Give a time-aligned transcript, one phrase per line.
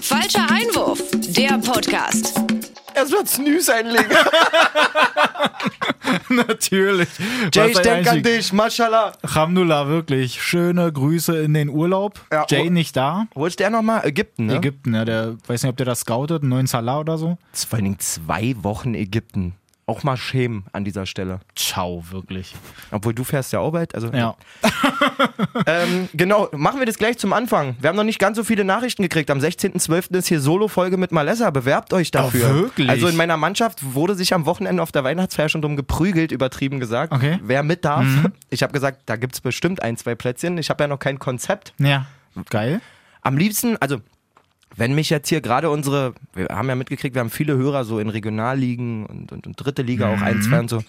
[0.00, 2.40] Falscher Einwurf, der Podcast.
[2.94, 4.10] Erstmal Snooze einlegen.
[6.28, 7.08] Natürlich.
[7.52, 9.12] Jay, ich Was ein denk an dich, mashallah.
[9.22, 10.42] Alhamdulillah, wirklich.
[10.42, 12.20] Schöne Grüße in den Urlaub.
[12.30, 13.26] Ja, Jay nicht da.
[13.34, 14.06] Wo ist der nochmal?
[14.06, 14.56] Ägypten, ne?
[14.56, 17.38] Ägypten, ja, der weiß nicht, ob der das scoutet, einen neuen Salah oder so.
[17.52, 19.54] Vor allen Dingen zwei Wochen Ägypten.
[19.84, 21.40] Auch mal schämen an dieser Stelle.
[21.56, 22.54] Ciao, wirklich.
[22.92, 23.94] Obwohl du fährst ja auch bald.
[23.96, 24.36] Also, Ja.
[25.66, 27.76] ähm, genau, machen wir das gleich zum Anfang.
[27.80, 29.28] Wir haben noch nicht ganz so viele Nachrichten gekriegt.
[29.30, 30.16] Am 16.12.
[30.16, 31.50] ist hier Solo-Folge mit Malessa.
[31.50, 32.48] Bewerbt euch dafür.
[32.50, 32.88] Oh, wirklich?
[32.88, 36.78] Also in meiner Mannschaft wurde sich am Wochenende auf der Weihnachtsfeier schon drum geprügelt, übertrieben
[36.78, 37.12] gesagt.
[37.12, 37.36] Okay.
[37.36, 37.40] Mhm.
[37.42, 38.06] Wer mit darf.
[38.50, 40.58] Ich habe gesagt, da gibt es bestimmt ein, zwei Plätzchen.
[40.58, 41.74] Ich habe ja noch kein Konzept.
[41.78, 42.06] Ja.
[42.50, 42.80] Geil.
[43.20, 43.98] Am liebsten, also
[44.76, 47.98] wenn mich jetzt hier gerade unsere, wir haben ja mitgekriegt, wir haben viele Hörer so
[47.98, 50.82] in Regionalligen und, und, und dritte Liga auch ein, zwei und so.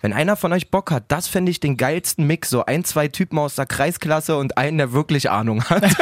[0.00, 2.50] Wenn einer von euch Bock hat, das fände ich den geilsten Mix.
[2.50, 5.84] So ein, zwei Typen aus der Kreisklasse und einen, der wirklich Ahnung hat.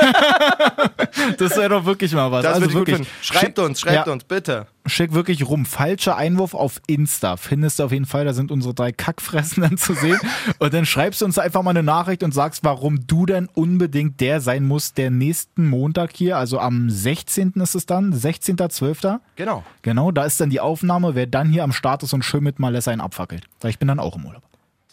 [1.39, 2.43] Das wäre doch wirklich mal was.
[2.43, 3.07] Das also wirklich.
[3.23, 4.13] Schreibt uns, schreibt ja.
[4.13, 4.67] uns, bitte.
[4.87, 5.65] Schick wirklich rum.
[5.65, 7.39] Falscher Einwurf auf Insta.
[7.39, 8.27] Findest du auf jeden Fall.
[8.27, 10.19] Da sind unsere drei Kackfressen dann zu sehen.
[10.59, 14.21] und dann schreibst du uns einfach mal eine Nachricht und sagst, warum du denn unbedingt
[14.21, 17.53] der sein musst, der nächsten Montag hier, also am 16.
[17.57, 19.21] ist es dann, 16.12.
[19.37, 19.65] Genau.
[19.81, 22.59] Genau, da ist dann die Aufnahme, wer dann hier am Start ist und schön mit
[22.59, 23.45] Malessa einen abfackelt.
[23.65, 24.43] Ich bin dann auch im Urlaub.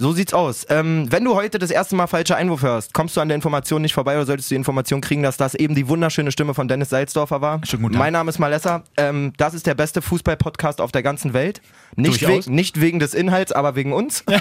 [0.01, 0.65] So sieht's aus.
[0.69, 3.83] Ähm, wenn du heute das erste Mal falscher Einwurf hörst, kommst du an der Information
[3.83, 6.67] nicht vorbei oder solltest du die Information kriegen, dass das eben die wunderschöne Stimme von
[6.67, 7.61] Dennis Salzdorfer war.
[7.63, 7.99] Schönen guten Tag.
[7.99, 8.81] Mein Name ist Malessa.
[8.97, 11.61] Ähm, das ist der beste Fußball-Podcast auf der ganzen Welt.
[11.95, 14.23] Nicht, we nicht wegen des Inhalts, aber wegen uns.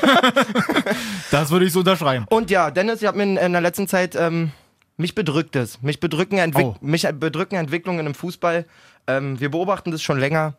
[1.31, 2.25] Das würde ich so unterschreiben.
[2.31, 4.53] Und ja, Dennis, ich habe mir in, in der letzten Zeit ähm,
[4.97, 5.83] mich bedrückt es.
[5.83, 6.77] Mich bedrücken, Entwick Oh.
[6.81, 8.65] mich bedrücken Entwicklungen im Fußball.
[9.07, 10.55] Ähm, wir beobachten das schon länger.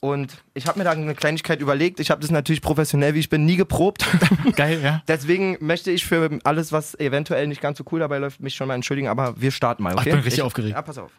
[0.00, 2.00] Und ich habe mir da eine Kleinigkeit überlegt.
[2.00, 4.06] Ich habe das natürlich professionell, wie ich bin, nie geprobt.
[4.56, 5.02] Geil, ja.
[5.08, 8.68] Deswegen möchte ich für alles, was eventuell nicht ganz so cool dabei läuft, mich schon
[8.68, 9.08] mal entschuldigen.
[9.08, 10.10] Aber wir starten mal, Ach, okay?
[10.10, 10.74] ich bin richtig aufgeregt.
[10.74, 11.10] Ja, pass auf.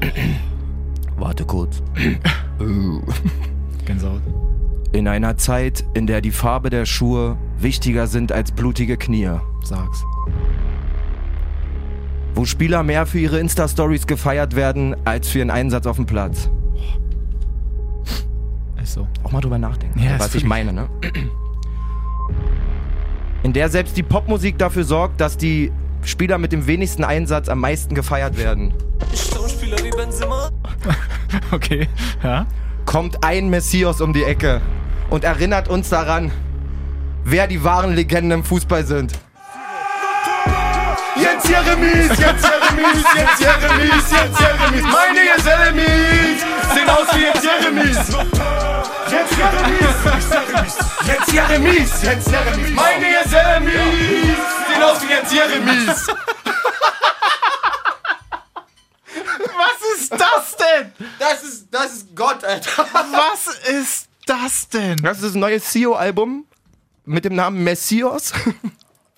[1.16, 1.82] Warte kurz.
[3.86, 4.22] Gänsehaut.
[4.92, 9.30] In einer Zeit, in der die Farbe der Schuhe wichtiger sind als blutige Knie.
[9.62, 10.02] Sag's.
[12.38, 16.48] Wo Spieler mehr für ihre Insta-Stories gefeiert werden, als für ihren Einsatz auf dem Platz.
[18.80, 19.08] Ist so.
[19.24, 20.88] Auch mal drüber nachdenken, Ja, ist was ich meine, ne?
[23.42, 25.72] In der selbst die Popmusik dafür sorgt, dass die
[26.04, 28.72] Spieler mit dem wenigsten Einsatz am meisten gefeiert werden.
[29.12, 30.48] Schauspieler wie Benzema.
[31.50, 31.88] Okay.
[32.22, 32.46] Ja.
[32.84, 34.60] Kommt ein Messias um die Ecke
[35.10, 36.30] und erinnert uns daran,
[37.24, 39.18] wer die wahren Legenden im Fußball sind.
[41.20, 46.40] Jens Jeremies, Jens Jeremies, Jens Jeremies, Jens Jeremies, meine Jeremies
[46.74, 47.96] sehen aus wie Jens Jeremies.
[49.10, 49.88] Jens Jeremies,
[51.06, 54.36] Jens Jeremies, Jens Jeremies, meine Jens Jeremies
[54.68, 56.06] sehen aus wie Jens Jeremies.
[59.56, 60.92] Was ist das denn?
[61.18, 62.86] Das ist, das ist Gott, Alter.
[62.92, 64.96] Was ist das denn?
[64.98, 66.46] Das ist das neue CEO-Album
[67.04, 68.32] mit dem Namen Messias.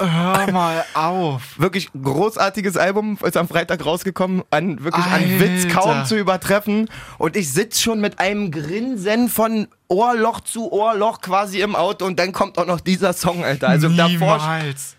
[0.01, 1.59] Hör mal auf.
[1.59, 5.75] Wirklich großartiges Album, ist am Freitag rausgekommen, an wirklich an Witz Alter.
[5.81, 6.89] kaum zu übertreffen.
[7.19, 12.19] Und ich sitz schon mit einem Grinsen von Ohrloch zu Ohrloch quasi im Auto und
[12.19, 13.69] dann kommt auch noch dieser Song, Alter.
[13.69, 14.09] Also davor.
[14.09, 14.97] Niemals.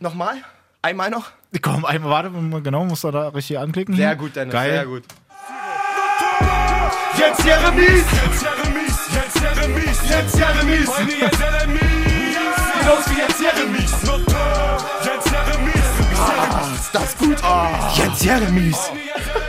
[0.00, 0.36] Nochmal?
[0.82, 1.30] Einmal noch?
[1.60, 3.96] Komm, einmal, warte, mal genau, musst du da richtig anklicken.
[3.96, 4.70] Sehr gut, Dennis, Geil.
[4.72, 5.02] sehr gut.
[7.18, 8.04] Jens Jeremies!
[8.12, 10.88] Jens Jeremies, Jens Jeremies, Jens Jeremies.
[11.20, 12.36] Jens Jeremies.
[12.88, 14.03] Aus wie Jens Jeremies!
[16.94, 17.36] Das gut?
[17.96, 18.78] Jens Jeremies!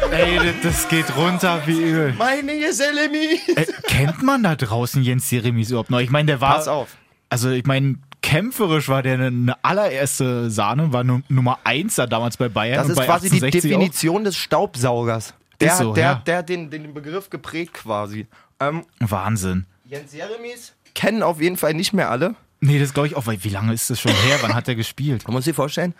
[0.09, 2.13] Ey, das- geht runter wie Öl.
[2.13, 3.47] Meine Jens Jeremies!
[3.56, 6.00] Äh, kennt man da draußen Jens Jeremies überhaupt noch?
[6.00, 6.56] Ich meine, der war.
[6.56, 6.97] Pass auf.
[7.29, 12.38] Also, ich meine, kämpferisch war der eine, allererste Sahne, war nu Nummer 1 da damals
[12.38, 12.79] bei Bayern.
[12.79, 13.79] Das ist bei quasi die 1860 auch.
[13.79, 15.35] Definition des Staubsaugers.
[15.62, 16.16] Der, so, der, ja.
[16.25, 18.25] der den, den Begriff geprägt quasi.
[18.59, 19.67] Ähm, Wahnsinn.
[19.88, 22.33] Jens Jeremies kennen auf jeden Fall nicht mehr alle.
[22.59, 24.39] Nee, das glaube ich auch, weil wie lange ist das schon her?
[24.41, 25.27] Wann hat der gespielt?
[25.27, 25.94] Man muss sich vorstellen,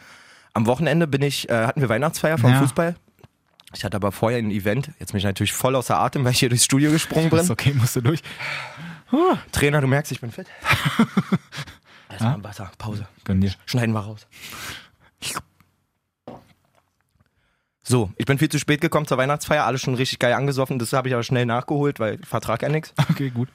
[0.56, 2.60] am Wochenende bin ich, äh, hatten wir Weihnachtsfeier vom Ja.
[2.60, 2.96] Fußball.
[3.76, 4.90] Ich hatte aber vorher ein Event.
[5.00, 7.40] Jetzt bin ich natürlich voll außer Atem, weil ich hier durchs Studio gesprungen bin.
[7.40, 8.22] Ist okay, musst du durch.
[9.52, 10.48] Trainer, du merkst, ich bin fit.
[12.10, 13.06] Erstmal ein Wasser, Pause.
[13.26, 13.52] Gönn dir.
[13.66, 14.28] Schneiden wir raus.
[17.88, 20.80] So, ich bin viel zu spät gekommen zur Weihnachtsfeier, alles schon richtig geil angesoffen.
[20.80, 22.96] Das habe ich aber schnell nachgeholt, weil vertrag ja nichts.
[23.12, 23.48] Okay, gut.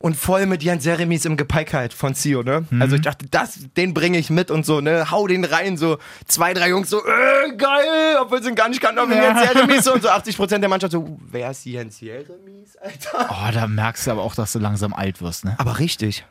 [0.00, 2.64] Und voll mit Jens Jeremies im Gepäck halt von Sio, ne?
[2.78, 5.10] Also ich dachte, das, den bringe ich mit und so, ne?
[5.10, 8.80] Hau den rein, so zwei, drei Jungs so, äh, geil, obwohl sie ihn gar nicht
[8.80, 12.76] kannten, ob Jens Jeremies so und so 80% der Mannschaft so, wer ist Jens Jeremies,
[12.76, 13.28] Alter?
[13.28, 15.56] Oh, da merkst du aber auch, dass du langsam alt wirst, ne?
[15.58, 16.24] Aber richtig.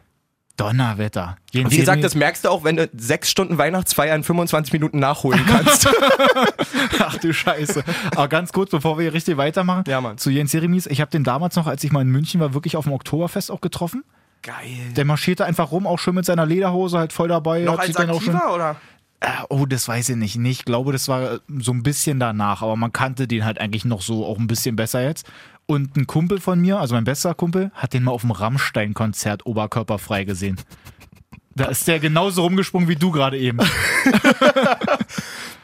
[0.57, 1.38] Donnerwetter.
[1.51, 5.00] Jens Wie gesagt, das merkst du auch, wenn du sechs Stunden Weihnachtsfeier in 25 Minuten
[5.00, 5.88] nachholen kannst.
[7.00, 7.83] Ach du Scheiße.
[8.12, 10.18] Aber ganz kurz, bevor wir hier richtig weitermachen, Ja, Mann.
[10.18, 10.88] zu Jens Jeremies.
[10.88, 13.51] Ich habe den damals noch, als ich mal in München war, wirklich auf dem Oktoberfest
[13.51, 14.04] auch getroffen.
[14.42, 14.94] Geil.
[14.95, 17.62] Der marschierte einfach rum, auch schon mit seiner Lederhose, halt voll dabei.
[17.62, 18.75] Noch als auch schon, aktiver oder?
[19.19, 20.38] Äh, oh, das weiß ich nicht.
[20.38, 23.83] Nee, ich glaube, das war so ein bisschen danach, aber man kannte den halt eigentlich
[23.83, 25.27] noch so auch ein bisschen besser jetzt.
[25.68, 29.46] Und ein Kumpel von mir, also mein bester Kumpel, hat den mal auf dem Rammstein-Konzert
[29.46, 30.58] oberkörperfrei gesehen.
[31.56, 33.60] Da ist der genauso rumgesprungen wie du gerade eben.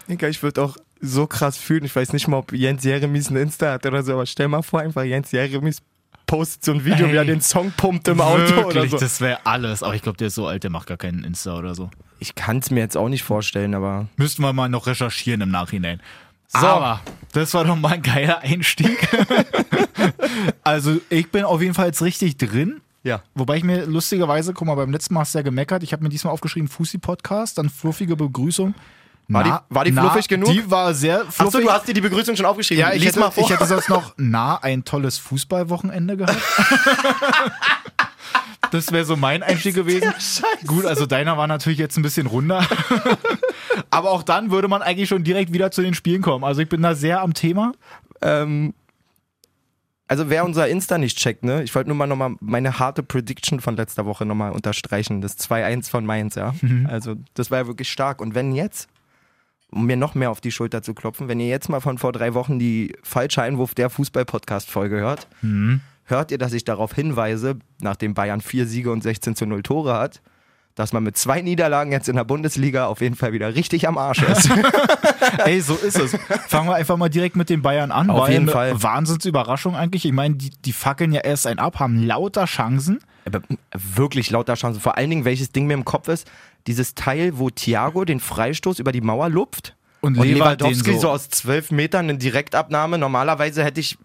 [0.07, 1.85] Ich würde auch so krass fühlen.
[1.85, 4.61] Ich weiß nicht mal, ob Jens Jeremies ein Insta hat oder so, aber stell mal
[4.61, 5.81] vor, einfach Jens Jeremies
[6.27, 8.97] postet so ein Video, wie er den Song pumpt im Auto oder Wirklich, so.
[8.97, 9.81] das wäre alles.
[9.83, 11.89] Aber ich glaube, der ist so alt, der macht gar keinen Insta oder so.
[12.19, 15.51] Ich kann es mir jetzt auch nicht vorstellen, aber Müssten wir mal noch recherchieren im
[15.51, 16.01] Nachhinein.
[16.59, 16.67] So.
[16.67, 17.01] Aber
[17.31, 19.07] das war doch mal ein geiler Einstieg.
[20.63, 22.81] also ich bin auf jeden Fall jetzt richtig drin.
[23.03, 23.21] ja.
[23.35, 25.83] Wobei ich mir lustigerweise, guck mal, beim letzten Mal hast du ja gemeckert.
[25.83, 28.75] Ich habe mir diesmal aufgeschrieben Fussi-Podcast, dann fluffige Begrüßung.
[29.29, 30.51] War die- war die fluffig genug?
[30.51, 31.39] Die war sehr fluffig.
[31.39, 32.81] Achso, du hast dir die Begrüßung schon aufgeschrieben.
[32.81, 33.43] ja, ich Lies hätte, mal vor.
[33.45, 36.37] ich hätte sonst noch nah ein tolles Fußballwochenende gehabt.
[38.71, 40.11] Das wäre so mein Einstieg gewesen.
[40.65, 42.65] Gut, also deiner war natürlich jetzt ein bisschen runder.
[43.89, 46.43] Aber auch dann würde man eigentlich schon direkt wieder zu den Spielen kommen.
[46.43, 47.73] Also ich bin da sehr am Thema.
[48.21, 48.73] ähm,
[50.07, 51.63] also wer unser Insta nicht checkt, ne?
[51.63, 55.21] Ich wollte nur mal nochmal meine harte Prediction von letzter Woche nochmal unterstreichen.
[55.21, 56.53] Das 2-1 von Mainz, ja.
[56.87, 58.21] Also das war ja wirklich stark.
[58.21, 58.89] Und wenn jetzt,
[59.71, 62.11] um mir noch mehr auf die Schulter zu klopfen, wenn ihr jetzt mal von vor
[62.11, 65.27] drei Wochen die falsche Einwurf der Fußball-Podcast-Folge hört,
[66.03, 69.93] hört ihr, dass ich darauf hinweise, nachdem Bayern vier Siege und 16 zu 0 Tore
[69.97, 70.21] hat,
[70.75, 73.97] dass man mit zwei Niederlagen jetzt in der Bundesliga auf jeden Fall wieder richtig am
[73.97, 74.49] Arsch ist.
[75.45, 76.17] Ey, so ist es.
[76.47, 78.09] Fangen wir einfach mal direkt mit den Bayern an.
[78.09, 78.81] Auf jeden Fall.
[78.81, 80.05] Wahnsinnsüberraschung eigentlich.
[80.05, 82.99] Ich meine, die, die fackeln ja erst ein ab, haben lauter Chancen.
[83.25, 83.41] Aber
[83.73, 84.81] wirklich lauter Chancen.
[84.81, 86.29] Vor allen Dingen, welches Ding mir im Kopf ist,
[86.65, 91.09] dieses Teil, wo Thiago den Freistoß über die Mauer lupft Und, und Lewandowski den so.
[91.09, 92.97] aus zwölf Metern eine Direktabnahme.
[92.97, 93.97] Normalerweise hätte ich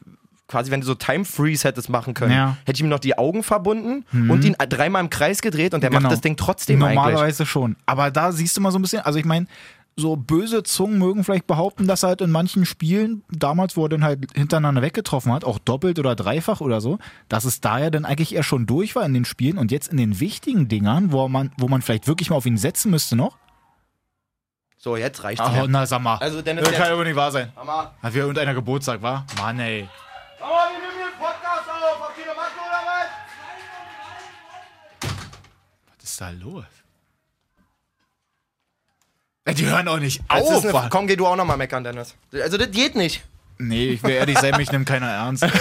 [0.49, 2.47] quasi, wenn du so Time Freeze hättest machen können, Ja.
[2.49, 2.57] Mhm.
[2.65, 5.91] hätte ich ihm noch die Augen verbunden und ihn dreimal im Kreis gedreht und der
[5.91, 6.03] Genau.
[6.03, 6.97] macht das Ding trotzdem eigentlich.
[6.97, 7.77] Normalerweise schon.
[7.87, 9.47] Aber da siehst du mal so ein bisschen, also ich meine,
[9.95, 13.89] so böse Zungen mögen vielleicht behaupten, dass er halt in manchen Spielen, damals, wo er
[13.89, 16.99] dann halt hintereinander weggetroffen hat, auch doppelt oder dreifach oder so,
[17.29, 19.89] dass es da ja dann eigentlich eher schon durch war in den Spielen und jetzt
[19.89, 23.17] in den wichtigen Dingern, wo man, wo man vielleicht wirklich mal auf ihn setzen müsste
[23.17, 23.37] noch.
[24.77, 26.17] So, jetzt reicht's Ach, na sag mal.
[26.19, 27.53] Also, Dennis, das kann ja wohl nicht wahr sein.
[27.57, 29.27] Mama, Hat wieder irgendeiner Geburtstag, war?
[29.37, 29.89] Mann, ey.
[30.41, 32.01] Mama, wir nehmen hier einen Podcast auf.
[32.01, 33.09] Habt ihr eine Macke oder was?
[35.99, 36.65] Was ist da los?
[39.57, 40.65] Die hören auch nicht Das auf.
[40.65, 42.15] eine, komm, geh du auch nochmal meckern, Dennis.
[42.33, 43.25] Also, das geht nicht.
[43.57, 45.47] nee, ich will ehrlich sein, mich nimmt keiner ernst.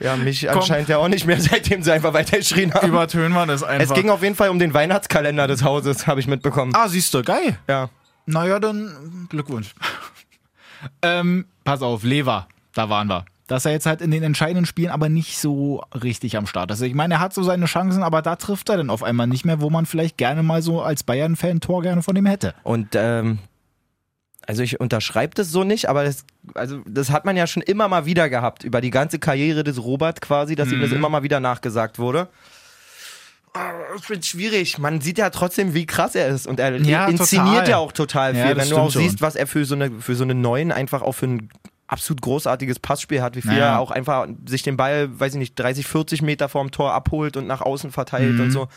[0.00, 2.88] Ja, mich anscheinend ja auch nicht mehr, seitdem sie einfach weiter geschrien haben.
[2.88, 3.90] Übertönen wir das einfach.
[3.90, 6.72] Es ging auf jeden Fall um den Weihnachtskalender des Hauses, habe ich mitbekommen.
[6.74, 7.58] ah, siehst du, geil.
[7.68, 7.90] Ja.
[8.24, 9.74] Naja, dann Glückwunsch.
[11.02, 12.46] ähm, pass auf, Lever,
[12.76, 13.24] da waren wir.
[13.46, 16.80] Dass er jetzt halt in den entscheidenden Spielen aber nicht so richtig am Start ist.
[16.82, 19.44] Ich meine, er hat so seine Chancen, aber da trifft er dann auf einmal nicht
[19.44, 22.54] mehr, wo man vielleicht gerne mal so als Bayern-Fan Tor gerne von ihm hätte.
[22.64, 23.38] Und ähm,
[24.48, 26.24] also ich unterschreibe das so nicht, aber das,
[26.54, 29.80] also das hat man ja schon immer mal wieder gehabt, über die ganze Karriere des
[29.82, 30.82] Robert quasi, dass ihm Mhm.
[30.82, 32.28] das immer mal wieder nachgesagt wurde.
[33.96, 34.78] Ich finde schwierig.
[34.78, 36.46] Man sieht ja trotzdem, wie krass er ist.
[36.46, 37.68] Und er Ja, inszeniert total.
[37.70, 38.40] ja auch total viel.
[38.42, 39.02] Ja, Wenn du auch schon.
[39.02, 41.48] siehst, was er für so eine, für so eine neuen einfach auch für ein
[41.88, 43.74] absolut großartiges Passspiel hat, wie viel Ja.
[43.74, 47.36] er auch einfach sich den Ball, weiß ich nicht, 30, 40 Meter vorm Tor abholt
[47.36, 48.40] und nach außen verteilt Mhm.
[48.40, 48.68] und so.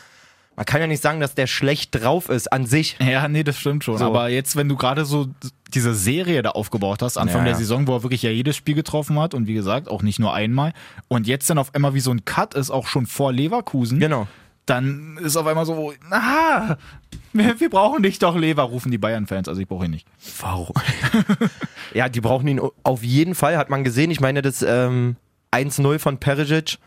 [0.56, 2.96] Man kann ja nicht sagen, dass der schlecht drauf ist an sich.
[3.00, 3.96] Ja, nee, das stimmt schon.
[3.96, 4.04] So.
[4.04, 5.28] Aber jetzt, wenn du gerade so
[5.72, 7.58] diese Serie da aufgebaut hast, Anfang Ja, der ja.
[7.58, 10.34] Saison, wo er wirklich ja jedes Spiel getroffen hat und wie gesagt, auch nicht nur
[10.34, 10.72] einmal,
[11.08, 14.26] und jetzt dann auf einmal wie so ein Cut ist, auch schon vor Leverkusen, Genau.
[14.70, 16.78] Dann ist auf einmal so, aha,
[17.32, 19.48] wir, wir brauchen dich doch, Lever, rufen die Bayern-Fans.
[19.48, 20.06] Also ich brauche ihn nicht.
[20.40, 20.74] Warum?
[21.94, 24.10] ja, die brauchen ihn auf jeden Fall, hat man gesehen.
[24.10, 25.16] Ich meine, das ähm,
[25.52, 26.78] 1-0 von Perisic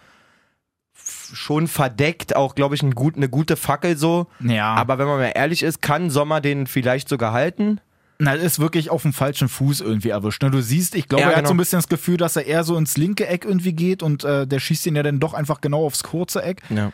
[1.33, 4.27] schon verdeckt, auch glaube ich ein gut, eine gute Fackel so.
[4.39, 7.81] Ja, aber Aber wenn man mal ehrlich ist, kann Sommer den vielleicht sogar halten.
[8.19, 10.43] na, ist wirklich auf dem falschen Fuß irgendwie erwischt.
[10.43, 10.51] Ne?
[10.51, 11.49] Du siehst, ich glaube, Ja, er hat genau.
[11.49, 14.23] so ein bisschen das Gefühl, dass er eher so ins linke Eck irgendwie geht und
[14.23, 16.61] äh, der schießt ihn ja dann doch einfach genau aufs kurze Eck.
[16.69, 16.91] Ja.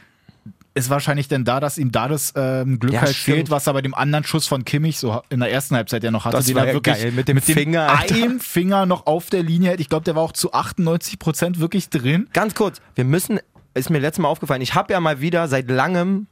[0.79, 3.35] Ist wahrscheinlich denn da, dass ihm da das ähm, Glück Ja, halt stimmt.
[3.37, 6.11] fehlt, was er bei dem anderen Schuss von Kimmich so in der ersten Halbzeit ja
[6.11, 6.37] noch hatte.
[6.37, 8.15] Das den war ja wirklich geil, mit dem Finger, Alter.
[8.15, 9.75] einem Finger noch auf der Linie.
[9.75, 12.27] Ich glaube, der war auch zu 98 Prozent wirklich drin.
[12.33, 13.39] Ganz kurz, wir müssen,
[13.73, 16.27] ist mir letztes Mal aufgefallen, ich habe ja mal wieder seit langem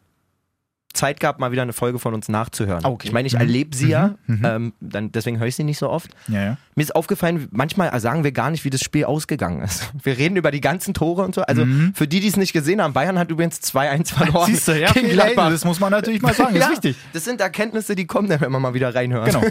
[0.98, 2.84] Zeit gehabt, mal wieder eine Folge von uns nachzuhören.
[2.84, 3.08] Ah, okay.
[3.08, 3.40] Ich meine, ich Mhm.
[3.42, 6.10] erlebe sie ja, ähm, dann, deswegen höre ich sie nicht so oft.
[6.28, 6.58] Ja, ja.
[6.76, 9.92] Mir ist aufgefallen, manchmal sagen wir gar nicht, wie das Spiel ausgegangen ist.
[10.04, 11.42] Wir reden über die ganzen Tore und so.
[11.42, 14.50] Also für die, die es nicht gesehen haben, Bayern hat übrigens 2-1 verloren.
[14.52, 14.56] Mhm.
[14.56, 15.50] Siehst du, ja, gegen Gladbach.
[15.50, 16.96] das muss man natürlich mal sagen, ist ja, wichtig.
[17.14, 19.26] Das sind Erkenntnisse, die kommen dann, wenn man mal wieder reinhört.
[19.28, 19.44] Genau.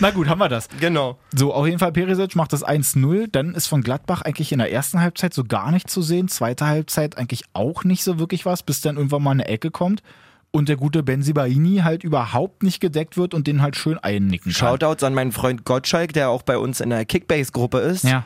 [0.00, 0.68] Na gut, haben wir das.
[0.80, 1.18] genau.
[1.34, 3.26] So, auf jeden Fall Perisic macht das 1-0.
[3.30, 6.28] Dann ist von Gladbach eigentlich in der ersten Halbzeit so gar nicht zu sehen.
[6.28, 10.02] Zweite Halbzeit eigentlich auch nicht so wirklich was, bis dann irgendwann mal eine Ecke kommt.
[10.56, 14.70] Und der gute Benzibaini halt überhaupt nicht gedeckt wird und den halt schön einnicken kann.
[14.70, 18.24] Shoutouts an meinen Freund Gottschalk, der auch bei uns in der Kickbase-Gruppe ist, Ja.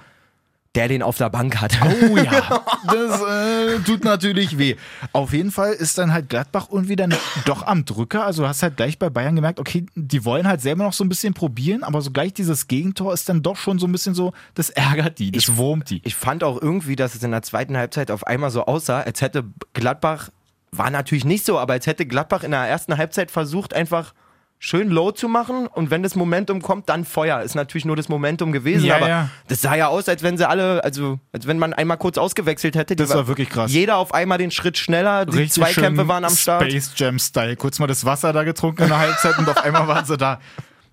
[0.77, 1.77] der den auf der Bank hat.
[1.83, 4.77] Oh ja, das äh, tut natürlich weh.
[5.13, 7.13] Auf jeden Fall ist dann halt Gladbach irgendwie dann
[7.47, 8.25] doch am Drücker.
[8.25, 11.03] Also du hast halt gleich bei Bayern gemerkt, okay, die wollen halt selber noch so
[11.03, 14.15] ein bisschen probieren, aber so gleich dieses Gegentor ist dann doch schon so ein bisschen
[14.15, 16.01] so, das ärgert die, das wurmt die.
[16.05, 19.21] Ich fand auch irgendwie, dass es in der zweiten Halbzeit auf einmal so aussah, als
[19.21, 20.29] hätte Gladbach,
[20.73, 24.15] war natürlich nicht so, aber als hätte Gladbach in der ersten Halbzeit versucht, einfach
[24.63, 27.41] schön low zu machen und wenn das Momentum kommt, dann Feuer.
[27.41, 29.29] Ist natürlich nur das Momentum gewesen, Ja, aber ja.
[29.49, 32.77] das sah ja aus, als wenn sie alle, also als wenn man einmal kurz ausgewechselt
[32.77, 32.95] hätte.
[32.95, 33.73] Die Das war wirklich krass.
[33.73, 36.71] Jeder auf einmal den Schritt schneller, die Richtig Zweikämpfe waren am Start.
[36.71, 37.57] Space Jam Style.
[37.57, 40.39] Kurz mal das Wasser da getrunken in der Halbzeit und auf einmal waren sie da.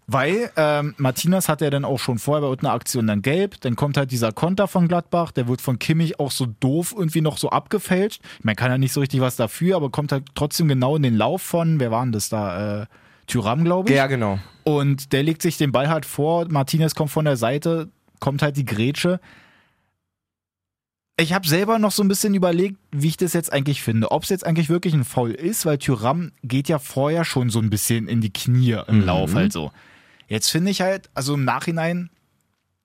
[0.09, 3.75] Weil ähm, Martinez hat ja dann auch schon vorher bei irgendeiner Aktion dann gelb, dann
[3.75, 7.37] kommt halt dieser Konter von Gladbach, der wird von Kimmich auch so doof irgendwie noch
[7.37, 8.21] so abgefälscht.
[8.39, 11.03] Ich meine, kann ja nicht so richtig was dafür, aber kommt halt trotzdem genau in
[11.03, 12.83] den Lauf von, wer war denn das da?
[12.83, 12.85] Äh,
[13.27, 13.95] Tyram, glaube ich.
[13.97, 14.39] Ja, genau.
[14.63, 16.47] Und der legt sich den Ball halt vor.
[16.49, 17.89] Martinez kommt von der Seite,
[18.21, 19.19] kommt halt die Grätsche.
[21.19, 24.11] Ich habe selber noch so ein bisschen überlegt, wie ich das jetzt eigentlich finde.
[24.11, 27.59] Ob es jetzt eigentlich wirklich ein Foul ist, weil Tyram geht ja vorher schon so
[27.59, 29.71] ein bisschen in die Knie im Lauf halt so.
[30.27, 32.09] Jetzt finde ich halt, also im Nachhinein,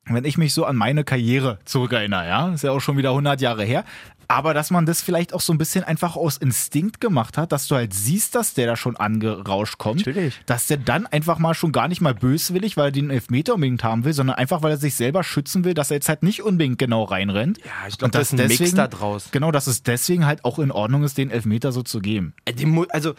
[0.04, 3.40] wenn ich mich so an meine Karriere zurückerinnere, ja, ist ja auch schon wieder 100
[3.40, 3.84] Jahre her,
[4.32, 7.66] aber dass man das vielleicht auch so ein bisschen einfach aus Instinkt gemacht hat, dass
[7.68, 10.40] du halt siehst, dass der da schon angerauscht kommt, Natürlich.
[10.46, 13.84] dass der dann einfach mal schon gar nicht mal böswillig, weil er den Elfmeter unbedingt
[13.84, 16.42] haben will, sondern einfach, weil er sich selber schützen will, dass er jetzt halt nicht
[16.42, 17.58] unbedingt genau reinrennt.
[17.58, 19.28] Ja, ich glaub, Und das ist ein Mix da draus.
[19.32, 22.32] Genau, dass es deswegen halt auch in Ordnung ist, den Elfmeter so zu geben.
[22.46, 22.54] Äh,
[22.88, 23.14] also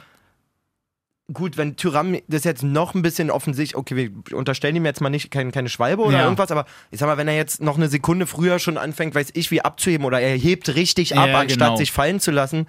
[1.31, 3.95] gut, wenn Tyram das jetzt noch ein bisschen offensichtlich, okay,
[4.27, 6.23] wir unterstellen ihm jetzt mal nicht kein, keine Schwalbe oder Ja.
[6.23, 9.29] irgendwas, aber ich sag mal, wenn er jetzt noch eine Sekunde früher schon anfängt, weiß
[9.33, 11.77] ich wie abzuheben oder er hebt richtig ab, Ja, anstatt genau.
[11.77, 12.67] sich fallen zu lassen,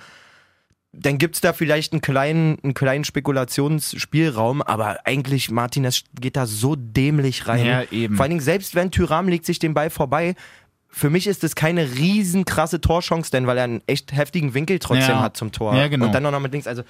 [0.92, 6.76] dann gibt's da vielleicht einen kleinen, einen kleinen Spekulationsspielraum, aber eigentlich Martinez geht da so
[6.76, 7.66] dämlich rein.
[7.66, 8.14] Ja, eben.
[8.14, 10.36] Vor allen Dingen, selbst wenn Tyram legt sich den Ball vorbei,
[10.88, 14.78] für mich ist das keine riesen krasse Torchance, denn weil er einen echt heftigen Winkel
[14.78, 15.22] trotzdem Ja.
[15.22, 15.74] hat zum Tor.
[15.74, 16.06] Ja, genau.
[16.06, 16.84] Und dann noch mit links, also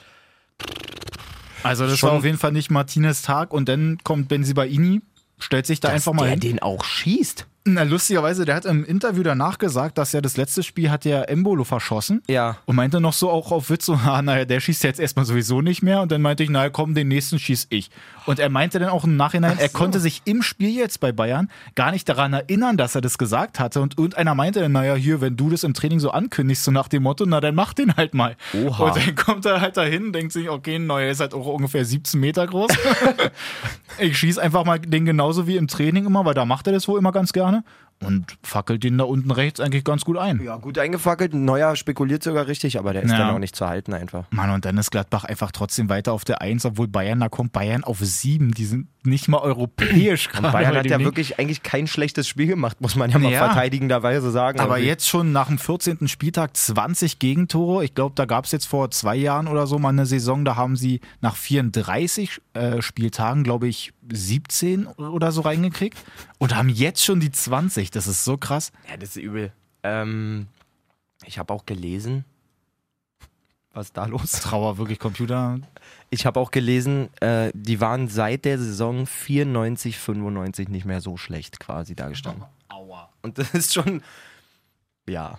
[1.65, 5.01] Also das war auf jeden Fall nicht Martinez Tag und dann kommt Benzibaini,
[5.39, 6.41] stellt sich da einfach mal der hin.
[6.41, 7.47] den auch schießt.
[7.67, 11.31] Na, lustigerweise, der hat im Interview danach gesagt, dass ja das letzte Spiel hat der
[11.31, 12.23] Embolo verschossen.
[12.29, 12.59] Ja.
[12.67, 15.63] Und meinte noch so auch auf Witz so, ah, naja, der schießt jetzt erstmal sowieso
[15.63, 16.03] nicht mehr.
[16.03, 17.91] Und dann meinte ich, naja, komm, den nächsten schieß ich.
[18.27, 21.51] Und er meinte dann auch im Nachhinein, er konnte sich im Spiel jetzt bei Bayern
[21.75, 23.81] gar nicht daran erinnern, dass er das gesagt hatte.
[23.81, 26.89] Und irgendeiner meinte dann, naja, hier, wenn du das im Training so ankündigst, so nach
[26.89, 28.37] dem Motto, na, dann mach den halt mal.
[28.53, 28.85] Oha.
[28.85, 32.21] Und dann kommt er halt dahin, denkt sich, okay, neuer ist halt auch ungefähr 17
[32.21, 32.71] Meter groß.
[33.99, 36.89] ich schieß einfach mal den genauso wie im Training immer, weil da macht er das
[36.89, 37.65] wohl immer ganz gerne.
[38.01, 40.43] Und fackelt den da unten rechts eigentlich ganz gut ein.
[40.43, 41.33] Ja, gut eingefackelt.
[41.33, 43.19] Ein neuer spekuliert sogar richtig, aber der ist Ja.
[43.19, 44.27] dann auch nicht zu halten einfach.
[44.31, 47.53] Mann, und dann ist Gladbach einfach trotzdem weiter auf der Eins, obwohl Bayern, da kommt
[47.53, 48.53] Bayern auf sieben.
[48.53, 50.51] Die sind nicht mal europäisch gerade.
[50.53, 51.07] Bayern hat ja Ding.
[51.07, 53.47] wirklich eigentlich kein schlechtes Spiel gemacht, muss man ja mal Ja.
[53.47, 54.61] verteidigenderweise sagen.
[54.61, 54.89] Aber Irgendwie.
[54.89, 56.07] jetzt schon nach dem 14.
[56.09, 57.85] Spieltag 20 Gegentore.
[57.85, 60.57] Ich glaube, da gab es jetzt vor zwei Jahren oder so mal eine Saison, da
[60.57, 65.99] haben sie nach 34 äh, Spieltagen, glaube ich, 17 oder so reingekriegt
[66.39, 67.91] und haben jetzt schon die 20.
[67.91, 68.73] Das ist so krass.
[68.89, 69.53] Ja, das ist übel.
[69.83, 70.49] Ähm,
[71.25, 72.25] ich habe auch gelesen.
[73.73, 74.31] Was ist da los?
[74.31, 75.59] Trauer, wirklich Computer.
[76.11, 81.17] Ich habe auch gelesen, äh, die waren seit der Saison 94, 95 nicht mehr so
[81.17, 82.45] schlecht quasi dargestanden.
[82.69, 83.11] Aua.
[83.23, 84.03] Und das ist schon.
[85.09, 85.39] Ja.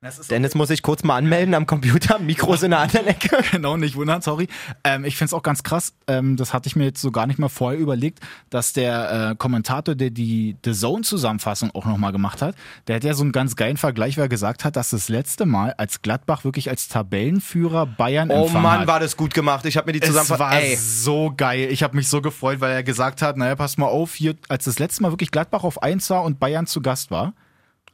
[0.00, 2.20] Das Dennis muss ich kurz mal anmelden am Computer.
[2.20, 3.36] Mikro ist in der anderen Ecke.
[3.50, 4.46] Genau, nicht wundern, sorry.
[4.84, 7.26] Ähm, ich finde es auch ganz krass, ähm, das hatte ich mir jetzt so gar
[7.26, 12.42] nicht mal vorher überlegt, dass der äh, Kommentator, der die The Zone-Zusammenfassung auch nochmal gemacht
[12.42, 12.54] hat,
[12.86, 15.46] der hat ja so einen ganz geilen Vergleich, weil er gesagt hat, dass das letzte
[15.46, 18.86] Mal, als Gladbach wirklich als Tabellenführer Bayern Oh Mann, hat.
[18.86, 19.66] war das gut gemacht.
[19.66, 20.62] Ich habe mir die es war Zusammenfassung.
[20.62, 21.68] Ey, so geil.
[21.72, 24.64] Ich habe mich so gefreut, weil er gesagt hat, naja, pass mal auf, hier, als
[24.66, 27.32] das letzte Mal wirklich Gladbach auf 1 war und Bayern zu Gast war,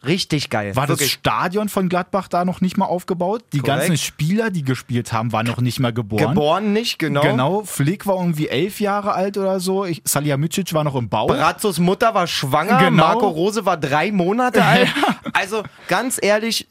[0.06, 0.76] richtig geil.
[0.76, 1.12] war das Wirklich.
[1.12, 3.42] Stadion von Gladbach da noch nicht mal aufgebaut.
[3.52, 3.78] Die Korrekt.
[3.80, 6.28] ganzen Spieler, die gespielt haben, waren noch nicht mal geboren.
[6.34, 7.23] Geboren nicht, genau.
[7.23, 9.84] Genau, Flick war irgendwie elf Jahre alt oder so.
[9.84, 11.26] Ich, Salihamidzic war noch im Bau.
[11.26, 13.04] Brazzos Mutter war schwanger, Genau.
[13.04, 14.88] Marco Rose war drei Monate alt.
[15.32, 16.68] Also ganz ehrlich,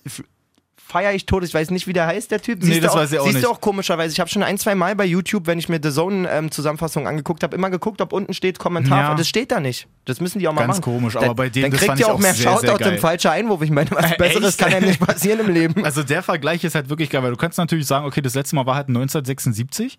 [0.93, 1.43] feiere ich tot.
[1.43, 2.59] Ich weiß nicht, wie der heißt, der Typ.
[2.61, 3.45] Nee, Siehst das du auch, weiß ich auch siehst nicht.
[3.45, 4.13] du auch komischerweise.
[4.13, 7.55] Ich habe schon ein, zwei Mal bei YouTube, wenn ich mir The Zone-Zusammenfassung angeguckt habe,
[7.55, 8.99] immer geguckt, ob unten steht Kommentar.
[9.01, 9.11] Ja.
[9.11, 9.87] Und das steht da nicht.
[10.05, 10.81] Das müssen die auch mal Ganz machen.
[10.93, 12.97] komisch, Dann- aber bei dem, Dann das kriegt ihr auch auch mehr sehr, Shoutout im
[12.99, 13.61] falscher Einwurf.
[13.63, 14.57] Ich meine, was Äh, Besseres echt?
[14.59, 15.83] kann ja nicht passieren im Leben.
[15.83, 18.55] Also der Vergleich ist halt wirklich geil, weil du kannst natürlich sagen, okay, das letzte
[18.55, 19.97] Mal war halt 1976.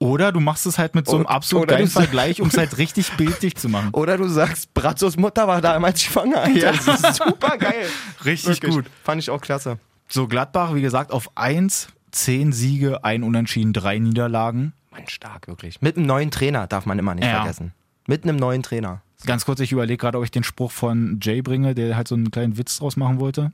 [0.00, 3.12] Oder du machst es halt mit so einem absolut geilen Vergleich, um es halt richtig
[3.12, 3.90] bildlich zu machen.
[3.92, 6.42] Oder du sagst, Brazzos Mutter war damals schwanger.
[6.42, 6.58] Alter.
[6.58, 6.72] Ja.
[6.72, 7.86] Das ist super geil.
[8.24, 8.74] Richtig Wirklich.
[8.74, 8.84] gut.
[9.04, 9.78] Fand ich auch klasse.
[10.08, 14.72] So, Gladbach, wie gesagt, auf 1, 10 Siege, ein Unentschieden, drei Niederlagen.
[14.90, 15.80] Mann, stark, wirklich.
[15.80, 17.36] Mit einem neuen Trainer darf man immer nicht Ja.
[17.40, 17.72] vergessen.
[18.06, 19.02] Mit einem neuen Trainer.
[19.26, 22.14] Ganz kurz, ich überlege gerade, ob ich den Spruch von Jay bringe, der halt so
[22.14, 23.52] einen kleinen Witz draus machen wollte.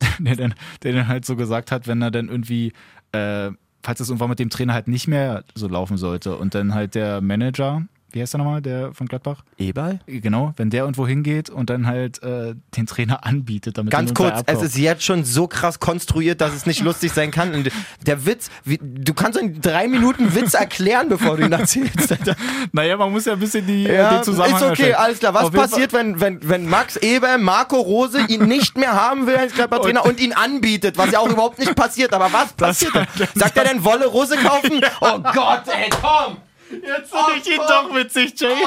[0.20, 2.72] Der dann, der dann halt so gesagt hat, wenn er dann irgendwie,
[3.10, 3.50] äh,
[3.82, 6.94] falls es irgendwann mit dem Trainer halt nicht mehr so laufen sollte und dann halt
[6.94, 9.42] der Manager, wie heißt der nochmal, der von Gladbach?
[9.58, 10.00] Eberl?
[10.06, 14.42] Genau, wenn der irgendwo hingeht und dann halt äh, den Trainer anbietet, damit Ganz kurz,
[14.46, 17.54] es ist jetzt schon so krass konstruiert, dass es nicht lustig sein kann.
[17.54, 17.70] Und
[18.06, 22.16] der Witz, wie, du kannst in drei Minuten Witz erklären, bevor du ihn erzählst.
[22.72, 24.94] Naja, man muss ja ein bisschen die, äh, Ja, den Zusammenhang ist okay, erstellen.
[24.94, 25.34] alles klar.
[25.34, 29.36] Was Auf passiert, wenn, wenn, wenn Max Eber, Marco Rose ihn nicht mehr haben will
[29.36, 32.12] als Körpertrainer und, ihn anbietet, was ja auch überhaupt nicht passiert.
[32.12, 33.06] Aber was passiert dann?
[33.34, 34.80] Sagt er denn, wolle Rose kaufen?
[35.00, 36.38] Oh Gott, ey, komm!
[36.70, 38.54] Jetzt finde ich ihn doch witzig, Jay.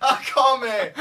[0.00, 0.92] Ach komm, ey.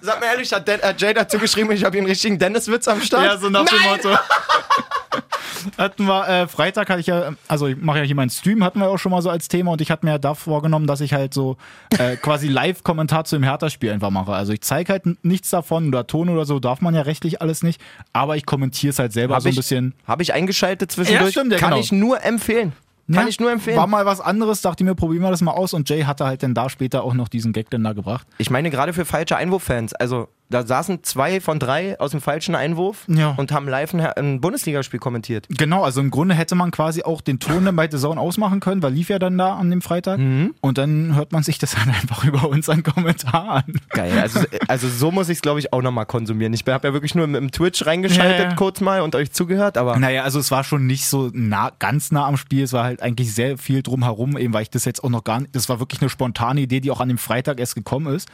[0.00, 3.00] Sag mir ehrlich, hat, hat Jay dazu geschrieben, ich habe hier einen richtigen Dennis-Witz am
[3.00, 3.24] Start?
[3.24, 3.90] Ja, so nach dem Nein!
[3.90, 4.16] Motto.
[5.78, 8.80] hatten wir, äh, Freitag hatte ich ja, also ich mache ja hier meinen Stream, hatten
[8.80, 11.00] wir auch schon mal so als Thema und ich hatte mir ja da vorgenommen, dass
[11.00, 11.56] ich halt so
[11.98, 14.32] äh, quasi Live-Kommentar zu dem Hertha-Spiel einfach mache.
[14.32, 17.62] Also ich zeige halt nichts davon oder Ton oder so, darf man ja rechtlich alles
[17.62, 17.80] nicht,
[18.12, 19.94] aber ich kommentiere es halt selber Hab so ein ich, bisschen.
[20.06, 21.34] Hab ich eingeschaltet zwischendurch.
[21.34, 21.80] Ja, stimmt, ja, Kann genau.
[21.80, 22.72] ich nur empfehlen.
[23.06, 23.76] Kann Ja, ich nur empfehlen.
[23.76, 26.24] War mal was anderes, dachte ich mir, probieren wir das mal aus und Jay hatte
[26.24, 28.26] halt dann da später auch noch diesen Gag dann da gebracht.
[28.38, 29.92] Ich meine, gerade für falsche Einwurffans.
[29.94, 33.30] Also, da saßen zwei von drei aus dem falschen Einwurf Ja.
[33.36, 35.46] und haben live ein, ein Bundesligaspiel kommentiert.
[35.50, 38.60] Genau, also im Grunde hätte man quasi auch den Ton dann bei The Zone ausmachen
[38.60, 40.18] können, weil lief ja dann da an dem Freitag.
[40.20, 40.54] Mhm.
[40.60, 43.64] Und dann hört man sich das dann einfach über unseren Kommentar an.
[43.90, 44.12] Geil.
[44.20, 46.52] Also, also so muss ich es, glaube ich, auch nochmal konsumieren.
[46.52, 48.54] Ich habe ja wirklich nur im, im Twitch reingeschaltet Ja, ja.
[48.54, 52.12] kurz mal und euch zugehört, aber Naja, also es war schon nicht so nah, ganz
[52.12, 52.62] nah am Spiel.
[52.64, 55.40] Es war halt eigentlich sehr viel drumherum, eben weil ich das jetzt auch noch gar
[55.40, 58.28] nicht, das war wirklich eine spontane Idee, die auch an dem Freitag erst gekommen ist.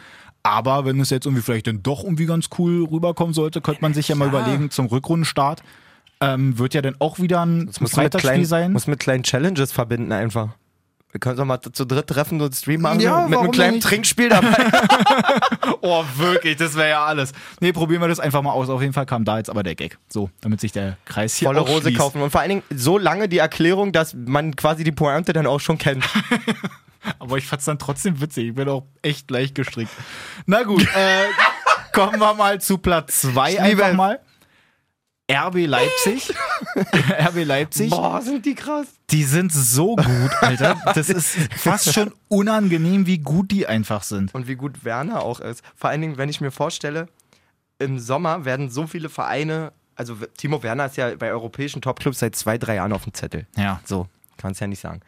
[0.48, 3.92] Aber wenn es jetzt irgendwie vielleicht dann doch irgendwie ganz cool rüberkommen sollte, könnte man
[3.92, 4.42] sich ja mal klar.
[4.42, 5.62] überlegen zum Rückrundenstart.
[6.22, 8.72] Ähm, wird ja dann auch wieder ein Freitagsspiel sein.
[8.72, 10.48] muss mit kleinen Challenges verbinden einfach.
[11.12, 13.74] Wir können uns doch mal zu dritt treffen und Stream machen Ja, mit einem kleinen
[13.74, 13.86] nicht?
[13.86, 14.48] Trinkspiel dabei.
[15.80, 17.32] Oh, wirklich, das wäre ja alles.
[17.60, 18.68] Nee, probieren wir das einfach mal aus.
[18.68, 19.98] Auf jeden Fall kam da jetzt aber der Gag.
[20.08, 23.28] So, damit sich der Kreis hier Volle Rose kaufen und vor allen Dingen so lange
[23.28, 26.04] die Erklärung, dass man quasi die Pointe dann auch schon kennt.
[27.18, 28.48] Aber ich fand's dann trotzdem witzig.
[28.48, 29.92] Ich bin auch echt leicht gestrickt.
[30.46, 31.26] Na gut, äh,
[31.92, 34.20] kommen wir mal zu Platz 2 liebe einfach mal.
[35.30, 36.32] RB Leipzig.
[36.74, 37.90] RB Leipzig.
[37.90, 38.86] Boah, sind die krass.
[39.10, 40.80] Die sind so gut, Alter.
[40.94, 44.34] Das ist fast schon unangenehm, wie gut die einfach sind.
[44.34, 45.62] Und wie gut Werner auch ist.
[45.76, 47.08] Vor allen Dingen, wenn ich mir vorstelle,
[47.78, 52.34] im Sommer werden so viele Vereine, also Timo Werner ist ja bei europäischen Topclubs seit
[52.34, 53.46] zwei, drei Jahren auf dem Zettel.
[53.54, 53.80] Ja.
[53.84, 54.08] So,
[54.38, 55.00] kannst ja nicht sagen.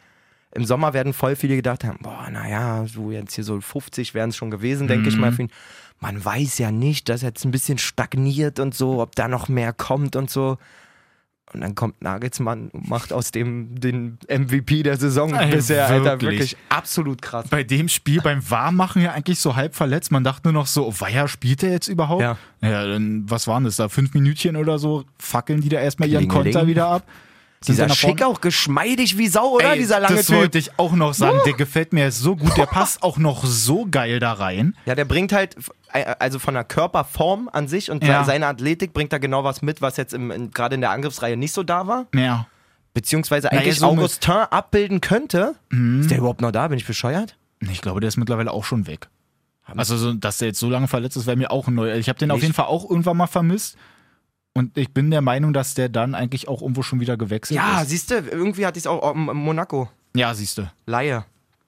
[0.53, 4.31] Im Sommer werden voll viele gedacht haben, boah, naja, so jetzt hier so 50 wären
[4.31, 5.31] es schon gewesen, denke ich mal.
[5.31, 5.51] Für ihn.
[5.99, 9.71] Man weiß ja nicht, dass jetzt ein bisschen stagniert und so, ob da noch mehr
[9.71, 10.57] kommt und so.
[11.53, 16.21] Und dann kommt Nagelsmann und macht aus dem den MVP der Saison Ey, bisher, Alter,
[16.21, 16.39] wirklich.
[16.39, 17.47] wirklich absolut krass.
[17.49, 20.11] Bei dem Spiel beim Warmmachen ja eigentlich so halb verletzt.
[20.11, 22.21] Man dachte nur noch so, oh, weia, spielt er jetzt überhaupt?
[22.21, 22.37] Ja.
[22.61, 23.89] Ja, dann, was waren das da?
[23.89, 25.03] Fünf Minütchen oder so?
[25.17, 26.53] Fackeln die da erstmal ihren Klingeling.
[26.53, 27.03] Konter wieder ab?
[27.63, 29.73] Sind Dieser schick auch geschmeidig wie Sau, oder?
[29.73, 30.35] Ey, Dieser lange das Typ.
[30.37, 31.37] wollte ich auch noch sagen.
[31.45, 32.57] Der gefällt mir so gut.
[32.57, 34.75] Der passt auch noch so geil da rein.
[34.87, 35.55] Ja, der bringt halt,
[35.93, 38.23] äh, also von der Körperform an sich und Ja.
[38.23, 40.15] seine Athletik bringt da genau was mit, was jetzt
[40.55, 42.07] gerade in der Angriffsreihe nicht so da war.
[42.15, 42.47] Ja.
[42.95, 43.99] Beziehungsweise Naja, eigentlich so mit- Mhm.
[43.99, 45.53] Augustin abbilden könnte.
[45.99, 46.67] Ist der überhaupt noch da?
[46.67, 47.35] Bin ich bescheuert?
[47.59, 49.07] Ich glaube, der ist mittlerweile auch schon weg.
[49.77, 51.93] Also, so, dass der jetzt so lange verletzt ist, wäre mir auch neu.
[51.93, 52.43] Ich habe den auf Nicht?
[52.43, 53.77] jeden Fall auch irgendwann mal vermisst.
[54.53, 57.81] Und ich bin der Meinung, dass der dann eigentlich auch irgendwo schon wieder gewechselt Ja,
[57.81, 57.89] ist.
[57.89, 59.89] siehst du, irgendwie hatte ich es auch im, im Monaco.
[60.13, 60.69] Ja, siehst du.
[60.85, 61.23] Laie.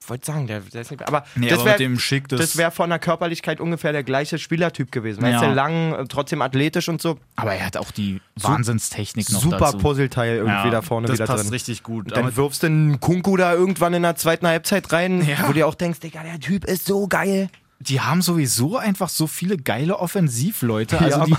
[0.06, 1.08] Wollte sagen, der, der ist nicht mehr.
[1.08, 4.02] Aber Nee, das wäre mit dem Schick, das, das wär von der Körperlichkeit ungefähr der
[4.02, 5.22] gleiche Spielertyp gewesen.
[5.22, 5.48] Weißt Ja.
[5.48, 7.18] du, lang, äh, trotzdem athletisch und so.
[7.36, 9.78] aber er hat auch die Wahnsinnstechnik noch Super dazu.
[9.78, 11.52] Puzzleteil irgendwie Ja, da vorne das wieder passt drin.
[11.52, 12.12] richtig gut.
[12.12, 15.44] Dann Aber wirfst du einen Kunku da irgendwann in der zweiten Halbzeit rein, Ja.
[15.44, 17.48] wo du dir auch denkst, Digga, der Typ ist so geil.
[17.80, 20.98] die haben sowieso einfach so viele geile Offensivleute.
[21.00, 21.34] Also Ja, die.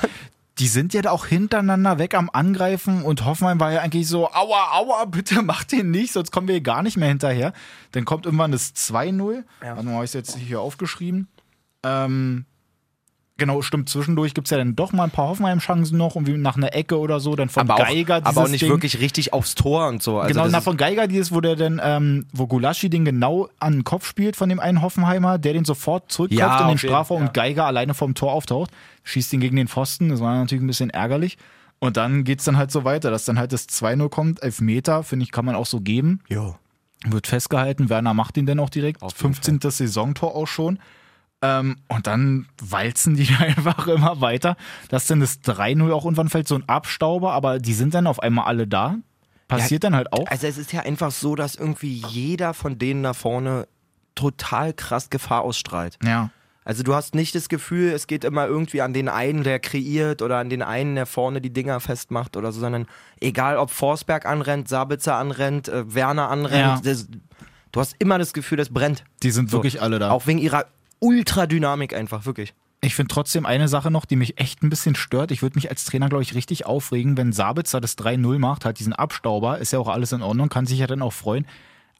[0.59, 4.31] Die sind ja da auch hintereinander weg am Angreifen und Hoffenheim war ja eigentlich so,
[4.31, 7.53] aua, aua, bitte mach den nicht, sonst kommen wir hier gar nicht mehr hinterher.
[7.91, 9.43] Dann kommt irgendwann das 2-0.
[9.61, 9.75] Ja.
[9.75, 11.27] Warte mal, habe ich es jetzt hier aufgeschrieben.
[11.83, 12.45] Ähm,
[13.37, 13.89] Genau, stimmt.
[13.89, 16.97] Zwischendurch gibt es ja dann doch mal ein paar Hoffenheim-Chancen noch, irgendwie nach einer Ecke
[16.97, 17.35] oder so.
[17.35, 18.69] Dann von aber auch, Geiger aber auch dieses nicht Ding.
[18.69, 20.19] wirklich richtig aufs Tor und so.
[20.19, 23.03] Also genau, das na, ist- von Geiger dieses, wo der dann, ähm, wo Gulaschi den
[23.03, 26.69] genau an den Kopf spielt von dem einen Hoffenheimer, der den sofort zurückköpft Ja, in
[26.69, 27.27] den Strafraum ja.
[27.27, 28.71] und Geiger alleine vom Tor auftaucht,
[29.03, 30.07] schießt ihn gegen den Pfosten.
[30.09, 31.37] Das war natürlich ein bisschen ärgerlich.
[31.79, 35.23] Und dann geht's dann halt so weiter, dass dann halt das 2-0 kommt, Elfmeter, finde
[35.23, 36.21] ich, kann man auch so geben.
[36.29, 36.55] Jo.
[37.05, 39.01] Wird festgehalten, Werner macht ihn dann auch direkt.
[39.01, 39.59] Auf jeden 15.
[39.71, 40.79] Saisontor auch schon.
[41.45, 44.55] Ähm, und dann walzen die einfach immer weiter,
[44.89, 48.19] dass dann das 3-0 auch irgendwann fällt, so ein Abstauber, aber die sind dann auf
[48.21, 48.95] einmal alle da.
[49.47, 50.27] Passiert dann halt auch.
[50.27, 53.67] Also es ist ja einfach so, dass irgendwie jeder von denen da vorne
[54.15, 55.97] total krass Gefahr ausstrahlt.
[56.03, 56.29] Ja.
[56.63, 60.23] Also du hast nicht das Gefühl, es geht immer irgendwie an den einen, der kreiert
[60.23, 62.87] oder an den einen, der vorne die Dinger festmacht oder so, sondern
[63.21, 66.91] egal ob Forsberg anrennt, Sabitzer anrennt, äh, Werner anrennt, Ja.
[66.93, 67.07] das,
[67.71, 69.03] du hast immer das Gefühl, das brennt.
[69.21, 69.57] Die sind So.
[69.57, 70.09] wirklich alle da.
[70.09, 70.65] Auch wegen ihrer
[71.05, 72.53] Ultradynamik einfach, wirklich.
[72.81, 75.31] Ich finde trotzdem eine Sache noch, die mich echt ein bisschen stört.
[75.31, 78.79] Ich würde mich als Trainer, glaube ich, richtig aufregen, wenn Sabitzer das 3-0 macht, hat
[78.79, 81.47] diesen Abstauber, ist ja auch alles in Ordnung, kann sich ja dann auch freuen.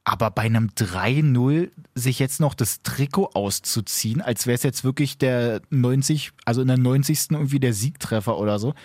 [0.03, 5.17] Aber bei einem 3-0 sich jetzt noch das Trikot auszuziehen, als wäre es jetzt wirklich
[5.17, 7.31] der 90, also in der 90.
[7.31, 8.75] irgendwie der Siegtreffer oder so.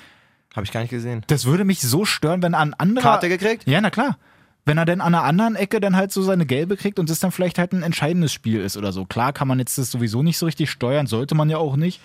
[0.57, 1.23] Habe ich gar nicht gesehen.
[1.27, 3.03] Das würde mich so stören, wenn ein anderer.
[3.03, 3.67] Karte gekriegt?
[3.67, 4.17] Ja, na klar.
[4.67, 7.19] Wenn er dann an einer anderen Ecke dann halt so seine gelbe kriegt und es
[7.19, 9.05] dann vielleicht halt ein entscheidendes Spiel ist oder so.
[9.07, 12.01] Klar kann man jetzt das sowieso nicht so richtig steuern, sollte man ja auch nicht.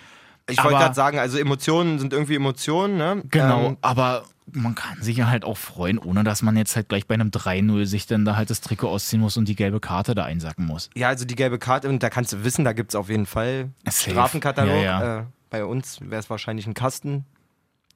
[0.48, 3.22] Ich wollte gerade sagen, also Emotionen sind irgendwie Emotionen, ne?
[3.30, 6.88] Genau, Ähm, aber man kann sich ja halt auch freuen, ohne dass man jetzt halt
[6.88, 9.80] gleich bei einem 3-0 sich dann da halt das Trikot ausziehen muss und die gelbe
[9.80, 10.88] Karte da einsacken muss.
[10.94, 13.26] ja, also die gelbe Karte, und da kannst du wissen, da gibt es auf jeden
[13.26, 14.12] Fall Safe.
[14.12, 14.76] Strafenkatalog.
[14.76, 15.18] Ja, ja.
[15.18, 17.24] Äh, bei uns wäre es wahrscheinlich ein Kasten.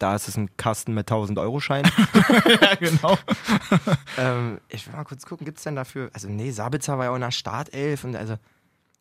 [0.01, 1.85] Da ist es ein Kasten mit 1000-Euro-Schein.
[2.63, 3.19] Ja, genau.
[4.19, 6.11] ähm, ich will mal kurz gucken, gibt es denn dafür.
[6.13, 8.05] Also, nee, Sabitzer war ja auch in der Startelf.
[8.05, 8.37] Und also,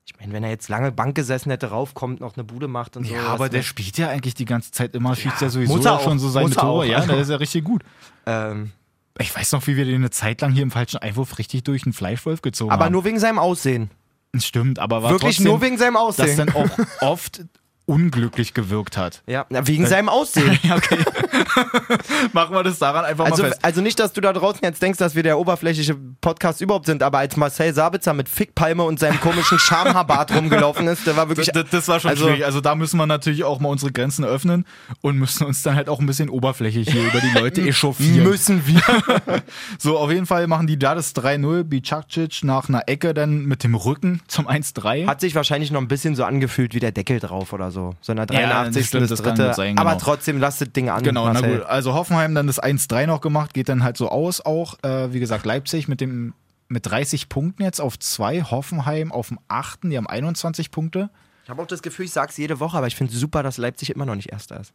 [0.06, 3.06] ich meine, wenn er jetzt lange Bank gesessen hätte, raufkommt, noch eine Bude macht und
[3.08, 3.14] so.
[3.14, 3.64] Ja, aber der ne?
[3.64, 6.30] spielt ja eigentlich die ganze Zeit immer, schießt ja sowieso muss ja schon auch, so
[6.30, 6.86] seine er Tore.
[6.86, 6.90] auch.
[6.90, 7.84] Ja, der ist ja richtig gut.
[8.26, 8.72] ähm,
[9.20, 11.84] Ich weiß noch, wie wir den eine Zeit lang hier im falschen Einwurf richtig durch
[11.84, 12.92] den Fleischwolf gezogen aber haben.
[12.92, 13.90] nur wegen seinem Aussehen.
[14.36, 16.38] Stimmt, aber war Wirklich trotzdem, nur wegen seinem dass Aussehen.
[16.38, 16.70] dann auch
[17.02, 17.42] oft
[17.90, 19.24] unglücklich gewirkt hat.
[19.28, 20.58] ja, wegen seinem Aussehen.
[20.64, 20.98] Ja, okay.
[22.34, 23.64] Machen wir das daran einfach Also, mal fest.
[23.66, 27.02] also nicht, dass du da draußen jetzt denkst, dass wir der oberflächliche Podcast überhaupt sind,
[27.04, 31.48] aber als Marcel Sabitzer mit Fickpalme und seinem komischen Schamhaarbart rumgelaufen ist, der war wirklich.
[31.52, 32.46] Das, das war schon also- schwierig.
[32.46, 34.66] Also da müssen wir natürlich auch mal unsere Grenzen öffnen
[35.02, 38.24] und müssen uns dann halt auch ein bisschen oberflächlich hier über die Leute echauffieren.
[38.24, 38.82] Müssen wir.
[39.78, 41.64] So, auf jeden Fall machen die da das 3-0.
[41.64, 45.08] Bicacic nach einer Ecke dann mit dem Rücken zum 1-3.
[45.08, 47.79] Hat sich wahrscheinlich noch ein bisschen so angefühlt wie der Deckel drauf oder so.
[48.02, 48.88] So Ja, 83.
[48.88, 49.54] stimmt, das das dritte.
[49.54, 50.02] sein, Aber genau.
[50.04, 51.04] trotzdem lasst das Ding an.
[51.04, 51.58] Genau, na Marcel.
[51.60, 51.66] gut.
[51.68, 54.76] Also Hoffenheim dann das 1-3 noch gemacht, geht dann halt so aus auch.
[54.84, 56.34] Äh, wie gesagt, Leipzig mit dem
[56.72, 61.10] mit 30 Punkten jetzt auf 2, Hoffenheim auf dem 8., die haben 21 Punkte.
[61.44, 63.90] Ich habe auch das Gefühl, ich sag's jede Woche, aber ich finde super, dass Leipzig
[63.90, 64.72] immer noch nicht Erster ist.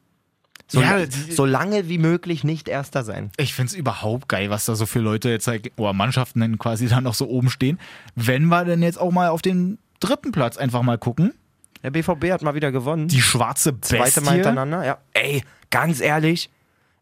[0.66, 0.96] So, Ja,
[1.30, 3.30] so lange wie möglich nicht Erster sein.
[3.36, 6.58] Ich finde es überhaupt geil, was da so viele Leute jetzt, halt- oder Mannschaften dann
[6.58, 7.78] quasi dann noch so oben stehen.
[8.16, 11.32] Wenn wir denn jetzt auch mal auf den dritten Platz einfach mal gucken,
[11.84, 13.06] Der BVB hat mal wieder gewonnen.
[13.08, 13.96] die schwarze Bestie.
[13.98, 14.84] zweite Mal hintereinander.
[14.84, 14.98] Ja.
[15.12, 16.50] Ey, ganz ehrlich,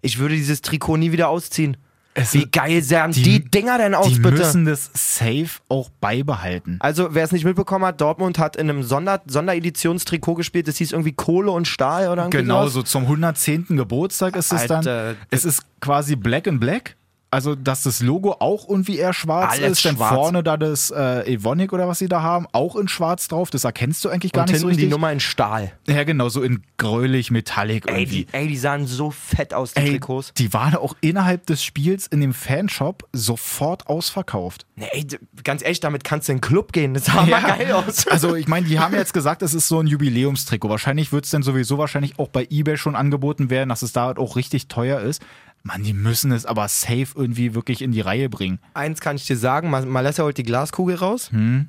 [0.02, 1.76] ich würde dieses Trikot nie wieder ausziehen.
[2.14, 4.36] Es- Wie geil sahen die, die- Dinger denn aus, die bitte?
[4.38, 6.76] müssen das safe auch beibehalten.
[6.80, 10.68] Also, wer es nicht mitbekommen hat, Dortmund hat in einem Sonder Sondereditionstrikot gespielt.
[10.68, 13.76] Das hieß irgendwie Kohle und Stahl oder irgendwie Genau, so zum 110.
[13.78, 14.78] Geburtstag ist es dann.
[14.86, 16.96] Alter, Es ist quasi Black and Black.
[17.32, 19.84] Also, dass das Logo auch irgendwie eher schwarz Alles ist.
[19.86, 20.14] Dann schwarz.
[20.14, 23.48] vorne da das äh, Evonik oder was sie da haben, auch in schwarz drauf.
[23.50, 24.90] Das erkennst du eigentlich gar Und nicht so hinten die richtig.
[24.92, 25.72] Nummer in Stahl.
[25.88, 28.24] ja, genau, so in gräulich, metallic Ey irgendwie.
[28.26, 30.34] die, ey, die sahen so fett aus, die Ey, Trikots.
[30.34, 34.66] die waren auch innerhalb des Spiels in dem Fanshop sofort ausverkauft.
[34.76, 35.06] Nee, ey,
[35.42, 36.92] ganz ehrlich, damit kannst du in den Club gehen.
[36.92, 38.06] Das sah mal geil aus.
[38.12, 40.68] Also ich meine, die haben jetzt gesagt, es ist so ein Jubiläumstrikot.
[40.68, 44.12] Wahrscheinlich wird es dann sowieso wahrscheinlich auch bei eBay schon angeboten werden, dass es da
[44.16, 45.22] auch richtig teuer ist.
[45.64, 48.58] Mann, die müssen es aber safe irgendwie wirklich in die Reihe bringen.
[48.74, 51.30] Eins kann ich dir sagen, Mal- Malessa holt die Glaskugel raus.
[51.30, 51.68] Hm?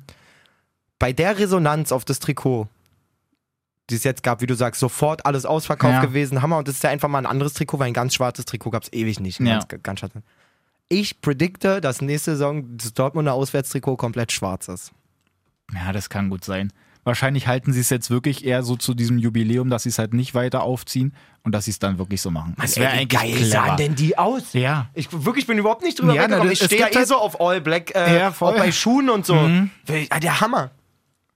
[0.98, 2.68] Bei der Resonanz auf das Trikot,
[3.90, 6.00] die es jetzt gab, wie du sagst, sofort alles ausverkauft Ja.
[6.00, 6.42] gewesen.
[6.42, 6.58] Hammer.
[6.58, 8.82] Und das ist ja einfach mal ein anderes Trikot, weil ein ganz schwarzes Trikot gab
[8.82, 9.38] es ewig nicht.
[9.40, 9.58] Ja.
[9.60, 10.12] Ganz, ganz schwarz.
[10.88, 14.92] Ich predikte, dass nächste Saison das Dortmunder Auswärtstrikot komplett schwarz ist.
[15.72, 16.72] Ja, das kann gut sein.
[17.04, 20.14] Wahrscheinlich halten sie es jetzt wirklich eher so zu diesem Jubiläum, dass sie es halt
[20.14, 22.54] nicht weiter aufziehen und dass sie es dann wirklich so machen.
[22.58, 23.44] Das wäre eigentlich geil clever.
[23.50, 24.54] sahen denn die aus?
[24.54, 24.88] Ja.
[24.94, 26.52] Ich wirklich bin überhaupt nicht drüber Ja, weggekommen.
[26.52, 28.30] Ich stehe eh halt- so auf All Black, äh, Ja.
[28.30, 28.36] Mhm.
[28.40, 29.34] auch bei Schuhen und so.
[29.36, 30.70] Ah, Der Hammer.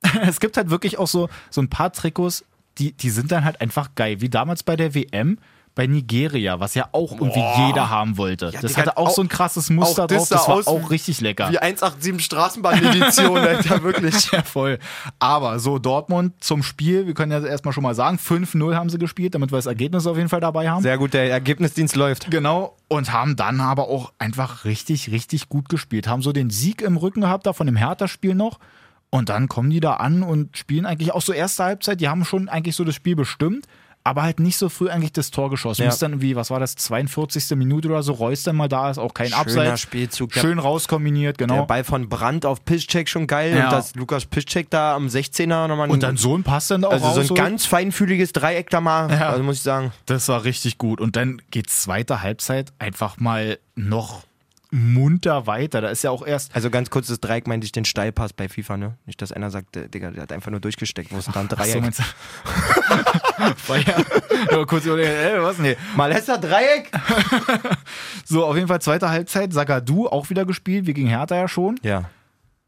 [0.22, 2.44] es gibt halt wirklich auch so, so ein paar Trikots,
[2.78, 4.20] die, die sind dann halt einfach geil.
[4.20, 5.38] Wie damals bei der WM,
[5.78, 7.38] bei Nigeria, was ja auch irgendwie
[7.68, 8.50] jeder haben wollte.
[8.50, 10.28] das Digga, hatte auch, auch- so ein krasses Muster das drauf.
[10.28, 11.52] sah Das war auch richtig lecker.
[11.52, 14.28] Wie 187 Straßenbahn-Edition, Alter, wirklich.
[14.32, 14.80] Ja, voll.
[15.20, 18.98] Aber so, Dortmund zum Spiel, wir können ja erstmal schon mal sagen, 5-0 haben sie
[18.98, 20.82] gespielt, damit wir das Ergebnis auf jeden Fall dabei haben.
[20.82, 22.28] Sehr gut, der Ergebnisdienst läuft.
[22.28, 22.74] Genau.
[22.88, 26.08] Und haben dann aber auch einfach richtig, richtig gut gespielt.
[26.08, 28.58] Haben so den Sieg im Rücken gehabt, da von dem Hertha-Spiel noch.
[29.10, 32.00] Und dann kommen die da an und spielen eigentlich auch so erste Halbzeit.
[32.00, 33.66] Die haben schon eigentlich so das Spiel bestimmt,
[34.08, 35.82] aber halt nicht so früh eigentlich das Tor geschossen.
[35.82, 35.88] Ja.
[35.88, 37.56] Bis dann irgendwie, was war das, 42.
[37.56, 39.80] Minute oder so, Reus dann mal da ist, auch kein Schöner Abseits.
[39.80, 40.32] Spielzug.
[40.32, 41.66] Der- Schön rauskombiniert, Der genau.
[41.66, 43.64] Ball von Brandt auf Piszczek schon geil Ja.
[43.66, 46.88] und dass Lukas Piszczek da am 16er nochmal Und dann so ein Pass dann da
[46.88, 47.38] auch also so ein rausholt.
[47.40, 49.28] ganz feinfühliges Dreieck da mal, Ja.
[49.30, 49.92] also muss ich sagen.
[50.06, 51.00] Das war richtig gut.
[51.00, 54.22] Und dann geht zweite Halbzeit einfach mal noch
[54.70, 55.81] munter weiter.
[55.81, 56.54] Da ist ja auch erst.
[56.54, 58.98] Also ganz kurz, das Dreieck meinte ich den Steilpass bei FIFA, ne?
[59.07, 61.40] Nicht, dass einer sagt, äh, Digga, der hat einfach nur durchgesteckt, wo ist denn da
[61.40, 61.94] ein Ach so, Dreieck?
[61.96, 63.68] du?
[63.68, 65.59] War ja, kurz überlegen, ey, was?
[65.59, 65.76] Nee.
[65.96, 66.90] Malessa Dreieck?
[68.24, 69.54] So, auf jeden Fall zweite Halbzeit.
[69.54, 71.81] Sagadu auch wieder gespielt, wie gegen Hertha ja schon.
[71.83, 72.11] Ja.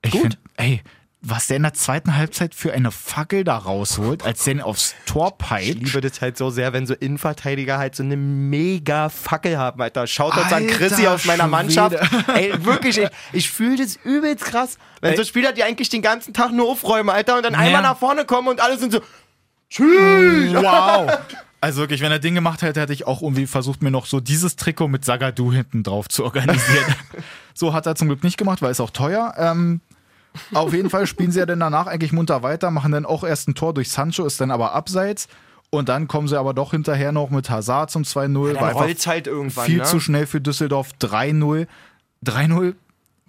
[0.03, 0.23] Ich Gut.
[0.23, 0.83] Find, ey,
[1.23, 5.37] was der in der zweiten Halbzeit für eine Fackel da rausholt, als der aufs Tor
[5.39, 5.75] Ich peitscht.
[5.75, 10.07] liebe das halt so sehr, wenn so Innenverteidiger halt so eine mega Fackel haben, Alter.
[10.07, 11.51] Schaut uns an Chrissy aus meiner Schwede.
[11.51, 11.97] Mannschaft.
[12.35, 14.79] Ey, wirklich, ich, ich fühle das übelst krass.
[15.03, 15.17] Wenn Ey.
[15.19, 17.59] so Spieler, die eigentlich den ganzen Tag nur aufräumen, Alter, und dann Ja.
[17.61, 19.01] einmal nach vorne kommen und alle sind so,
[19.69, 20.55] tschüss.
[20.55, 21.19] Wow.
[21.63, 24.19] Also wirklich, wenn er Ding gemacht hätte, hätte ich auch irgendwie versucht, mir noch so
[24.21, 26.87] dieses Trikot mit Sagadu hinten drauf zu organisieren.
[27.55, 29.35] so hat er zum Glück nicht gemacht, weil es auch teuer.
[29.37, 29.83] Ähm,
[30.53, 33.49] auf jeden Fall spielen sie ja dann danach eigentlich munter weiter, machen dann auch erst
[33.49, 35.29] ein Tor durch Sancho, ist dann aber abseits.
[35.71, 38.25] Und dann kommen sie aber doch hinterher noch mit Hazard zum 2-0.
[38.25, 39.85] Dann war einfach rollt's halt irgendwann, Viel ne?
[39.85, 40.90] zu schnell für Düsseldorf.
[41.01, 41.69] 3-0.
[42.25, 42.75] 3-0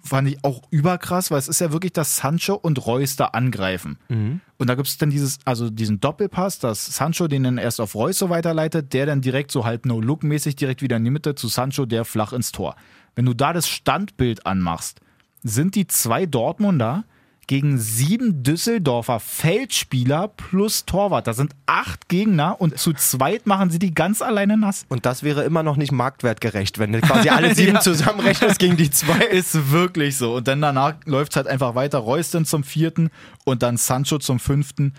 [0.04, 3.98] fand ich auch überkrass, weil es ist ja wirklich, dass Sancho und Reus da angreifen.
[4.08, 4.40] Mhm.
[4.58, 7.94] Und da gibt es dann dieses, also diesen Doppelpass, dass Sancho den dann erst auf
[7.94, 11.46] Reus so weiterleitet, der dann direkt so halt No-Look-mäßig direkt wieder in die Mitte zu
[11.46, 12.74] Sancho, der flach ins Tor.
[13.14, 15.00] Wenn du da das Standbild anmachst,
[15.42, 17.04] sind die zwei Dortmunder
[17.48, 21.26] gegen sieben Düsseldorfer Feldspieler plus Torwart.
[21.26, 24.86] Da sind acht Gegner und zu zweit machen sie die ganz alleine nass.
[24.88, 27.80] Und das wäre immer noch nicht marktwertgerecht, wenn du quasi alle sieben Ja.
[27.80, 29.18] zusammenrechnest gegen die zwei.
[29.24, 30.36] Ist wirklich so.
[30.36, 31.98] Und dann danach läuft es halt einfach weiter.
[31.98, 33.10] Reus dann zum vierten
[33.44, 34.94] und dann Sancho zum fünften.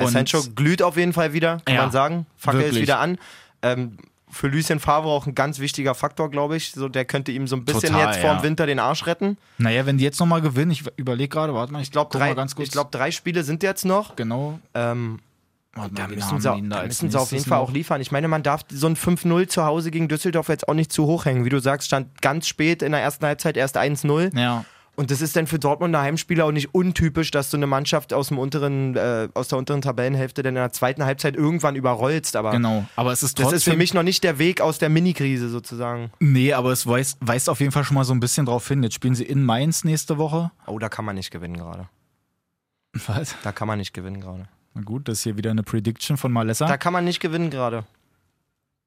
[0.00, 2.26] Und Sancho glüht auf jeden Fall wieder, kann Ja, man sagen.
[2.36, 3.18] Fackel ist wieder an.
[3.62, 3.98] Ähm,
[4.30, 6.72] für Lucien Favre auch ein ganz wichtiger Faktor, glaube ich.
[6.72, 8.36] So, der könnte ihm so ein bisschen Total, jetzt vor ja.
[8.36, 9.38] dem Winter den Arsch retten.
[9.58, 12.34] Naja, wenn die jetzt nochmal gewinnen, ich überlege gerade, warte mal, ich Ich glaube, drei,
[12.58, 14.16] ich glaub, drei Spiele sind jetzt noch.
[14.16, 14.58] genau.
[14.74, 15.20] Ähm,
[15.74, 17.68] Warte da mal, müssen, sie, da müssen sie auf jeden Fall noch?
[17.68, 18.00] auch liefern.
[18.00, 21.06] Ich meine, man darf so ein 5-0 zu Hause gegen Düsseldorf jetzt auch nicht zu
[21.06, 21.44] hoch hängen.
[21.44, 24.36] Wie du sagst, stand ganz spät in der ersten Halbzeit erst 1-0.
[24.38, 24.64] Ja.
[24.98, 28.28] Und das ist dann für Dortmunder Heimspieler auch nicht untypisch, dass du eine Mannschaft aus,
[28.28, 32.34] dem unteren, äh, aus der unteren Tabellenhälfte dann in der zweiten Halbzeit irgendwann überrollst.
[32.34, 32.84] Aber Genau.
[32.96, 33.56] Aber es ist das trotzdem.
[33.58, 36.10] ist für mich noch nicht der Weg aus der Mini-Krise sozusagen.
[36.18, 38.82] Nee, aber es weist, weist auf jeden Fall schon mal so ein bisschen drauf hin.
[38.82, 40.50] Jetzt spielen sie in Mainz nächste Woche.
[40.66, 41.88] Oh, da kann man nicht gewinnen gerade.
[43.06, 43.36] Was?
[43.44, 44.48] Da kann man nicht gewinnen gerade.
[44.74, 46.66] Na gut, das ist hier wieder eine Prediction von Malessa.
[46.66, 47.84] Da kann man nicht gewinnen gerade.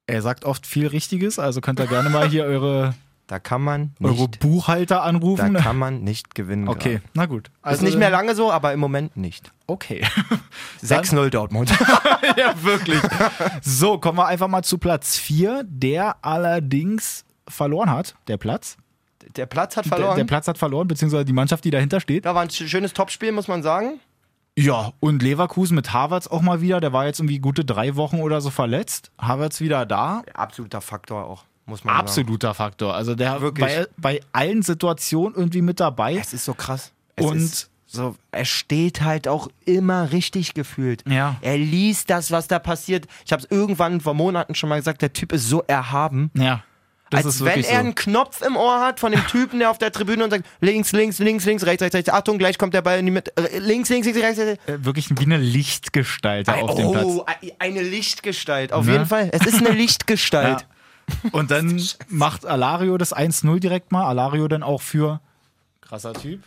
[0.08, 2.96] Er sagt oft viel Richtiges, also könnt ihr gerne mal hier eure,
[3.32, 5.54] Da kann man eure nicht, Buchhalter da anrufen.
[5.54, 6.68] kann man nicht gewinnen.
[6.68, 7.04] okay, gerade.
[7.14, 7.50] na gut.
[7.66, 9.54] ist nicht mehr lange so, aber im Moment nicht.
[9.68, 10.06] Okay.
[10.84, 11.70] 6-0 Dortmund.
[12.38, 13.00] ja, wirklich.
[13.62, 18.76] So, kommen wir einfach mal zu Platz 4, der allerdings verloren hat, der Platz.
[19.38, 20.18] Der Platz hat Der, verloren.
[20.18, 22.26] der Platz hat verloren, beziehungsweise die Mannschaft, die dahinter steht.
[22.26, 24.02] da war ein sch- schönes Topspiel, muss man sagen.
[24.58, 26.82] Ja, und Leverkusen mit Havertz auch mal wieder.
[26.82, 29.10] Der war jetzt irgendwie gute drei Wochen oder so verletzt.
[29.18, 30.24] Havertz wieder da.
[30.34, 32.08] Absoluter Faktor auch, muss man sagen.
[32.08, 32.94] Absoluter Faktor.
[32.96, 33.66] Also der Wirklich.
[33.66, 36.16] bei, bei allen Situationen irgendwie mit dabei.
[36.16, 36.92] Es ist so krass.
[37.16, 41.04] Es Und- so, er steht halt auch immer richtig gefühlt.
[41.10, 41.36] Ja.
[41.42, 43.06] Er liest das, was da passiert.
[43.26, 46.32] Ich habe es irgendwann vor Monaten schon mal gesagt, der Typ ist so erhaben.
[46.36, 46.64] Ja.
[47.10, 47.70] Das als wenn er so.
[47.76, 50.94] einen Knopf im Ohr hat von dem Typen, der auf der Tribüne und sagt, links,
[50.94, 53.60] links, links, links, rechts, rechts, rechts, Achtung, gleich kommt der Ball in die Mitte, äh,
[53.60, 54.66] links, links, links, rechts, rechts.
[54.70, 57.04] Äh, wirklich wie eine Lichtgestalt da auf dem Platz.
[57.06, 57.26] Oh,
[57.60, 58.94] eine Lichtgestalt, auf Ne?
[58.94, 59.30] jeden Fall.
[59.34, 60.66] Es ist eine Lichtgestalt.
[61.32, 64.06] Und dann macht Alario das 1-0 direkt mal.
[64.06, 65.22] Alario dann auch für
[65.82, 66.42] krasser Typ.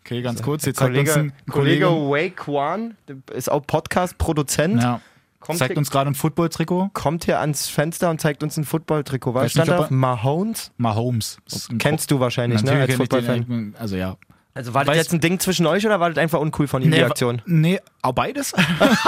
[0.00, 0.64] Okay, ganz kurz.
[0.64, 5.00] Jetzt zeigt uns Kollege, ein Kollege Kollege, Wei Kwan, der ist auch Podcast-Produzent, ja,
[5.40, 6.90] kommt, zeigt hier, uns gerade ein Football-Trikot.
[6.92, 9.34] kommt hier ans Fenster und zeigt uns ein Football-Trikot.
[9.34, 9.88] Was stand da?
[9.90, 10.70] Mahomes?
[10.76, 11.38] Mahomes.
[11.80, 13.74] Kennst du wahrscheinlich, ne, Natürlich als kenn ich den Football-Fan.
[13.80, 14.16] Also ja.
[14.56, 16.90] Also war das jetzt ein Ding zwischen euch oder war das einfach uncool von ihm,
[16.90, 17.42] die Nee, Aktion?
[17.44, 18.54] Nee, auch beides.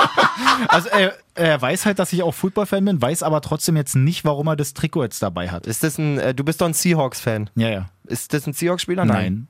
[0.69, 4.27] also er, er weiß halt, dass ich auch Football-Fan bin, weiß aber trotzdem jetzt nicht,
[4.27, 5.67] warum er das Trikot jetzt dabei hat.
[5.67, 7.49] Ist das ein, äh, du bist doch ein Seahawks-Fan.
[7.55, 7.87] Ja, ja.
[8.07, 9.07] Ist das ein Seahawks-Spieler?
[9.07, 9.49] Nein.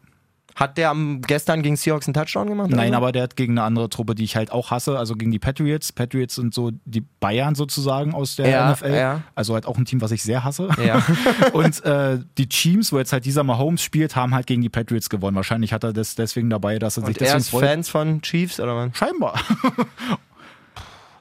[0.58, 2.70] Hat der am, gestern gegen Seahawks einen Touchdown gemacht?
[2.70, 2.96] Nein, oder?
[2.96, 5.38] aber der hat gegen eine andere Truppe, die ich halt auch hasse, also gegen die
[5.38, 5.92] Patriots.
[5.92, 8.92] Patriots sind so die Bayern sozusagen aus der Ja, NFL.
[8.92, 9.22] ja.
[9.36, 10.68] Also halt auch ein Team, was ich sehr hasse.
[10.84, 11.00] Ja.
[11.52, 15.08] Und äh, die Chiefs, wo jetzt halt dieser Mahomes spielt, haben halt gegen die Patriots
[15.08, 15.36] gewonnen.
[15.36, 17.64] Wahrscheinlich hat er das deswegen dabei, dass er sich Und er deswegen ist freut.
[17.64, 18.96] Fans von Chiefs oder was?
[18.98, 19.40] Scheinbar.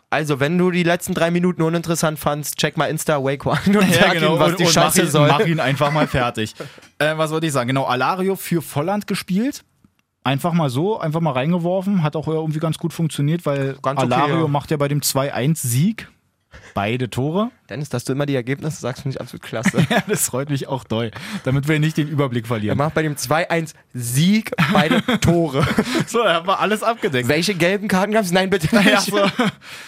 [0.10, 3.94] Also, wenn du die letzten drei Minuten uninteressant fandst, check mal Insta Wake One und
[3.94, 4.46] sag ihm, was genau.
[4.46, 5.28] und, die und Scheiße mach ihn, soll.
[5.28, 6.56] Mach ihn einfach mal fertig.
[7.00, 7.68] äh, was wollte ich sagen?
[7.68, 9.66] Genau, Alario für Volland gespielt.
[10.24, 12.04] Einfach mal so, einfach mal reingeworfen.
[12.04, 14.48] Hat auch irgendwie ganz gut funktioniert, weil Ganz okay, Alario ja.
[14.48, 16.10] macht ja bei dem 2-1-Sieg
[16.74, 17.52] beide Tore.
[17.70, 19.86] Dennis, dass du immer die Ergebnisse sagst, finde ich absolut klasse.
[19.90, 21.12] Ja, das freut mich auch doll,
[21.44, 22.78] damit wir nicht den Überblick Er verlieren.
[22.78, 25.66] macht bei dem 2-1 Sieg beide Tore.
[26.08, 27.28] So, da haben wir alles abgedeckt.
[27.28, 28.32] Welche gelben Karten gab es?
[28.32, 28.88] Nein, bitte nicht.
[28.90, 29.20] Ja, so.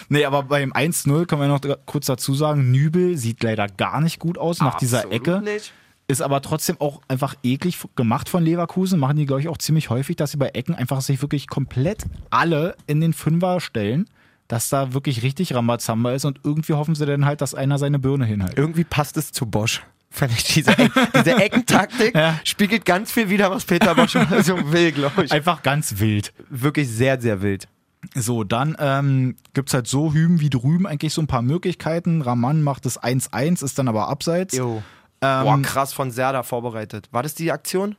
[0.08, 4.18] Nee, aber beim 1-0 können wir noch kurz dazu sagen, Nübel sieht leider gar nicht
[4.18, 5.40] gut aus nach dieser Absolut Ecke.
[5.42, 5.72] Nicht.
[6.08, 8.98] Ist aber trotzdem auch einfach eklig gemacht von Leverkusen.
[8.98, 12.02] Machen die, glaube ich, auch ziemlich häufig, dass sie bei Ecken einfach sich wirklich komplett
[12.30, 14.08] alle in den Fünfer stellen,
[14.50, 18.00] dass da wirklich richtig Rambazamba ist und irgendwie hoffen sie dann halt, dass einer seine
[18.00, 18.58] Birne hinhält.
[18.58, 19.82] Irgendwie passt es zu Bosch.
[20.10, 20.74] Fand ich diese,
[21.14, 22.40] diese Eckentaktik Ja.
[22.42, 25.30] spiegelt ganz viel wieder, was Peter Bosch so will, glaube ich.
[25.30, 26.32] Einfach ganz wild.
[26.48, 27.68] Wirklich sehr, sehr wild.
[28.16, 32.22] So, dann ähm, gibt es halt so hüben wie drüben eigentlich so ein paar Möglichkeiten.
[32.22, 34.56] Raman macht das 1-1, ist dann aber abseits.
[34.56, 34.82] Jo.
[35.20, 37.08] Ähm, Boah, krass von Serda vorbereitet.
[37.12, 37.94] War das die Aktion?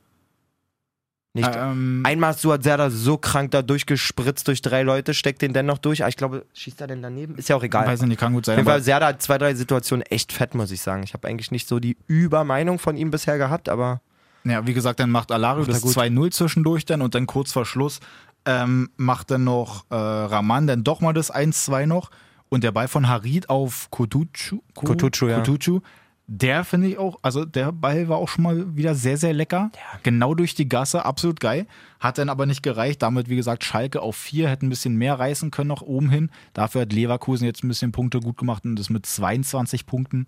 [1.34, 1.50] Nicht.
[1.56, 6.02] ähm, Einmal hat Serda so krank da durchgespritzt durch drei Leute, steckt den dennoch durch.
[6.02, 7.36] Aber ich glaube, schießt er denn daneben?
[7.36, 7.86] Ist ja auch egal.
[7.86, 8.58] weiß nicht, kann gut Auf sein.
[8.58, 11.02] jeden Fall, hat zwei, drei Situationen echt fett, muss ich sagen.
[11.04, 14.02] Ich habe eigentlich nicht so die Übermeinung von ihm bisher gehabt, aber
[14.44, 15.94] ja, wie gesagt, dann macht Alario das gut.
[15.96, 18.00] 2-0 zwischendurch dann und dann kurz vor Schluss
[18.44, 22.10] ähm, macht dann noch äh, Raman dann doch mal das 1-2 noch
[22.50, 25.38] und der Ball von Harid auf Kotucu, Ko- Kutucu, ja.
[25.38, 25.80] Kutucu,
[26.26, 29.70] der finde ich auch, also der Ball war auch schon mal wieder sehr, sehr lecker.
[30.02, 31.66] Genau durch die Gasse, absolut geil.
[32.00, 33.02] Hat dann aber nicht gereicht.
[33.02, 36.30] Damit, wie gesagt, Schalke auf vier, hätte ein bisschen mehr reißen können nach oben hin.
[36.54, 40.26] Dafür hat Leverkusen jetzt ein bisschen Punkte gut gemacht und das mit 22 Punkten.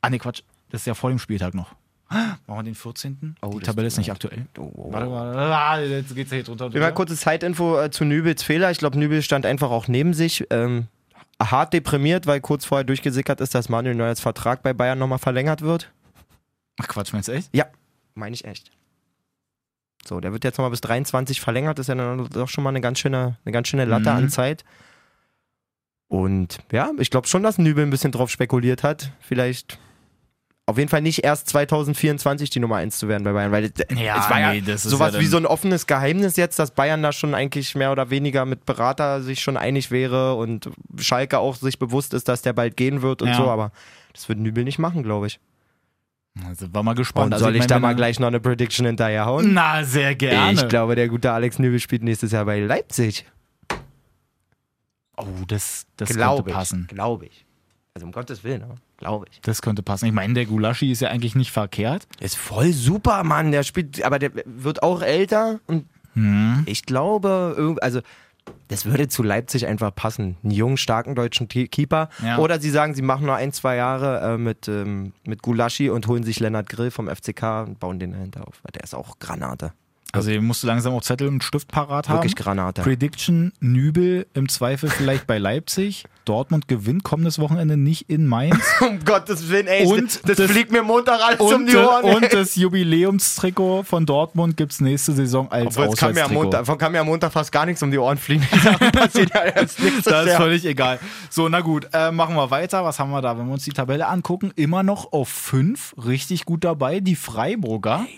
[0.00, 1.74] Ah, ne, Quatsch, das ist ja vor dem Spieltag noch.
[2.08, 3.36] Machen wir den 14.
[3.40, 4.46] Oh, die Tabelle ist nicht aktuell.
[4.58, 6.72] Oh, Warte mal, ah, jetzt geht's hier drunter.
[6.72, 8.70] Wir mal kurze Zeitinfo äh, zu Nübels Fehler.
[8.70, 10.44] Ich glaube, Nübel stand einfach auch neben sich.
[10.50, 10.88] Ähm,
[11.50, 15.62] hart deprimiert, weil kurz vorher durchgesickert ist, dass Manuel Neuers Vertrag bei Bayern nochmal verlängert
[15.62, 15.92] wird.
[16.80, 17.48] Ach Quatsch, meinst du echt?
[17.54, 17.66] Ja,
[18.14, 18.70] meine ich echt.
[20.06, 21.78] So, der wird jetzt nochmal bis 23 verlängert.
[21.78, 24.16] Das ist ja dann doch schon mal eine ganz schöne, eine ganz schöne Latte Mhm.
[24.16, 24.64] an Zeit.
[26.08, 29.12] Und ja, ich glaube schon, dass Nübel ein bisschen drauf spekuliert hat.
[29.20, 29.78] Vielleicht
[30.72, 34.24] auf jeden Fall nicht erst 2024 die Nummer 1 zu werden bei Bayern, weil Ja,
[34.24, 36.72] es war ja nee, das ist sowas ja wie so ein offenes Geheimnis jetzt, dass
[36.72, 41.38] Bayern da schon eigentlich mehr oder weniger mit Berater sich schon einig wäre und Schalke
[41.38, 43.34] auch sich bewusst ist, dass der bald gehen wird und Ja.
[43.36, 43.70] so, aber
[44.12, 45.38] das wird Nübel nicht machen, glaube ich.
[46.48, 47.26] Also war mal gespannt.
[47.26, 49.52] Und Also, soll ich mein, da mal gleich noch eine Prediction hinterherhauen?
[49.52, 50.52] Na, sehr gerne.
[50.52, 53.26] Ich glaube, der gute Alex Nübel spielt nächstes Jahr bei Leipzig.
[55.16, 56.56] Oh, das, das Glaube könnte ich.
[56.56, 56.86] passen.
[56.88, 57.44] Glaube ich.
[57.94, 59.40] Also um Gottes Willen, aber glaube ich.
[59.42, 60.06] Das könnte passen.
[60.06, 62.06] Ich meine, der Gulaschi ist ja eigentlich nicht verkehrt.
[62.20, 63.52] Ist voll super, Mann.
[63.52, 65.84] Der spielt, aber der wird auch älter und
[66.14, 66.64] Hm.
[66.66, 68.00] ich glaube, also
[68.68, 70.36] das würde zu Leipzig einfach passen.
[70.42, 72.08] Einen jungen, starken deutschen Ke- Keeper.
[72.22, 72.38] Ja.
[72.38, 76.06] Oder sie sagen, sie machen noch ein, zwei Jahre äh, mit, ähm, mit Gulaschi und
[76.08, 78.60] holen sich Lennart Grill vom FCK und bauen den dahinter auf.
[78.62, 79.72] Weil der ist auch Granate.
[80.12, 82.16] Also ihr musst langsam auch Zettel und Stift parat haben.
[82.18, 82.82] Wirklich Granate.
[82.82, 86.04] Prediction, Nübel im Zweifel vielleicht bei Leipzig.
[86.24, 88.58] Dortmund gewinnt kommendes Wochenende nicht in Mainz.
[88.80, 89.86] um Gottes Willen, ey.
[89.86, 92.04] Und das, das- fliegt mir Montag alles um und, die Ohren.
[92.04, 92.14] ey.
[92.16, 96.28] und das Jubiläumstrikot von Dortmund gibt es nächste Saison als Obwohl, es kann mir.
[96.28, 98.42] Montag, kann mir am Montag fast gar nichts um die Ohren fliegen.
[98.92, 100.98] Passieren ja erst nächstes Das ist völlig egal.
[101.30, 102.84] So, na gut, äh, machen wir weiter.
[102.84, 103.36] Was haben wir da?
[103.38, 107.00] Wenn wir uns die Tabelle angucken, immer noch auf 5, richtig gut dabei.
[107.00, 107.98] Die Freiburger.
[107.98, 108.08] geil.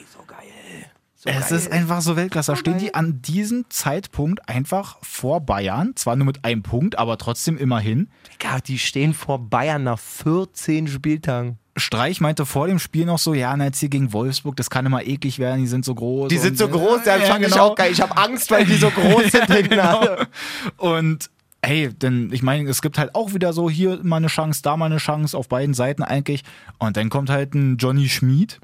[1.25, 1.59] So es geil.
[1.59, 2.53] ist einfach so Weltklasse.
[2.53, 5.93] Da stehen die an diesem Zeitpunkt einfach vor Bayern.
[5.97, 8.09] Zwar nur mit einem Punkt, aber trotzdem immerhin.
[8.35, 11.59] Digga, die stehen vor Bayern nach 14 Spieltagen.
[11.77, 14.87] Streich meinte vor dem Spiel noch so, ja, na, jetzt hier gegen Wolfsburg, das kann
[14.87, 16.29] immer eklig werden, die sind so groß.
[16.29, 17.71] Die sind so groß, der Ja, fand ich genau.
[17.71, 17.91] auch geil.
[17.91, 19.49] Ich habe Angst, weil die so groß sind.
[19.71, 20.07] genau.
[20.77, 21.31] Und
[21.65, 24.77] hey, denn ich meine, es gibt halt auch wieder so hier mal eine Chance, da
[24.77, 26.43] mal eine Chance, auf beiden Seiten eigentlich.
[26.79, 28.61] Und dann kommt halt ein Johnny Schmid,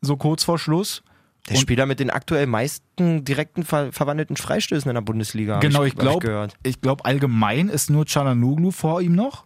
[0.00, 1.02] so kurz vor Schluss.
[1.48, 5.60] Der Und- Spieler mit den aktuell meisten direkten ver verwandelten Freistößen in der Bundesliga.
[5.60, 6.54] genau, ich, ich glaube, gehört.
[6.64, 9.44] ich glaube allgemein ist nur Chalanoglu vor ihm noch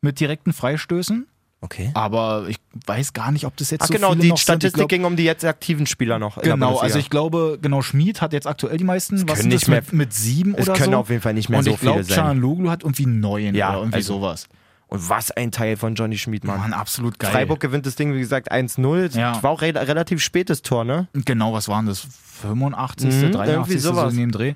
[0.00, 1.26] mit direkten Freistößen.
[1.62, 1.90] Okay.
[1.94, 4.28] Aber ich weiß gar nicht, ob das jetzt Ach so genau, viele die.
[4.34, 6.40] Ich Statistik glaub, ging um die jetzt aktiven Spieler noch.
[6.42, 9.26] Genau, also ich glaube, genau, Schmid hat jetzt aktuell die meisten.
[9.28, 10.98] Was können nicht mehr- mit, mit sieben es oder können so?
[10.98, 12.24] auf jeden Fall nicht mehr Und so ich glaube, viele sein.
[12.24, 14.48] Chalanoglu hat irgendwie neun Ja, oder irgendwie also- sowas.
[14.88, 16.60] Und was ein Teil von Johnny Schmid, Mann.
[16.60, 17.32] Mann, absolut geil.
[17.32, 19.18] Freiburg gewinnt das Ding, wie gesagt, 1-0.
[19.18, 19.42] Ja.
[19.42, 21.08] War auch re relativ spätes Tor, ne?
[21.12, 22.06] Genau, was waren das?
[22.42, 23.54] 85., Mhm, 83.
[23.54, 24.12] irgendwie so sowas.
[24.12, 24.54] in dem Dreh.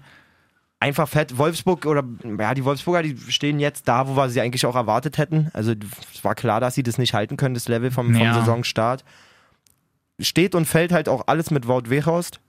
[0.79, 1.37] Einfach fett.
[1.37, 2.05] Wolfsburg oder,
[2.39, 5.51] ja, die Wolfsburger, die stehen jetzt da, wo wir sie eigentlich auch erwartet hätten.
[5.53, 5.73] Also,
[6.15, 8.33] es war klar, dass sie das nicht halten können, das Level vom, vom Ja.
[8.35, 9.05] Saisonstart.
[10.21, 12.41] Steht und fällt halt auch alles mit Wout Weghorst.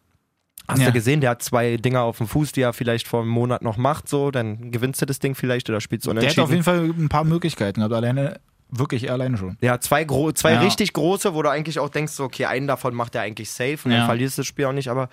[0.72, 0.88] Hast Ja.
[0.88, 3.62] du gesehen, der hat zwei Dinger auf dem Fuß, die er vielleicht vor einem Monat
[3.62, 6.44] noch macht, so, dann gewinnst du das Ding vielleicht oder spielst du Der hat unentschieden.
[6.44, 9.58] auf jeden Fall ein paar Möglichkeiten gehabt, alleine, wirklich alleine schon.
[9.62, 10.60] Ja, zwei, gro zwei Ja.
[10.62, 13.78] richtig große, wo du eigentlich auch denkst, so, okay, einen davon macht er eigentlich safe
[13.86, 13.98] und Ja.
[13.98, 15.10] dann verlierst du das Spiel auch nicht, aber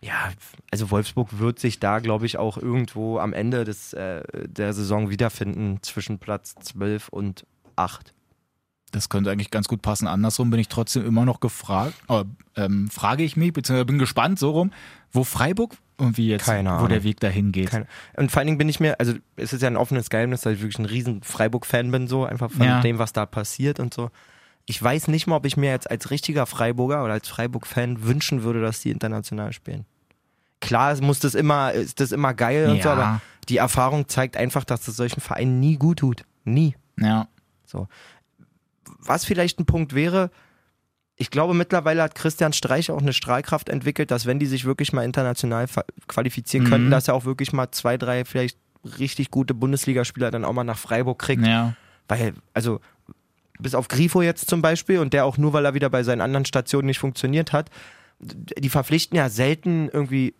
[0.00, 0.14] ja,
[0.70, 5.10] also Wolfsburg wird sich da, glaube ich, auch irgendwo am Ende des, äh, der Saison
[5.10, 7.46] wiederfinden zwischen Platz 12 und
[7.76, 8.14] 8.
[8.90, 10.06] Das könnte eigentlich ganz gut passen.
[10.06, 12.24] Andersrum bin ich trotzdem immer noch gefragt, äh,
[12.56, 14.72] ähm, frage ich mich, beziehungsweise bin gespannt so rum,
[15.12, 16.88] wo Freiburg irgendwie jetzt, Keine wo Ahnung.
[16.90, 17.70] der Weg dahin geht.
[17.70, 17.86] Keine,
[18.16, 20.54] und vor allen Dingen bin ich mir, also es ist ja ein offenes Geheimnis, dass
[20.54, 22.80] ich wirklich ein riesen Freiburg-Fan bin, so einfach von Ja.
[22.80, 24.10] dem, was da passiert und so.
[24.64, 28.42] Ich weiß nicht mal, ob ich mir jetzt als richtiger Freiburger oder als Freiburg-Fan wünschen
[28.42, 29.86] würde, dass die international spielen.
[30.60, 32.94] Klar, es muss das immer, ist das immer geil und so, Ja.
[32.94, 36.24] aber die Erfahrung zeigt einfach, dass das solchen Vereinen nie gut tut.
[36.44, 36.74] Nie.
[36.98, 37.28] Ja.
[38.98, 40.30] Was vielleicht ein Punkt wäre,
[41.16, 44.92] ich glaube, mittlerweile hat Christian Streich auch eine Strahlkraft entwickelt, dass wenn die sich wirklich
[44.92, 45.66] mal international
[46.06, 46.70] qualifizieren Mhm.
[46.70, 48.58] könnten, dass er auch wirklich mal zwei, drei vielleicht
[48.98, 51.44] richtig gute Bundesligaspieler dann auch mal nach Freiburg kriegt.
[51.44, 51.74] Ja.
[52.06, 52.80] Weil, also,
[53.58, 56.20] bis auf Grifo jetzt zum Beispiel und der auch nur, weil er wieder bei seinen
[56.20, 57.70] anderen Stationen nicht funktioniert hat,
[58.20, 60.34] die verpflichten ja selten irgendwie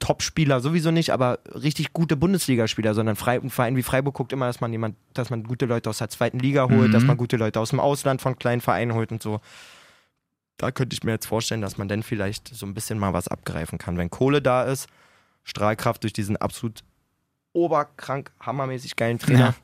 [0.00, 4.46] Top-Spieler sowieso nicht, aber richtig gute Bundesligaspieler, sondern Frei ein Verein wie Freiburg guckt immer,
[4.46, 6.92] dass man jemand, dass man gute Leute aus der zweiten Liga holt, Mhm.
[6.92, 9.40] dass man gute Leute aus dem Ausland von kleinen Vereinen holt und so.
[10.56, 13.28] Da könnte ich mir jetzt vorstellen, dass man dann vielleicht so ein bisschen mal was
[13.28, 13.96] abgreifen kann.
[13.98, 14.88] Wenn Kohle da ist,
[15.44, 16.82] Strahlkraft durch diesen absolut
[17.52, 19.38] oberkrank, hammermäßig geilen Trainer.
[19.38, 19.54] Ja.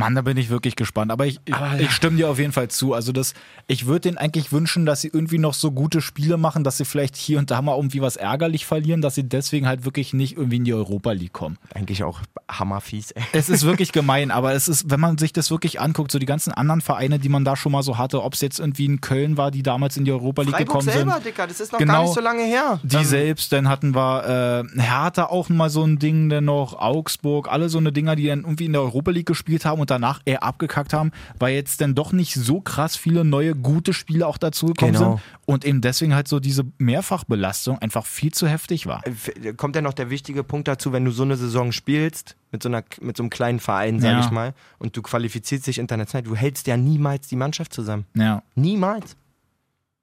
[0.00, 1.12] Mann, da bin ich wirklich gespannt.
[1.12, 1.80] Aber ich, ich, Aber ja.
[1.80, 2.94] ich stimme dir auf jeden Fall zu.
[2.94, 3.34] Also das,
[3.68, 6.84] ich würde denen eigentlich wünschen, dass sie irgendwie noch so gute Spiele machen, dass sie
[6.84, 10.36] vielleicht hier und da mal irgendwie was ärgerlich verlieren, dass sie deswegen halt wirklich nicht
[10.36, 11.58] irgendwie in die Europa League kommen.
[11.74, 12.20] Eigentlich auch
[12.50, 13.22] hammerfies, ey.
[13.32, 16.26] Es ist wirklich gemein, aber es ist, wenn man sich das wirklich anguckt, so die
[16.26, 19.00] ganzen anderen Vereine, die man da schon mal so hatte, ob es jetzt irgendwie in
[19.00, 21.26] Köln war, die damals in die Europa League Freiburg gekommen selber, sind.
[21.26, 21.92] Dicker, das ist noch Genau.
[21.92, 22.80] gar nicht so lange her.
[22.82, 27.48] Die selbst, dann hatten wir äh, Hertha auch mal so ein Ding, dann noch Augsburg,
[27.50, 30.20] alle so eine Dinger, die dann irgendwie in der Europa League gespielt haben und danach
[30.24, 34.38] eher abgekackt haben, weil jetzt dann doch nicht so krass viele neue gute Spiele auch
[34.38, 35.10] dazu gekommen Genau.
[35.16, 39.06] sind und eben deswegen halt so diese Mehrfachbelastung einfach viel zu heftig war.
[39.06, 42.62] F- kommt ja noch der wichtige Punkt dazu, wenn du so eine Saison spielst, mit
[42.62, 44.20] so, einer, mit so einem kleinen Verein, sag Ja.
[44.20, 48.06] ich mal, und du qualifizierst dich international, du hältst ja niemals die Mannschaft zusammen.
[48.14, 48.42] Ja.
[48.54, 49.16] Niemals.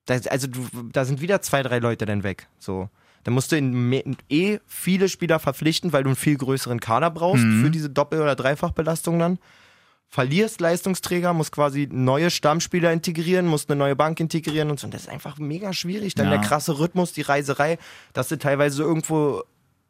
[0.06, 0.60] Das, also du,
[0.92, 2.48] da sind wieder zwei, drei Leute dann weg.
[2.60, 2.90] So.
[3.24, 7.44] Da musst du in eh viele Spieler verpflichten, weil du einen viel größeren Kader brauchst
[7.44, 7.62] Mhm.
[7.64, 9.38] für diese Doppel- oder Dreifachbelastung dann.
[10.10, 14.88] Verlierst Leistungsträger, musst quasi neue Stammspieler integrieren, musst eine neue Bank integrieren und so.
[14.88, 16.16] Und das ist einfach mega schwierig.
[16.16, 16.38] Dann Ja.
[16.38, 17.78] der krasse Rhythmus, die Reiserei,
[18.14, 19.43] dass du teilweise irgendwo,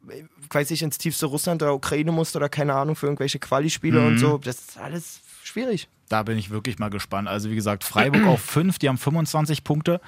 [0.08, 4.04] äh, weiß ich, ins tiefste Russland oder Ukraine musst oder keine Ahnung für irgendwelche Quali-Spiele
[4.04, 4.18] und Mhm.
[4.18, 4.38] so.
[4.38, 5.88] Das ist alles schwierig.
[6.08, 7.28] Da bin ich wirklich mal gespannt.
[7.28, 10.00] Also wie gesagt, Freiburg auf 5, die haben 25 Punkte.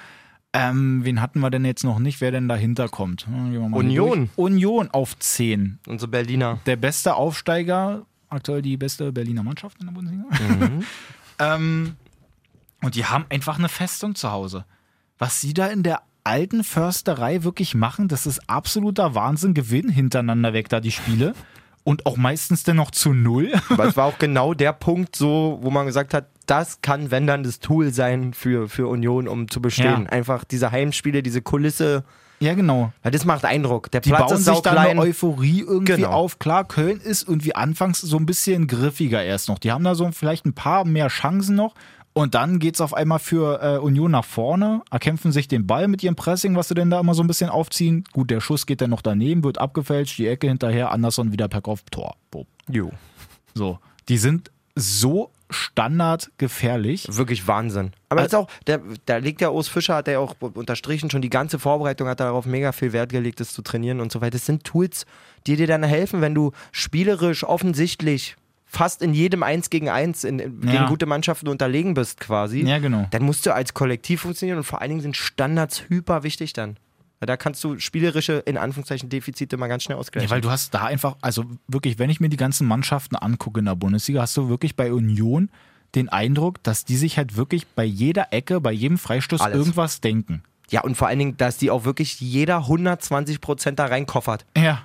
[0.53, 3.25] Ähm, wen hatten wir denn jetzt noch nicht, wer denn dahinter kommt?
[3.27, 4.29] Hm, Union.
[4.35, 5.79] Union auf 10.
[5.87, 6.59] Unsere Berliner.
[6.65, 10.25] Der beste Aufsteiger, aktuell die beste Berliner Mannschaft in der Bundesliga.
[10.59, 10.83] Mhm.
[11.39, 11.95] ähm,
[12.81, 14.65] und die haben einfach eine Festung zu Hause.
[15.17, 19.53] Was sie da in der alten Försterei wirklich machen, das ist absoluter Wahnsinn.
[19.53, 21.33] Gewinnen hintereinander weg da die Spiele.
[21.83, 23.51] Und auch meistens dann noch zu null.
[23.69, 27.27] Aber es war auch genau der Punkt, so, wo man gesagt hat, das kann, wenn
[27.27, 30.03] dann, das Tool sein für, für Union, um zu bestehen.
[30.03, 30.09] Ja.
[30.09, 32.03] Einfach diese Heimspiele, diese Kulisse,
[32.41, 32.91] ja, genau.
[33.03, 33.89] ja, das macht Eindruck.
[33.91, 36.09] Der Die Platz bauen ist sich da eine Euphorie irgendwie Genau.
[36.11, 36.39] auf.
[36.39, 39.59] Klar, Köln ist irgendwie anfangs so ein bisschen griffiger erst noch.
[39.59, 41.73] Die haben da so vielleicht ein paar mehr Chancen noch.
[42.13, 45.87] Und dann geht es auf einmal für äh, Union nach vorne, erkämpfen sich den Ball
[45.87, 48.03] mit ihrem Pressing, was sie denn da immer so ein bisschen aufziehen.
[48.11, 51.61] Gut, der Schuss geht dann noch daneben, wird abgefälscht, die Ecke hinterher, Anderson wieder per
[51.61, 52.15] Kopf, Tor.
[52.29, 52.45] Boom.
[52.69, 52.91] Jo.
[53.53, 53.79] So,
[54.09, 57.07] die sind so standardgefährlich.
[57.09, 57.91] Wirklich Wahnsinn.
[58.09, 61.21] Aber das ist auch, der, da legt der Urs Fischer, hat er auch unterstrichen, schon
[61.21, 64.21] die ganze Vorbereitung hat er darauf mega viel Wert gelegt, das zu trainieren und so
[64.21, 64.31] weiter.
[64.31, 65.05] Das sind Tools,
[65.47, 68.35] die dir dann helfen, wenn du spielerisch offensichtlich
[68.65, 70.71] fast in jedem Eins gegen Eins in, in, Ja.
[70.71, 72.61] gegen gute Mannschaften unterlegen bist quasi.
[72.61, 73.05] Ja, genau.
[73.11, 76.77] Dann musst du als Kollektiv funktionieren und vor allen Dingen sind Standards hyper wichtig dann.
[77.23, 80.27] Da kannst du spielerische, in Anführungszeichen, Defizite mal ganz schnell ausgleichen.
[80.27, 83.59] Ja, weil du hast da einfach, also wirklich, wenn ich mir die ganzen Mannschaften angucke
[83.59, 85.49] in der Bundesliga, hast du wirklich bei Union
[85.93, 89.55] den Eindruck, dass die sich halt wirklich bei jeder Ecke, bei jedem Freistoß Alles.
[89.57, 90.41] irgendwas denken.
[90.71, 94.45] ja, und vor allen Dingen, dass die auch wirklich jeder 120 Prozent da reinkoffert.
[94.57, 94.83] Ja.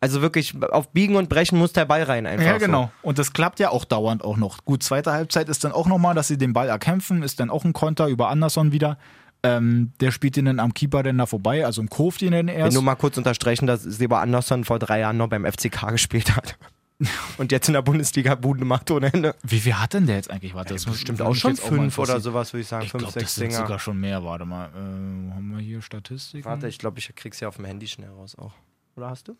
[0.00, 2.46] Also wirklich, auf Biegen und Brechen muss der Ball rein einfach.
[2.46, 2.66] Ja, so.
[2.66, 2.90] genau.
[3.02, 4.64] Und das klappt ja auch dauernd auch noch.
[4.64, 7.64] Gut, zweite Halbzeit ist dann auch nochmal, dass sie den Ball erkämpfen, ist dann auch
[7.64, 8.98] ein Konter über Anderson wieder.
[9.46, 12.48] Ähm, der spielt ihn dann am Keeper dann da vorbei, also im Kurft ihn dann
[12.48, 12.74] Ich will erst.
[12.74, 16.58] nur mal kurz unterstreichen, dass Seba Andersson vor drei Jahren noch beim FCK gespielt hat.
[17.36, 19.34] Und jetzt in der Bundesliga Buden macht ohne Ende.
[19.42, 20.54] Wie viel hat denn der jetzt eigentlich?
[20.54, 22.84] Warte, das muss- Bestimmt auch schon fünf oder sowas, würde ich sagen.
[22.86, 23.60] Ich fünf, glaube, sechs das sind Dinger.
[23.60, 24.24] sogar schon mehr.
[24.24, 26.46] Warte mal, äh, haben wir hier Statistiken?
[26.46, 28.52] Warte, ich glaube, ich krieg's ja auf dem Handy schnell raus auch.
[28.96, 29.36] Oder hast du?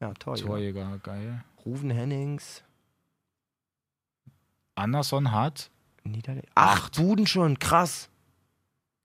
[0.00, 0.46] Ja, Torjäger.
[0.48, 1.44] Torjäger, geil.
[1.64, 2.64] Ruven Hennings.
[4.74, 5.70] Anderson hat
[6.02, 6.48] Niederlande.
[6.56, 8.08] Acht Buden schon, krass.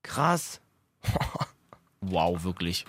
[0.03, 0.59] Krass.
[2.01, 2.85] Wow, wirklich.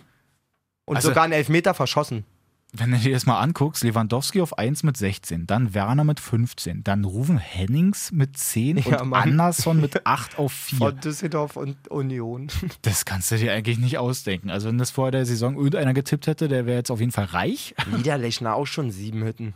[0.85, 2.25] Und Also- sogar einen Elfmeter verschossen.
[2.73, 6.85] Wenn du dir das mal anguckst, Lewandowski auf 1 mit 16, dann Werner mit 15,
[6.85, 9.31] dann Ruven Hennings mit 10 Ja, und Mann.
[9.31, 10.79] Anderson mit 8 auf 4.
[10.79, 12.47] Von Düsseldorf und Union.
[12.83, 14.51] Das kannst du dir eigentlich nicht ausdenken.
[14.51, 17.25] Also wenn das vor der Saison irgendeiner getippt hätte, der wäre jetzt auf jeden Fall
[17.25, 17.75] reich.
[17.91, 19.55] Niederlechner auch schon sieben Hütten.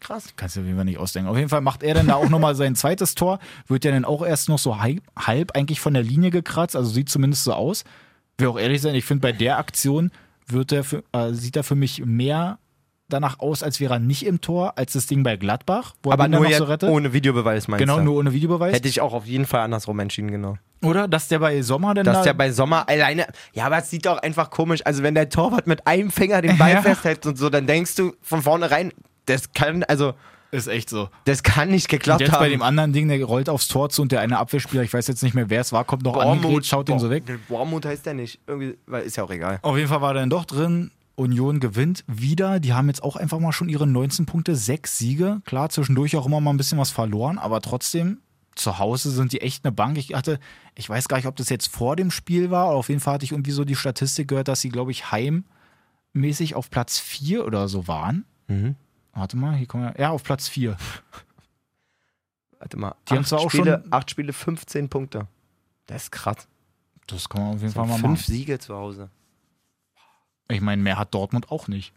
[0.00, 0.34] Krass.
[0.36, 1.28] Kannst du auf jeden Fall nicht ausdenken.
[1.28, 3.38] Auf jeden Fall macht er dann da auch nochmal sein zweites Tor.
[3.66, 6.76] Wird ja dann auch erst noch so halb, halb eigentlich von der Linie gekratzt.
[6.76, 7.84] Also sieht zumindest so aus.
[8.38, 10.10] Will auch ehrlich sein, ich finde bei der Aktion
[10.46, 12.58] wird er für, äh, sieht er für mich mehr
[13.08, 16.24] danach aus, als wäre er nicht im Tor, als das Ding bei Gladbach, wo Aber
[16.24, 16.90] er nur noch so rettet.
[16.90, 18.04] ohne Videobeweis meinst genau, du?
[18.04, 18.74] nur ohne Videobeweis.
[18.74, 20.58] Hätte ich auch auf jeden Fall andersrum entschieden, genau.
[20.82, 21.08] Oder?
[21.08, 23.26] Dass der bei Sommer dann Dass da der bei Sommer alleine.
[23.54, 24.80] Ja, aber es sieht doch einfach komisch.
[24.84, 28.12] Also, wenn der Torwart mit einem Finger den Ball festhält und so, dann denkst du
[28.20, 28.92] von vornherein,
[29.26, 30.14] das kann, also,
[30.50, 31.08] ist echt so.
[31.24, 32.40] das kann nicht Und geklappt jetzt haben.
[32.40, 35.06] bei dem anderen Ding, der rollt aufs Tor zu und der eine Abwehrspieler, ich weiß
[35.08, 37.24] jetzt nicht mehr, wer es war, kommt noch an, schaut ihn so weg.
[37.48, 38.40] Bormut heißt der nicht.
[38.46, 39.58] Irgendwie, weil ist ja auch egal.
[39.62, 40.90] Auf jeden Fall war er dann doch drin.
[41.16, 42.60] Union gewinnt wieder.
[42.60, 45.40] Die haben jetzt auch einfach mal schon ihre 19 Punkte, sechs Siege.
[45.46, 48.18] Klar, zwischendurch auch immer mal ein bisschen was verloren, aber trotzdem,
[48.54, 49.98] zu Hause sind die echt eine Bank.
[49.98, 50.38] Ich hatte,
[50.74, 53.14] ich weiß gar nicht, ob das jetzt vor dem Spiel war, aber auf jeden Fall
[53.14, 57.46] hatte ich irgendwie so die Statistik gehört, dass sie, glaube ich, heimmäßig auf Platz 4
[57.46, 58.24] oder so waren.
[58.48, 58.76] Mhm.
[59.16, 60.00] Warte mal, hier kommen wir.
[60.00, 60.76] Ja, auf Platz 4.
[62.58, 62.94] Warte mal.
[63.08, 65.26] Die haben acht zwar auch Spiele, schon- acht Spiele, 15 Punkte.
[65.86, 66.46] Das ist krass.
[67.06, 68.16] Das kann man auf jeden Fall mal fünf machen.
[68.32, 69.10] Siege zu Hause.
[70.48, 71.92] Ich meine, mehr hat Dortmund auch nicht.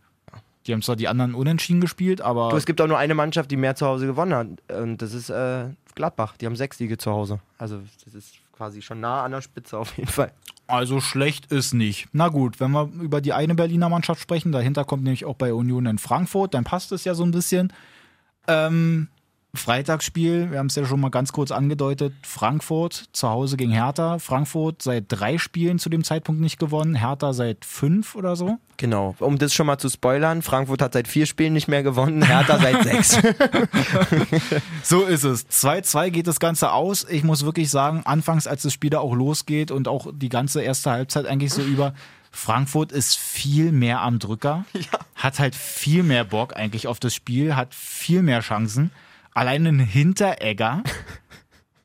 [0.67, 3.49] Die haben zwar die anderen unentschieden gespielt, aber Du, es gibt auch nur eine Mannschaft,
[3.49, 4.47] die mehr zu Hause gewonnen hat.
[4.79, 6.37] Und das ist äh, Gladbach.
[6.37, 7.39] Die haben sechs Siege zu Hause.
[7.57, 10.33] Also, das ist quasi schon nah an der Spitze auf jeden Fall.
[10.67, 12.09] Also schlecht ist nicht.
[12.11, 15.53] Na gut, wenn wir über die eine Berliner Mannschaft sprechen, dahinter kommt nämlich auch bei
[15.53, 17.71] Union in Frankfurt, dann passt es ja so ein bisschen.
[18.47, 19.07] Ähm,
[19.55, 24.19] Freitagsspiel, wir haben es ja schon mal ganz kurz angedeutet, Frankfurt zu Hause gegen Hertha.
[24.19, 28.59] Frankfurt seit drei Spielen zu dem Zeitpunkt nicht gewonnen, Hertha seit fünf oder so.
[28.77, 29.15] Genau.
[29.19, 32.59] Um das schon mal zu spoilern, Frankfurt hat seit vier Spielen nicht mehr gewonnen, Hertha
[32.59, 33.17] seit sechs.
[34.83, 35.47] So ist es.
[35.49, 37.07] 2-2 geht das Ganze aus.
[37.09, 40.61] Ich muss wirklich sagen, anfangs, als das Spiel da auch losgeht und auch die ganze
[40.61, 41.95] erste Halbzeit eigentlich so über,
[42.31, 44.65] Frankfurt ist viel mehr am Drücker,
[45.15, 48.91] hat halt viel mehr Bock eigentlich auf das Spiel, hat viel mehr Chancen.
[49.33, 50.83] Allein ein Hinteregger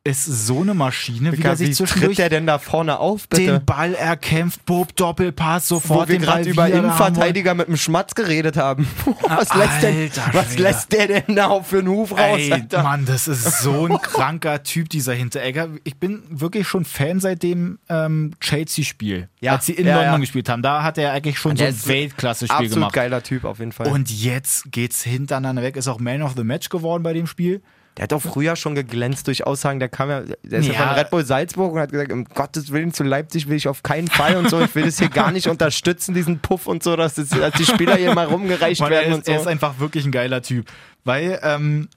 [0.07, 3.53] ist so eine Maschine, wie Wie sich zwischendurch der denn da vorne auf, bitte?
[3.53, 6.69] den Ball erkämpft, Bob Doppelpass, Wo sofort wir den Ball gerade über.
[6.69, 8.87] Innenverteidiger mit dem Schmatz geredet haben.
[9.23, 12.83] was lässt, der, Alter was lässt der denn da für einen Huf raus, Ey, Alter?
[12.83, 15.71] Mann, das ist so ein kranker Typ, dieser Hinteregger.
[15.85, 20.13] Ich bin wirklich schon Fan seit dem ähm, Chelsea-Spiel, Ja, als sie in ja, London
[20.13, 20.19] ja.
[20.19, 20.61] gespielt haben.
[20.61, 22.93] Da hat er eigentlich schon so ein Weltklasse-Spiel Absolut gemacht.
[22.93, 23.87] geiler Typ auf jeden Fall.
[23.87, 25.77] Und jetzt geht's hintereinander weg.
[25.77, 27.63] Ist auch Man of the Match geworden bei dem Spiel.
[27.97, 30.87] Der hat doch früher schon geglänzt durch Aussagen, der kam ja, der ist ja, Ja.
[30.87, 33.83] von Red Bull Salzburg und hat gesagt, um Gottes Willen zu Leipzig will ich auf
[33.83, 36.97] keinen Fall und so, ich will das hier gar nicht unterstützen, diesen Puff und so,
[36.97, 39.45] dass, das, dass die Spieler hier mal rumgereicht Mann, werden er, und ist, er ist
[39.45, 39.49] so.
[39.51, 40.67] einfach wirklich ein geiler Typ.
[41.05, 41.89] Weil, ähm,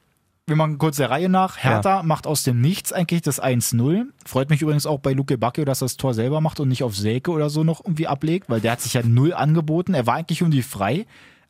[0.49, 1.57] wir machen kurz der Reihe nach.
[1.57, 4.05] Hertha macht aus dem Nichts eigentlich das 1-0.
[4.25, 6.83] Freut mich übrigens auch bei Luke Bacchio, dass er das Tor selber macht und nicht
[6.83, 9.93] auf Selke oder so noch irgendwie ablegt, weil der hat sich ja null angeboten.
[9.93, 11.05] Er war eigentlich irgendwie frei.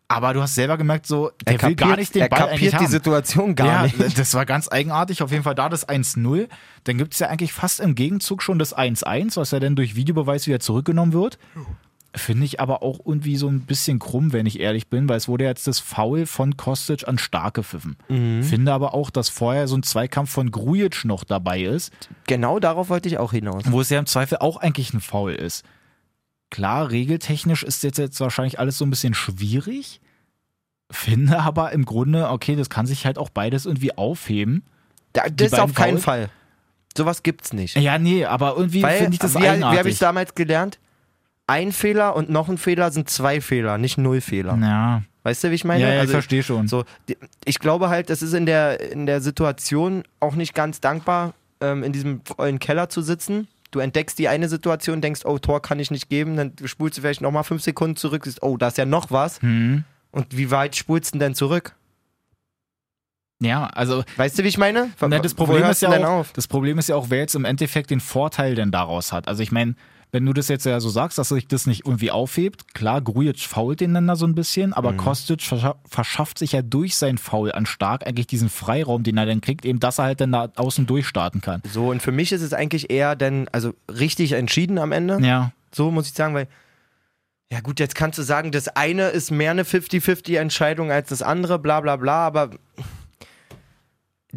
[0.10, 2.78] Aber du hast selber gemerkt, so, der will gar nicht den er Ball kapiert die
[2.78, 2.88] haben.
[2.88, 4.18] Situation gar ja, nicht.
[4.18, 5.22] das war ganz eigenartig.
[5.22, 6.48] Auf jeden Fall da das 1-0.
[6.86, 9.96] Dann gibt es ja eigentlich fast im Gegenzug schon das 1-1, was ja dann durch
[9.96, 11.38] Videobeweis wieder zurückgenommen wird.
[12.16, 15.28] Finde ich aber auch irgendwie so ein bisschen krumm, wenn ich ehrlich bin, weil es
[15.28, 17.98] wurde jetzt das Foul von Kostic an Stark gepfiffen.
[18.08, 18.44] Mhm.
[18.44, 21.92] Finde aber auch, dass vorher so ein Zweikampf von Grujic noch dabei ist,
[22.26, 23.64] Genau darauf wollte ich auch hinaus.
[23.68, 25.66] wo es ja im Zweifel auch eigentlich ein Foul ist.
[26.50, 30.00] Klar, regeltechnisch ist jetzt, jetzt wahrscheinlich alles so ein bisschen schwierig.
[30.90, 34.64] Finde aber im Grunde, okay, das kann sich halt auch beides irgendwie aufheben.
[35.14, 36.30] Da, das beiden auf keinen Fall.
[36.96, 37.76] Sowas gibt's nicht.
[37.76, 39.80] Ja, nee, aber irgendwie finde ich das wie, wie eigenartig.
[39.80, 40.80] habe ich damals gelernt?
[41.46, 44.58] Ein Fehler und noch ein Fehler sind zwei Fehler, nicht null Fehler.
[44.62, 45.82] ja, Weißt du, wie ich meine?
[45.82, 46.68] ja, ja ich Also, verstehe schon.
[46.68, 46.86] So,
[47.46, 51.84] ich glaube halt, das ist in der, in der Situation auch nicht ganz dankbar, ähm,
[51.84, 53.48] in diesem vollen Keller zu sitzen.
[53.72, 57.02] Du entdeckst die eine Situation, denkst, oh, Tor kann ich nicht geben, dann spulst du
[57.02, 59.42] vielleicht nochmal fünf Sekunden zurück, siehst, oh, da ist ja noch was.
[59.42, 59.84] Mhm.
[60.12, 61.76] Und wie weit spulst du denn zurück?
[63.40, 64.90] Ja, also Weißt du, wie ich meine?
[65.00, 67.92] Na, das, Problem ist ja auch, das Problem ist ja auch, wer jetzt im Endeffekt
[67.92, 69.28] den Vorteil denn daraus hat.
[69.28, 69.76] Also ich meine,
[70.12, 73.40] wenn du das jetzt ja so sagst, dass sich das nicht irgendwie aufhebt, klar, Grujic
[73.42, 74.98] fault den dann da so ein bisschen, aber Mhm.
[74.98, 79.26] Kostic verscha verschafft sich ja durch sein Foul an Stark eigentlich diesen Freiraum, den er
[79.26, 81.62] dann kriegt, eben, dass er halt dann da außen durchstarten kann.
[81.72, 85.20] So, und für mich ist es eigentlich eher dann, also richtig entschieden am Ende.
[85.22, 86.48] Ja, So muss ich sagen, weil,
[87.52, 91.60] ja gut, jetzt kannst du sagen, das eine ist mehr eine 50-50-Entscheidung als das andere,
[91.60, 92.52] bla bla bla, aber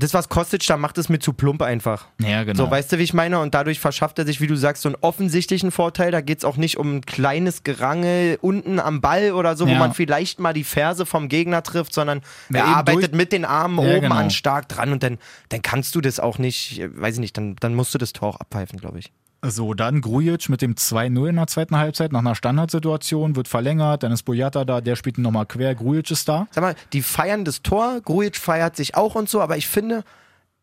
[0.03, 2.07] das, was Kostic da macht, ist mir zu plump einfach.
[2.21, 2.65] ja genau.
[2.65, 3.39] So, weißt du, wie ich meine?
[3.41, 6.11] Und dadurch verschafft er sich, wie du sagst, so einen offensichtlichen Vorteil.
[6.11, 9.73] Da geht es auch nicht um ein kleines Gerangel unten am Ball oder so, wo
[9.73, 9.79] Ja.
[9.79, 12.21] man vielleicht mal die Ferse vom Gegner trifft, sondern
[12.51, 14.17] Ja, er arbeitet mit den Armen Ja, oben genau.
[14.17, 15.19] an stark dran und dann,
[15.51, 18.13] dann kannst du das auch nicht, äh, weiß ich nicht, dann, dann musst du das
[18.13, 19.13] Tor auch abpfeifen, glaube ich.
[19.43, 24.03] So, dann Grujic mit dem 2-0 in der zweiten Halbzeit nach einer Standardsituation, wird verlängert,
[24.03, 26.47] dann ist Boyata da, der spielt ihn nochmal quer, Grujic ist da.
[26.51, 30.05] Sag mal, die feiern das Tor, Grujic feiert sich auch und so, aber ich finde,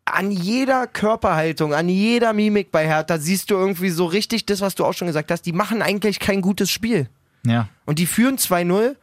[0.04, 4.76] an jeder Körperhaltung, an jeder Mimik bei Hertha siehst du irgendwie so richtig das, was
[4.76, 7.08] du auch schon gesagt hast, die machen eigentlich kein gutes Spiel.
[7.44, 7.68] Ja.
[7.84, 8.94] Und die führen 2-0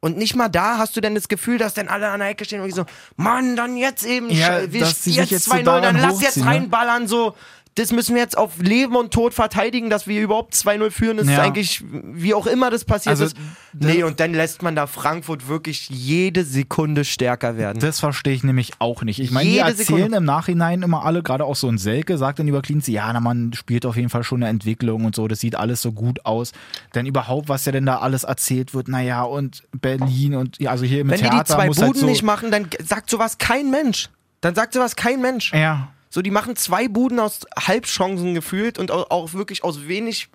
[0.00, 2.44] und nicht mal da hast du denn das Gefühl, dass dann alle an der Ecke
[2.44, 2.84] stehen und so,
[3.16, 6.46] Mann, dann jetzt eben, Ja, wir jetzt jetzt so 2-0, dann lass jetzt ne?
[6.46, 7.36] reinballern, so.
[7.74, 11.16] Das müssen wir jetzt auf Leben und Tod verteidigen, dass wir überhaupt 2-0 führen.
[11.16, 11.42] Das ist Ja.
[11.42, 13.36] eigentlich, wie auch immer das passiert Also, ist.
[13.72, 17.78] Nee, und dann lässt man da Frankfurt wirklich jede Sekunde stärker werden.
[17.80, 19.20] Das verstehe ich nämlich auch nicht.
[19.20, 20.16] Ich meine, die erzählen Sekunde.
[20.18, 23.20] im Nachhinein immer alle, gerade auch so ein Selke, sagt dann über Cleansy, ja, na,
[23.20, 26.26] man spielt auf jeden Fall schon eine Entwicklung und so, das sieht alles so gut
[26.26, 26.52] aus.
[26.94, 30.84] Denn überhaupt, was ja denn da alles erzählt wird, naja, und Berlin und ja, also
[30.84, 33.08] hier mit Wenn die die Theater zwei muss Buden halt so, nicht machen, dann sagt
[33.08, 34.10] sowas kein Mensch.
[34.42, 35.52] Dann sagt sowas kein Mensch.
[35.54, 40.28] Ja, So, die machen zwei Buden aus Halbchancen gefühlt und auch, auch wirklich aus wenig,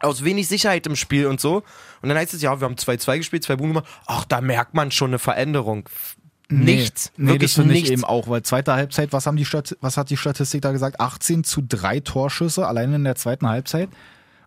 [0.00, 1.56] aus wenig Sicherheit im Spiel und so.
[2.00, 3.90] Und dann heißt es, ja, wir haben 2-2 gespielt, zwei Buden gemacht.
[4.06, 5.86] Ach, da merkt man schon eine Veränderung.
[6.48, 7.12] Nichts.
[7.18, 7.90] Nee, wirklich das finde ich nichts.
[7.90, 10.98] eben auch, weil zweite Halbzeit, was, haben die Stat was hat die Statistik da gesagt?
[10.98, 13.90] 18 zu 3 Torschüsse, allein in der zweiten Halbzeit.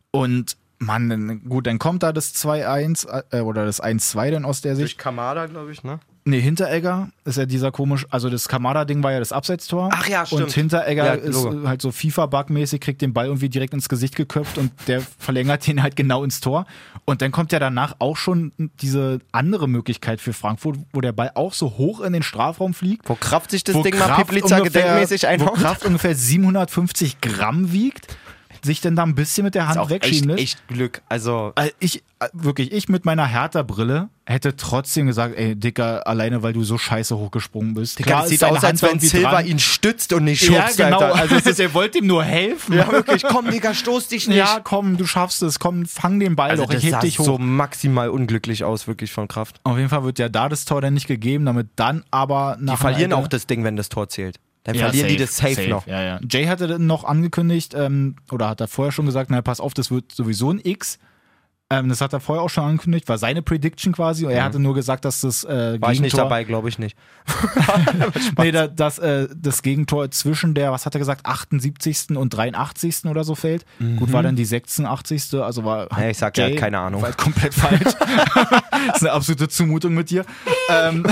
[0.10, 4.62] Und Mann, dann- gut, dann kommt da das 2-1 äh, oder das 1-2 dann aus
[4.62, 4.94] der Sicht.
[4.94, 6.00] Durch Kamada, glaube ich, ne?
[6.28, 9.90] Nee, Hinteregger ist ja dieser komisch, also das Kamada-Ding war ja das Abseitstor.
[9.94, 10.42] Ach ja, stimmt.
[10.42, 14.58] Und Hinteregger Ja, ist halt so FIFA-Bug-mäßig, kriegt den Ball irgendwie direkt ins Gesicht geköpft
[14.58, 16.66] und der verlängert den halt genau ins Tor.
[17.06, 18.52] Und dann kommt ja danach auch schon
[18.82, 23.08] diese andere Möglichkeit für Frankfurt, wo der Ball auch so hoch in den Strafraum fliegt.
[23.08, 25.56] Wo Kraft sich das wo Ding mal Piplica ungefähr- gedenkmäßig Wo einhaut.
[25.60, 28.08] Kraft ungefähr 750 Gramm wiegt,
[28.66, 30.42] sich dann da ein bisschen mit der Hand ist auch echt, wegschieben lässt.
[30.44, 31.02] echt Glück.
[31.08, 36.42] Also, Also ich, äh, wirklich, ich mit meiner Hertha-Brille hätte trotzdem gesagt, ey, Dicker, alleine
[36.44, 38.00] weil du so scheiße hochgesprungen bist.
[38.00, 39.46] Digga, das ist sieht aus, als wenn Silva dran.
[39.48, 41.00] ihn stützt und nicht Ja, schubst, genau.
[41.00, 41.16] Alter.
[41.16, 42.76] Also es ist, er wollte ihm nur helfen.
[42.76, 44.38] ja, wirklich, komm, Digga, stoß dich nicht.
[44.38, 45.60] Ja, komm, du schaffst es.
[45.60, 46.70] Komm, fang den Ball also doch.
[46.72, 47.26] das Ich heb sah dich hoch.
[47.26, 49.60] so maximal unglücklich aus, wirklich von Kraft.
[49.64, 52.76] Auf jeden Fall wird ja da das Tor dann nicht gegeben, damit dann aber nach
[52.76, 54.40] Die verlieren einer auch das Ding, wenn das Tor zählt.
[54.66, 55.86] Dann Ja, verlieren die das safe, noch.
[55.86, 56.20] Ja, ja.
[56.28, 59.92] Jay hatte noch angekündigt, ähm, oder hat er vorher schon gesagt, na pass auf, das
[59.92, 60.98] wird sowieso ein X.
[61.72, 64.24] Ähm, das hat er vorher auch schon angekündigt, war seine Prediction quasi.
[64.26, 66.78] Und er hatte nur gesagt, dass das äh, War ich nicht Gegentor- dabei, glaube ich
[66.78, 66.96] nicht.
[68.38, 72.12] Nee, da, das, äh, das Gegentor zwischen der, was hat er gesagt, 78.
[72.16, 73.06] und 83.
[73.06, 73.66] oder so fällt.
[73.98, 75.34] Gut, war dann die 86.
[75.42, 75.88] Also war.
[76.00, 77.02] Ja, ich sag ja, keine Ahnung.
[77.02, 77.82] War halt komplett falsch.
[78.88, 80.24] das ist eine absolute Zumutung mit dir.
[80.70, 81.06] ähm,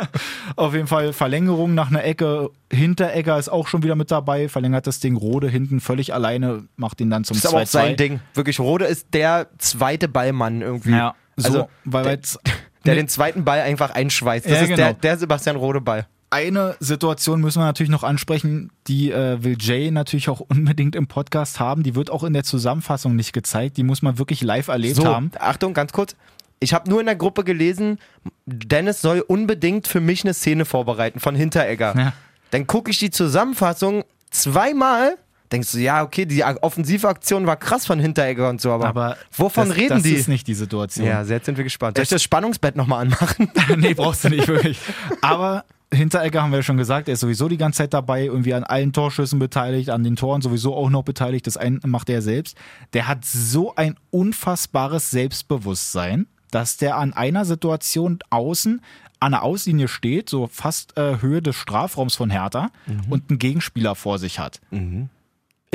[0.56, 2.50] auf jeden Fall Verlängerung nach einer Ecke.
[2.70, 4.48] Hinteregger ist auch schon wieder mit dabei.
[4.48, 7.66] Verlängert das Ding Rode hinten völlig alleine, macht ihn dann zum Das ist aber auch
[7.66, 7.70] 2-2.
[7.70, 8.20] sein Ding.
[8.34, 9.46] Wirklich, Rode ist der
[9.94, 10.90] zweite Ballmann irgendwie.
[10.92, 12.18] Ja, so, Also, weil der-
[12.84, 14.44] Der den zweiten Ball einfach einschweißt.
[14.44, 14.76] Das Ja, ist genau.
[14.76, 16.06] der, der Sebastian Rode Ball.
[16.28, 21.06] eine Situation müssen wir natürlich noch ansprechen, die äh, will Jay natürlich auch unbedingt im
[21.06, 21.82] Podcast haben.
[21.82, 23.78] Die wird auch in der Zusammenfassung nicht gezeigt.
[23.78, 25.30] Die muss man wirklich live erlebt So, haben.
[25.38, 26.14] Achtung, ganz kurz.
[26.60, 27.98] Ich habe nur in der Gruppe gelesen,
[28.44, 31.94] Dennis soll unbedingt für mich eine Szene vorbereiten von Hinteregger.
[31.96, 32.12] Ja.
[32.50, 35.16] Dann gucke ich die Zusammenfassung zweimal.
[35.52, 39.68] Denkst du, ja, okay, die Offensivaktion war krass von Hinteregger und so, aber, Aber wovon
[39.68, 40.14] das, reden das die?
[40.14, 41.06] ist nicht die Situation.
[41.06, 41.96] ja, jetzt sind wir gespannt.
[41.96, 43.50] Soll ich das Spannungsbett nochmal anmachen?
[43.76, 44.78] nee, brauchst du nicht wirklich.
[45.20, 48.54] Aber Hinteregger haben wir ja schon gesagt, er ist sowieso die ganze Zeit dabei, irgendwie
[48.54, 51.46] an allen Torschüssen beteiligt, an den Toren sowieso auch noch beteiligt.
[51.46, 52.56] Das eine macht er selbst.
[52.92, 58.80] Der hat so ein unfassbares Selbstbewusstsein, dass der an einer Situation außen
[59.20, 62.70] an der Auslinie steht, so fast äh, Höhe des Strafraums von Hertha
[63.08, 64.60] und einen Gegenspieler vor sich hat.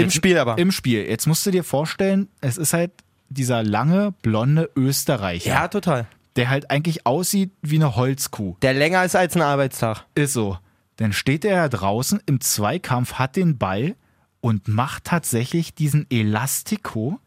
[0.04, 0.58] Im Spiel aber.
[0.58, 1.06] Im Spiel.
[1.06, 2.92] Jetzt musst du dir vorstellen, es ist halt
[3.30, 6.08] dieser lange, blonde Österreicher, ja, total.
[6.36, 8.56] der halt eigentlich aussieht wie eine Holzkuh.
[8.62, 10.06] Der länger ist als ein Arbeitstag.
[10.16, 10.58] Ist so.
[10.98, 13.96] Dann steht er da draußen im Zweikampf, hat den Ball
[14.42, 17.20] und macht tatsächlich diesen Elastico,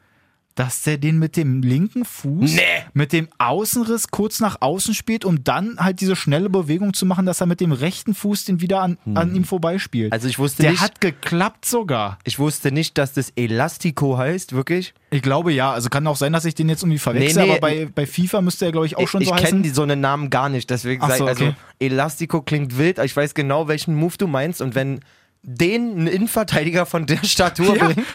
[0.55, 2.63] dass der den mit dem linken Fuß, Nee.
[2.93, 7.25] mit dem Außenriss kurz nach außen spielt, um dann halt diese schnelle Bewegung zu machen,
[7.27, 10.13] dass er mit dem rechten Fuß den wieder an, an ihm vorbeispielt.
[10.13, 12.19] Also ich wusste der nicht- hat geklappt sogar.
[12.25, 14.95] Ich wusste nicht, dass das Elastico heißt, wirklich.
[15.11, 15.73] Ich glaube ja.
[15.73, 17.53] Also kann auch sein, dass ich den jetzt irgendwie verwechsel, Nee, nee.
[17.53, 19.51] aber bei, bei FIFA müsste er, glaube ich, auch schon ich so ich heißen.
[19.51, 21.55] kenne die so einen Namen gar nicht, deswegen Ach so, ich, also okay.
[21.81, 25.01] Elastico klingt wild, aber ich weiß genau, welchen Move du meinst und wenn
[25.45, 28.07] den ein Innenverteidiger von der Statur Ja, bringt,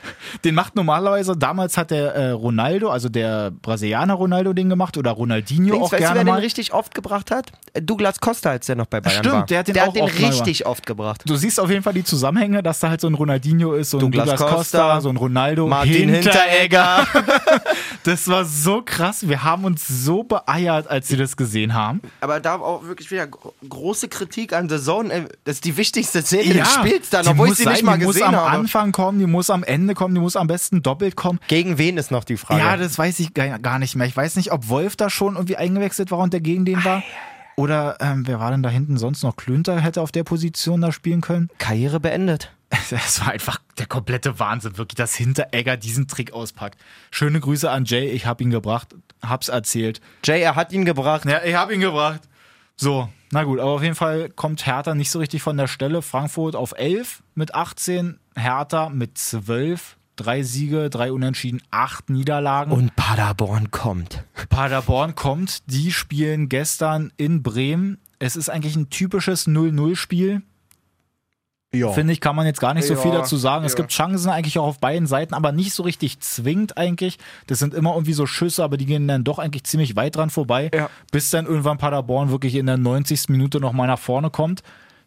[0.46, 5.12] den macht normalerweise, damals hat der äh, Ronaldo, also der Brasilianer Ronaldo den gemacht oder
[5.12, 6.40] Ronaldinho Links, auch weißt du, gerne wer den mal.
[6.40, 7.52] richtig oft gebracht hat?
[7.82, 9.46] Douglas Costa, als der noch bei Bayern Stimmt, war.
[9.46, 11.24] der hat den auch oft mal richtig oft gebracht.
[11.26, 13.98] Du siehst auf jeden Fall die Zusammenhänge, dass da halt so ein Ronaldinho ist, so
[13.98, 17.06] ein Douglas Douglas, Costa, Costa, so ein Ronaldo, Martin Hinteregger.
[18.04, 19.28] Das war so krass.
[19.28, 22.02] Wir haben uns so beeiert, als sie das gesehen haben.
[22.22, 25.14] Aber da auch wirklich wieder gro- große Kritik an The Zone.
[25.14, 27.74] ey, Das ist die wichtigste Szene des Spiels dann, die obwohl ich muss sie sein,
[27.74, 28.50] nicht mal die muss gesehen am habe.
[28.50, 31.40] Anfang kommen, die muss am Ende kommen, die muss am besten doppelt kommen.
[31.48, 32.62] Gegen wen ist noch die Frage?
[32.62, 34.08] Ja, das weiß ich gar gar nicht mehr.
[34.08, 37.04] Ich weiß nicht, ob Wolf da schon irgendwie eingewechselt war und der gegen den war.
[37.56, 39.36] Oder ähm, wer war denn da hinten sonst noch?
[39.36, 41.50] Klünter hätte auf der Position da spielen können.
[41.58, 42.52] Karriere beendet.
[42.90, 46.80] Das war einfach der komplette Wahnsinn, wirklich, dass Hinteregger diesen Trick auspackt.
[47.12, 50.02] Schöne Grüße an Jay, ich hab ihn gebracht, hab's erzählt.
[50.24, 51.26] Jay, er hat ihn gebracht.
[51.26, 52.22] Ja, ich hab ihn gebracht.
[52.76, 56.02] So, na gut, aber auf jeden Fall kommt Hertha nicht so richtig von der Stelle.
[56.02, 62.72] Frankfurt auf 11 mit 18, Hertha mit 12, drei Siege, drei Unentschieden, acht Niederlagen.
[62.72, 64.24] Und Paderborn kommt.
[64.50, 67.98] Paderborn kommt, die spielen gestern in Bremen.
[68.20, 70.42] Es ist eigentlich ein typisches 0-0-Spiel.
[71.74, 71.92] Ja.
[71.92, 73.66] Finde ich, kann man jetzt gar nicht so Ja, viel dazu sagen.
[73.66, 73.78] Es ja.
[73.78, 77.18] gibt Chancen eigentlich auch auf beiden Seiten, aber nicht so richtig zwingend eigentlich.
[77.48, 80.30] Das sind immer irgendwie so Schüsse, aber die gehen dann doch eigentlich ziemlich weit dran
[80.30, 80.72] vorbei,
[81.12, 83.30] bis dann irgendwann Paderborn wirklich in der 90.
[83.30, 84.64] Minute nochmal nach vorne kommt,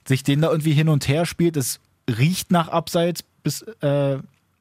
[0.06, 1.56] sich den da irgendwie hin und her spielt.
[1.56, 1.80] Es
[2.10, 4.18] riecht nach Abseits bis äh,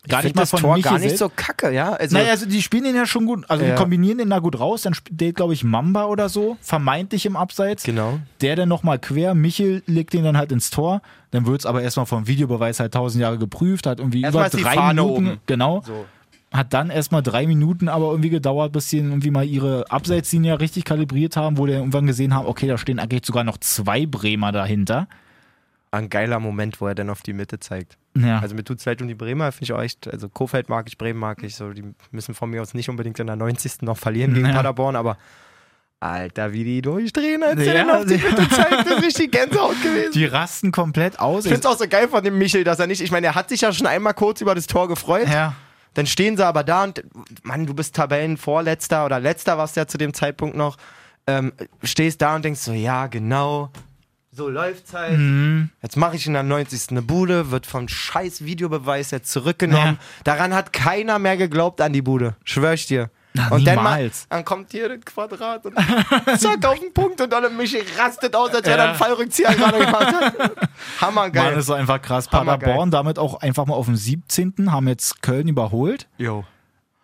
[0.09, 1.93] gar ich nicht mal das von Tor Michel gar nicht so kacke, ja.
[1.93, 3.75] Also, Naja, also die spielen den ja schon gut, also die Ja.
[3.75, 7.83] kombinieren den da gut raus, dann steht, glaube ich, Mamba oder so, vermeintlich im Abseits.
[7.83, 8.19] genau.
[8.41, 11.01] Der dann nochmal quer, Michel legt den dann halt ins Tor,
[11.31, 14.57] dann wird es aber erstmal vom Videobeweis halt tausend Jahre geprüft, hat irgendwie Erstmal über
[14.61, 15.37] drei Fahne Minuten, oben.
[15.45, 16.05] genau, So.
[16.51, 20.83] hat dann erstmal drei Minuten aber irgendwie gedauert, bis sie irgendwie mal ihre Abseitslinie richtig
[20.85, 24.51] kalibriert haben, wo die irgendwann gesehen haben, okay, da stehen eigentlich sogar noch zwei Bremer
[24.51, 25.07] dahinter.
[25.91, 27.97] Ein geiler Moment, wo er dann auf die Mitte zeigt.
[28.15, 28.39] Ja.
[28.39, 30.07] Also mir tut es leid um die Bremer, finde ich auch echt.
[30.07, 31.55] Also Kofeld mag ich, Bremen mag ich.
[31.55, 33.81] So, die müssen von mir aus nicht unbedingt in der 90.
[33.81, 34.53] noch verlieren gegen Ja.
[34.53, 35.17] Paderborn, aber
[36.01, 38.17] Alter, wie die durchdrehen, als Ja, er auf die.
[38.17, 40.11] Mitte zeigt, das ist richtig Gänsehaut gewesen.
[40.13, 41.45] die rasten komplett aus.
[41.45, 43.35] Ich finde es auch so geil von dem Michel, dass er nicht, ich meine, er
[43.35, 45.27] hat sich ja schon einmal kurz über das Tor gefreut.
[45.27, 45.55] ja.
[45.95, 47.03] Dann stehen sie aber da und,
[47.41, 50.77] Mann, du bist Tabellenvorletzter oder letzter warst du ja zu dem Zeitpunkt noch.
[51.25, 51.51] Ähm,
[51.83, 53.71] stehst da und denkst so, ja, genau,
[54.39, 55.17] so läuft's halt.
[55.19, 55.69] Mhm.
[55.81, 56.91] Jetzt mache ich in der 90.
[56.91, 59.99] eine Bude, wird vom scheiß Videobeweis jetzt zurückgenommen.
[59.99, 60.23] Ja.
[60.23, 62.35] Daran hat keiner mehr geglaubt an die Bude.
[62.45, 63.09] Schwör ich dir.
[63.33, 64.25] Na, und dann, mal, niemals.
[64.29, 65.75] dann kommt hier das Quadrat und
[66.39, 68.85] zack auf den Punkt und dann Michi rastet aus, als er Ja.
[68.85, 70.69] einen Fallrückzieher gerade gemacht hat.
[71.01, 71.43] Hammergeil.
[71.51, 72.27] Mann, ist so einfach krass.
[72.27, 74.71] Paderborn damit auch einfach mal auf dem 17.
[74.71, 76.07] haben jetzt Köln überholt.
[76.17, 76.43] Jo.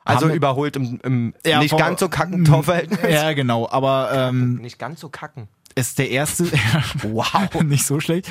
[0.03, 3.11] Also Haben- überholt im, im Ja, nicht ganz so kacken Torverhältnis.
[3.11, 3.67] Ja, genau.
[3.69, 5.47] Aber ähm, Nicht ganz so kacken.
[5.75, 6.45] Ist der erste.
[7.03, 7.53] wow.
[7.63, 8.29] Nicht so schlecht.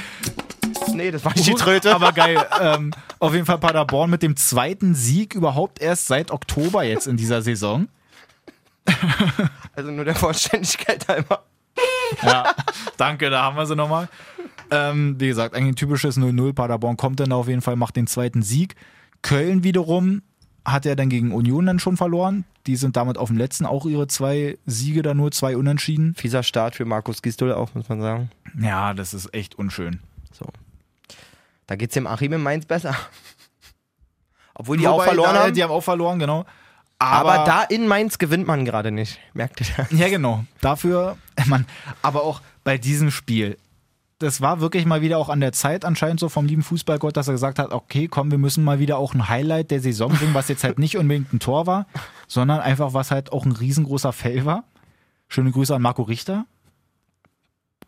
[0.92, 1.94] Nee, das war nicht die Tröte.
[1.94, 2.44] Aber geil.
[2.60, 7.16] ähm, auf jeden Fall Paderborn mit dem zweiten Sieg überhaupt erst seit Oktober jetzt in
[7.16, 7.88] dieser Saison.
[9.74, 11.44] Also nur der Vollständigkeit halber.
[12.22, 12.54] Ja,
[12.96, 14.08] danke, da haben wir sie nochmal.
[14.70, 16.52] Ähm, wie gesagt, eigentlich ein typisches 0-0.
[16.52, 18.74] Paderborn kommt dann auf jeden Fall, macht den zweiten Sieg.
[19.22, 20.22] Köln wiederum
[20.64, 22.44] hat er dann gegen Union dann schon verloren.
[22.66, 26.14] Die sind damit auf dem letzten auch ihre zwei Siege da nur, zwei Unentschieden.
[26.14, 28.30] Fieser Start für Markus Gistol auch, muss man sagen.
[28.58, 30.00] Ja, das ist echt unschön.
[30.32, 30.46] So.
[31.66, 32.96] Da geht's dem Achim in Mainz besser.
[34.54, 35.54] Obwohl die Wobei, auch verloren da, haben.
[35.54, 36.46] Die haben auch verloren, genau.
[36.98, 39.18] aber, da in Mainz gewinnt man gerade nicht.
[39.34, 39.90] Merkt ihr das?
[39.90, 40.44] Ja, genau.
[40.60, 41.66] Dafür, man,
[42.02, 43.58] aber auch bei diesem Spiel,
[44.24, 47.28] das war wirklich mal wieder auch an der Zeit anscheinend so vom lieben Fußballgott, dass
[47.28, 50.34] er gesagt hat, okay, komm, wir müssen mal wieder auch ein Highlight der Saison bringen,
[50.34, 51.86] was jetzt halt nicht unbedingt ein Tor war,
[52.26, 54.64] sondern einfach was halt auch ein riesengroßer Fell war.
[55.28, 56.46] Schöne Grüße an Marco Richter.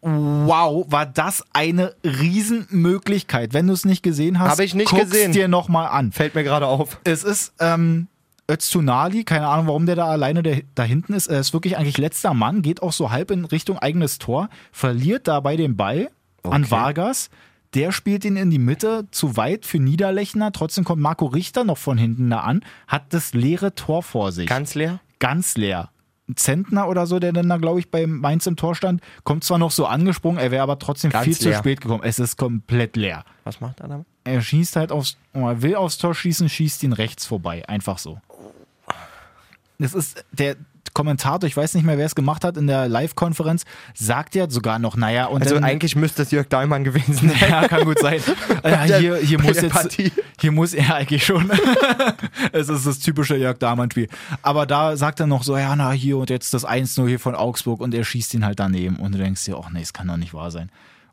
[0.03, 3.55] Wow, war das eine Riesenmöglichkeit.
[3.55, 5.33] Wenn du es nicht gesehen hast, Hab ich nicht guck's gesehen.
[5.33, 6.13] dir nochmal an.
[6.13, 7.01] Fällt mir gerade auf.
[7.05, 8.09] Es ist ähm,
[8.51, 11.27] Öztunali, keine Ahnung, warum der da alleine der, da hinten ist.
[11.27, 15.27] Er ist wirklich eigentlich letzter Mann, geht auch so halb in Richtung eigenes Tor, verliert
[15.27, 16.11] dabei den Ball
[16.51, 16.71] an Okay.
[16.71, 17.31] Vargas.
[17.75, 20.53] Der spielt ihn in die Mitte, zu weit für Niederlechner.
[20.53, 24.47] Trotzdem kommt Marco Richter noch von hinten da an, hat das leere Tor vor sich.
[24.49, 25.01] Ganz leer.
[25.19, 25.91] Ganz leer.
[26.35, 29.59] Zentner oder so, der dann da, glaube ich, bei Mainz im Tor stand, kommt zwar
[29.59, 31.59] noch so angesprungen, er wäre aber trotzdem Ganz viel zu leer.
[31.59, 32.03] spät gekommen.
[32.03, 33.25] Es ist komplett leer.
[33.45, 34.07] Was macht er damit?
[34.25, 37.63] Er schießt halt aufs, er will aufs Tor schießen, schießt ihn rechts vorbei.
[37.69, 38.21] Einfach so.
[39.79, 40.57] Das ist der
[40.97, 44.79] Kommentator, ich weiß nicht mehr, wer es gemacht hat in der Live-Konferenz, sagt ja sogar
[44.79, 47.35] noch, naja, und Also dann, eigentlich müsste es Jörg Dahlmann gewesen sein.
[47.39, 48.21] ja, kann gut sein.
[48.65, 50.11] Ja, hier, hier muss jetzt, Partie.
[50.41, 51.51] hier muss er eigentlich schon.
[52.53, 54.09] es ist das typische Jörg Dahmann-Spiel.
[54.41, 57.35] Aber da sagt er noch so, ja, na, hier und jetzt das 1-0 hier von
[57.35, 58.97] Augsburg und er schießt ihn halt daneben.
[58.97, 60.71] Und du denkst dir, ach nee, es kann doch nicht wahr sein.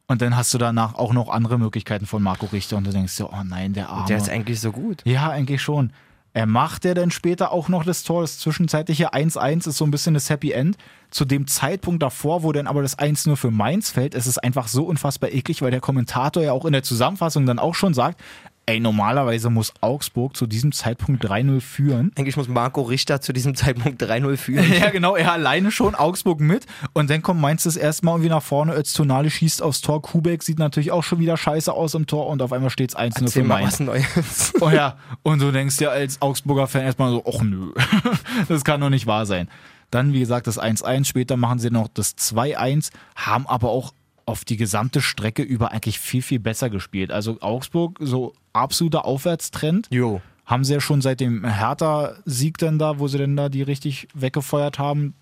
[0.07, 3.17] Und dann hast du danach auch noch andere Möglichkeiten von Marco Richter und du denkst
[3.17, 4.07] dir, oh nein, der Arme.
[4.07, 5.01] Der ist eigentlich so gut.
[5.03, 5.91] Ja, eigentlich schon.
[6.35, 8.21] Er macht ja dann später auch noch das Tor.
[8.21, 10.77] Das zwischenzeitliche 1-1 ist so ein bisschen das Happy End.
[11.11, 14.39] Zu dem Zeitpunkt davor, wo dann aber das 1 nur für Mainz fällt, ist es
[14.39, 17.93] einfach so unfassbar eklig, weil der Kommentator ja auch in der Zusammenfassung dann auch schon
[17.93, 18.19] sagt,
[18.65, 22.11] ey, normalerweise muss Augsburg zu diesem Zeitpunkt 3-0 führen.
[22.17, 24.63] Eigentlich muss Marco Richter zu diesem Zeitpunkt 3-0 führen.
[24.83, 26.65] Ja, genau, er alleine schon, Augsburg mit.
[26.93, 30.43] Und dann kommt Mainz das erste Mal irgendwie nach vorne, Öztunali schießt aufs Tor, Kubek
[30.43, 33.31] sieht natürlich auch schon wieder scheiße aus im Tor und auf einmal steht es 1-0
[33.31, 33.73] für Mainz.
[33.73, 34.53] was Neues.
[34.61, 37.73] Oh ja, und du denkst dir als Augsburger Fan erstmal so, ach nö,
[38.47, 39.47] das kann doch nicht wahr sein.
[39.91, 43.93] Dann, wie gesagt, das 1-1, später machen sie noch das 2-1, haben aber auch
[44.25, 47.11] auf die gesamte Strecke über eigentlich viel, viel besser gespielt.
[47.11, 49.87] Also Augsburg, so absoluter Aufwärtstrend.
[49.89, 50.21] Jo.
[50.45, 54.07] Haben sie ja schon seit dem Hertha-Sieg dann da, wo sie denn da die richtig
[54.13, 55.15] weggefeuert haben.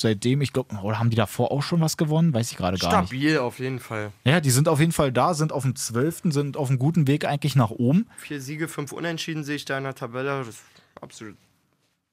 [0.00, 2.32] Seitdem, ich glaube, oder haben die davor auch schon was gewonnen?
[2.32, 3.08] Weiß ich gerade gar nicht.
[3.08, 4.12] Stabil auf jeden Fall.
[4.24, 7.08] Ja, die sind auf jeden Fall da, sind auf dem 12., sind auf einem guten
[7.08, 8.06] Weg eigentlich nach oben.
[8.18, 10.38] Vier Siege, fünf Unentschieden sehe ich da in der Tabelle.
[10.38, 10.62] Das ist
[11.00, 11.36] absolut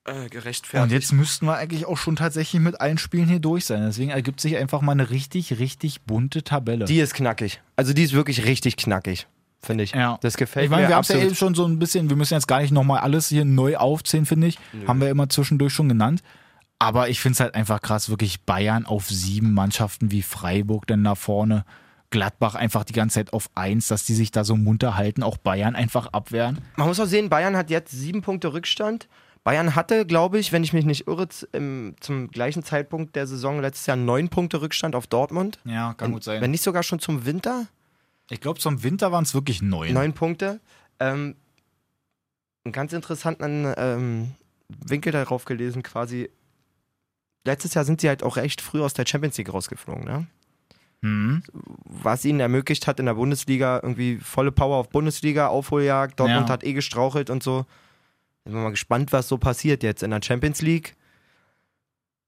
[0.05, 0.91] äh, Und gerechtfertigt.
[0.91, 3.81] jetzt müssten wir eigentlich auch schon tatsächlich mit allen Spielen hier durch sein.
[3.83, 6.85] Deswegen ergibt sich einfach mal eine richtig, richtig bunte Tabelle.
[6.85, 7.61] die ist knackig.
[7.75, 9.27] Also die ist wirklich richtig knackig,
[9.61, 9.91] finde ich.
[9.91, 10.17] ja.
[10.21, 12.15] Das gefällt ich meine, mir wir haben es ja eben schon so ein bisschen, wir
[12.15, 14.57] müssen jetzt gar nicht nochmal alles hier neu aufzählen, finde ich.
[14.87, 16.21] Haben wir immer zwischendurch schon genannt.
[16.77, 21.03] Aber ich finde es halt einfach krass, wirklich Bayern auf sieben Mannschaften wie Freiburg dann
[21.03, 21.63] da vorne.
[22.11, 25.37] Gladbach einfach die ganze Zeit auf eins, dass die sich da so munter halten, auch
[25.37, 26.59] Bayern einfach abwehren.
[26.75, 29.07] Man muss auch sehen, Bayern hat jetzt sieben Punkte Rückstand.
[29.45, 33.61] Bayern hatte, glaube ich, wenn ich mich nicht irre, im, zum gleichen Zeitpunkt der Saison
[33.61, 35.59] letztes Jahr neun Punkte Rückstand auf Dortmund.
[35.65, 36.41] Ja, kann gut sein.
[36.41, 37.67] Wenn nicht sogar schon zum Winter.
[38.31, 39.93] ich glaube, zum Winter waren es wirklich neun.
[39.93, 40.59] Neun Punkte.
[40.99, 41.35] Ähm,
[42.65, 44.31] einen ganz interessanten ähm,
[44.67, 46.31] Winkel darauf gelesen, quasi.
[47.45, 50.25] Letztes Jahr sind sie halt auch recht früh aus der Champions League rausgeflogen, ne?
[51.01, 51.43] Mhm.
[51.83, 56.19] Was ihnen ermöglicht hat, in der Bundesliga irgendwie volle Power auf Bundesliga, Aufholjagd.
[56.19, 56.53] Dortmund Ja.
[56.53, 57.67] hat eh gestrauchelt und so.
[58.45, 60.95] Sind wir mal gespannt, was so passiert jetzt in der Champions League.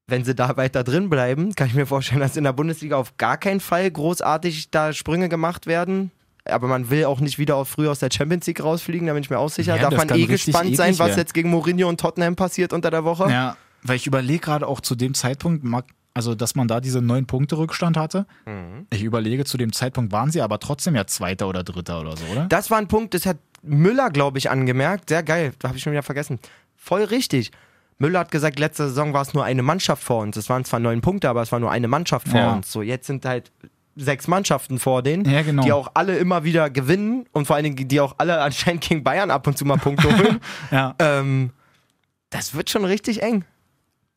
[0.08, 3.18] Wenn sie da weiter drin bleiben, kann ich mir vorstellen, dass in der Bundesliga auf
[3.18, 6.12] gar keinen Fall großartig da Sprünge gemacht werden.
[6.46, 9.22] Aber man will auch nicht wieder auf früh aus der Champions League rausfliegen, da bin
[9.22, 9.76] ich mir auch sicher.
[9.76, 11.20] Ja, Darf man eh gespannt sein, was werden.
[11.20, 13.30] jetzt gegen Mourinho und Tottenham passiert unter der Woche.
[13.30, 15.66] Ja, weil ich überlege gerade auch zu dem Zeitpunkt,
[16.14, 18.26] also dass man da diese neun Punkte Rückstand hatte.
[18.46, 18.88] Mhm.
[18.92, 22.26] Ich überlege, zu dem Zeitpunkt waren sie aber trotzdem ja Zweiter oder Dritter oder so,
[22.32, 22.46] oder?
[22.46, 25.10] Das war ein Punkt, das hat Müller, glaube ich, angemerkt.
[25.10, 26.40] Sehr geil, da habe ich schon wieder vergessen.
[26.76, 27.52] Voll richtig.
[28.00, 30.38] Müller hat gesagt, letzte Saison war es nur eine Mannschaft vor uns.
[30.38, 32.54] Es waren zwar neun Punkte, aber es war nur eine Mannschaft vor Ja.
[32.54, 32.72] uns.
[32.72, 33.52] So, jetzt sind halt
[33.96, 35.64] sechs Mannschaften vor denen, Ja, genau.
[35.64, 39.04] die auch alle immer wieder gewinnen und vor allen Dingen, die auch alle anscheinend gegen
[39.04, 40.40] Bayern ab und zu mal Punkte holen.
[40.72, 40.94] ja.
[41.00, 41.50] ähm,
[42.30, 43.44] das wird schon richtig eng.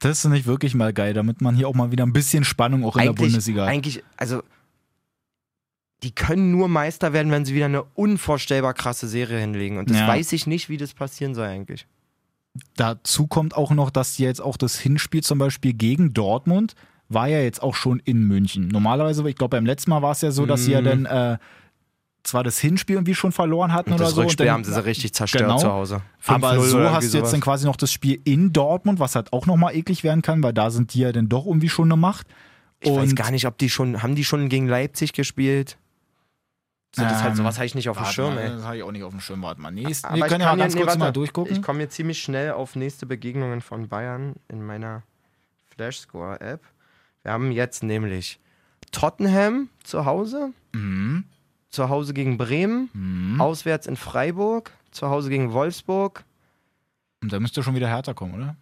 [0.01, 2.85] Das ist nicht wirklich mal geil, damit man hier auch mal wieder ein bisschen Spannung
[2.85, 3.71] auch in der Bundesliga hat.
[3.71, 4.43] Eigentlich, also,
[6.03, 9.79] die können nur Meister werden, wenn sie wieder eine unvorstellbar krasse Serie hinlegen.
[9.79, 10.09] Und das Ja.
[10.09, 11.87] weiß ich nicht, wie das passieren soll eigentlich.
[12.77, 16.75] Dazu kommt auch noch, dass jetzt auch das Hinspiel zum Beispiel gegen Dortmund
[17.09, 18.69] war ja jetzt auch schon in München.
[18.69, 21.39] Normalerweise, ich glaube, beim letzten Mal war es ja so, dass sie ja dann äh,
[22.23, 24.21] zwar das Hinspiel irgendwie schon verloren hatten Und oder das so.
[24.23, 25.59] Rückspiel dann, haben sie so richtig zerstört Genau.
[25.59, 26.03] zu Hause.
[26.27, 29.33] Aber 5-0 so hast du jetzt dann quasi noch das Spiel in Dortmund, was halt
[29.33, 31.97] auch nochmal eklig werden kann, weil da sind die ja dann doch irgendwie schon eine
[32.01, 32.27] Macht.
[32.81, 35.79] Ich weiß Und- gar nicht, ob die schon, haben die schon gegen Leipzig gespielt?
[36.95, 38.49] So, das ist halt Ähm, sowas habe ich nicht auf dem Schirm, mal, ey.
[38.51, 39.43] Das habe ich auch nicht auf dem Schirm.
[39.43, 39.71] Warte mal.
[39.71, 40.99] Nächst, Aber wir ich können ja mal ganz nee, kurz warte.
[40.99, 41.53] mal durchgucken.
[41.55, 45.03] Ich komme jetzt ziemlich schnell auf nächste Begegnungen von Bayern in meiner
[45.75, 46.61] Flashscore-App.
[47.23, 48.41] Wir haben jetzt nämlich
[48.93, 51.25] Tottenham zu Hause, Mhm.
[51.71, 53.41] zu Hause gegen Bremen, Mhm.
[53.41, 56.25] auswärts in Freiburg, zu Hause gegen Wolfsburg,
[57.23, 58.57] Und da müsste schon wieder härter kommen, oder?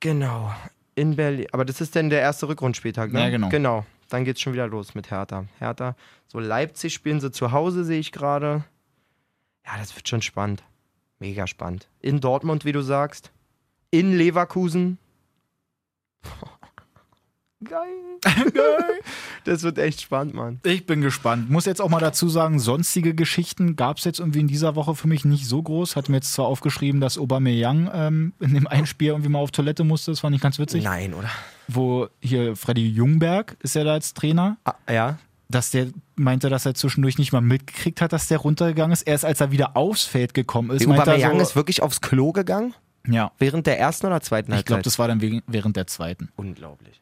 [0.00, 0.54] genau,
[0.94, 1.46] in Berlin.
[1.52, 3.20] Aber das ist dann der erste Rückrundspieltag, ne?
[3.22, 3.48] Ja, genau.
[3.48, 5.46] Genau, dann geht's schon wieder los mit Hertha.
[5.58, 5.96] Hertha,
[6.26, 8.64] so Leipzig spielen sie zu Hause, sehe ich gerade.
[9.64, 10.62] Ja, das wird schon spannend.
[11.18, 11.88] Mega spannend.
[12.00, 13.32] In Dortmund, wie du sagst.
[13.90, 14.98] In Leverkusen.
[17.64, 19.00] Geil.
[19.44, 20.60] Das wird echt spannend, Mann.
[20.64, 21.50] Ich bin gespannt.
[21.50, 24.94] Muss jetzt auch mal dazu sagen, sonstige Geschichten gab es jetzt irgendwie in dieser Woche
[24.94, 25.96] für mich nicht so groß.
[25.96, 29.52] Hat mir jetzt zwar aufgeschrieben, dass Aubameyang ähm, in dem einen Spiel irgendwie mal auf
[29.52, 30.10] Toilette musste.
[30.10, 30.84] Das fand ich ganz witzig.
[30.84, 31.30] Nein, oder?
[31.68, 34.58] Wo hier Freddy Jungberg ist ja da als Trainer.
[34.64, 35.18] Ah, ja.
[35.48, 35.86] dass der
[36.16, 39.02] meinte, dass er zwischendurch nicht mal mitgekriegt hat, dass der runtergegangen ist.
[39.02, 42.74] Erst als er wieder aufs Feld gekommen ist, Aubameyang so, ist wirklich aufs Klo gegangen?
[43.08, 44.86] ja, Während der ersten oder zweiten ich glaube, Halbzeit?
[44.86, 46.28] das war dann während der zweiten.
[46.36, 47.00] Unglaublich.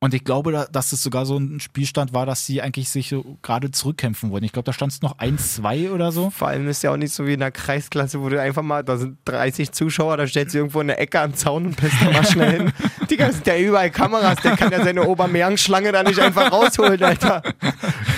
[0.00, 3.08] Und ich glaube, da- dass es sogar so ein Spielstand war, dass sie eigentlich sich
[3.08, 4.44] so gerade zurückkämpfen wollten.
[4.44, 6.30] Ich glaube, da stand es noch 1-2 oder so.
[6.30, 8.84] Vor allem ist ja auch nicht so wie in der Kreisklasse, wo du einfach mal,
[8.84, 11.96] da sind 30 Zuschauer, da stellst du irgendwo in der Ecke am Zaun und pisst
[12.00, 12.72] da mal schnell hin.
[13.10, 17.42] Digga, sind ja überall Kameras, der kann ja seine Obermeerschlange da nicht einfach rausholen, Alter.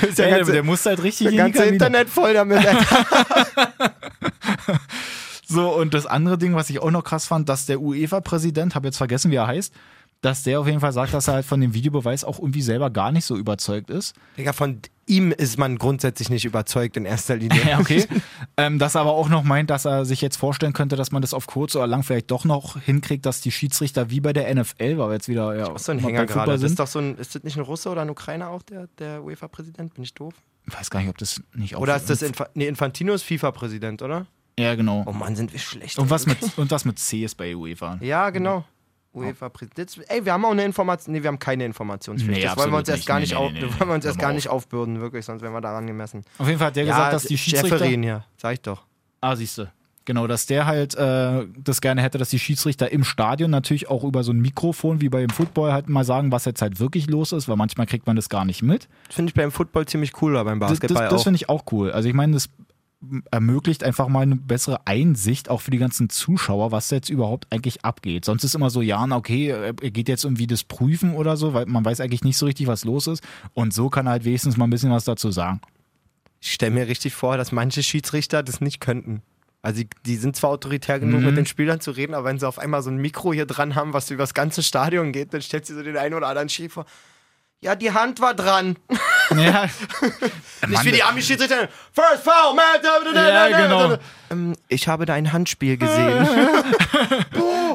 [0.06, 1.72] Ist ja Ey, ganze, der musste halt richtig das in ganze Kabine.
[1.76, 3.90] Internet voll damit, Alter.
[5.52, 8.86] So, und das andere Ding, was ich auch noch krass fand, dass der UEFA-Präsident, habe
[8.86, 9.74] jetzt vergessen, wie er heißt,
[10.20, 12.90] dass der auf jeden Fall sagt, dass er halt von dem Videobeweis auch irgendwie selber
[12.90, 14.14] gar nicht so überzeugt ist.
[14.36, 17.60] Digga, von ihm ist man grundsätzlich nicht überzeugt in erster Linie.
[17.66, 18.06] Ja, okay.
[18.56, 21.22] ähm, dass er aber auch noch meint, dass er sich jetzt vorstellen könnte, dass man
[21.22, 24.54] das auf kurz oder lang vielleicht doch noch hinkriegt, dass die Schiedsrichter wie bei der
[24.54, 26.52] NFL, weil wir jetzt wieder ja, so ein Hänger gerade.
[26.52, 26.70] Das sind.
[26.70, 29.24] ist doch so ein, ist das nicht ein Russe oder ein Ukrainer auch, der, der
[29.24, 29.94] UEFA-Präsident?
[29.94, 30.34] Bin ich doof?
[30.66, 33.22] Ich weiß gar nicht, ob das nicht auch Oder ist das Infa nee, Infantino ist
[33.22, 34.26] FIFA-Präsident, oder?
[34.58, 35.04] Ja, genau.
[35.06, 35.98] Oh Mann, sind wir schlecht.
[35.98, 37.98] Und was, mit, und was mit C ist bei UEFA.
[38.02, 38.64] Ja, genau.
[39.14, 40.00] UEFA-Präsident.
[40.08, 41.12] Ey, wir haben auch eine Information.
[41.12, 42.40] Nee, wir haben keine Informationspflicht.
[42.40, 44.08] Nee, das wollen wir uns erst gar nicht, nee, nee, nee, wollen wir uns nee.
[44.08, 46.22] erst Hör gar mal nicht aufbürden, wirklich, sonst wären wir daran gemessen.
[46.38, 47.78] Auf jeden Fall hat der gesagt, dass die Schiedsrichter.
[47.78, 48.84] Schäferin hier, sag ich doch.
[49.20, 49.72] Ah, siehste.
[50.06, 54.02] Genau, dass der halt äh, das gerne hätte, dass die Schiedsrichter im Stadion natürlich auch
[54.02, 57.32] über so ein Mikrofon wie beim Football halt mal sagen, was jetzt halt wirklich los
[57.32, 58.88] ist, weil manchmal kriegt man das gar nicht mit.
[59.06, 61.24] Das finde ich beim Football ziemlich cool, aber beim Das, Basketball das, das auch.
[61.24, 61.92] finde ich auch cool.
[61.92, 62.48] Also ich meine, das
[63.30, 67.82] ermöglicht einfach mal eine bessere Einsicht auch für die ganzen Zuschauer, was jetzt überhaupt eigentlich
[67.84, 68.26] abgeht.
[68.26, 71.54] Sonst ist immer so, ja, na, okay, er geht jetzt irgendwie das prüfen oder so,
[71.54, 73.22] weil man weiß eigentlich nicht so richtig, was los ist.
[73.54, 75.60] Und so kann er halt wenigstens mal ein bisschen was dazu sagen.
[76.40, 79.22] Ich stelle mir richtig vor, dass manche Schiedsrichter das nicht könnten.
[79.62, 81.26] Also die, die sind zwar autoritär genug, Mhm.
[81.26, 83.74] mit den Spielern zu reden, aber wenn sie auf einmal so ein Mikro hier dran
[83.74, 86.48] haben, was über das ganze Stadion geht, dann stellt sie so den einen oder anderen
[86.48, 86.86] Schiri vor.
[87.62, 88.76] Ja, die Hand war dran.
[89.36, 89.66] Ja,
[90.66, 91.68] Nicht wie die Ami-Schiedsrichter.
[91.92, 92.64] First foul, man.
[92.82, 93.88] Da, da, da, Ja, da, da, genau.
[93.94, 93.98] da.
[94.32, 96.26] Ähm, ich habe dein Handspiel gesehen.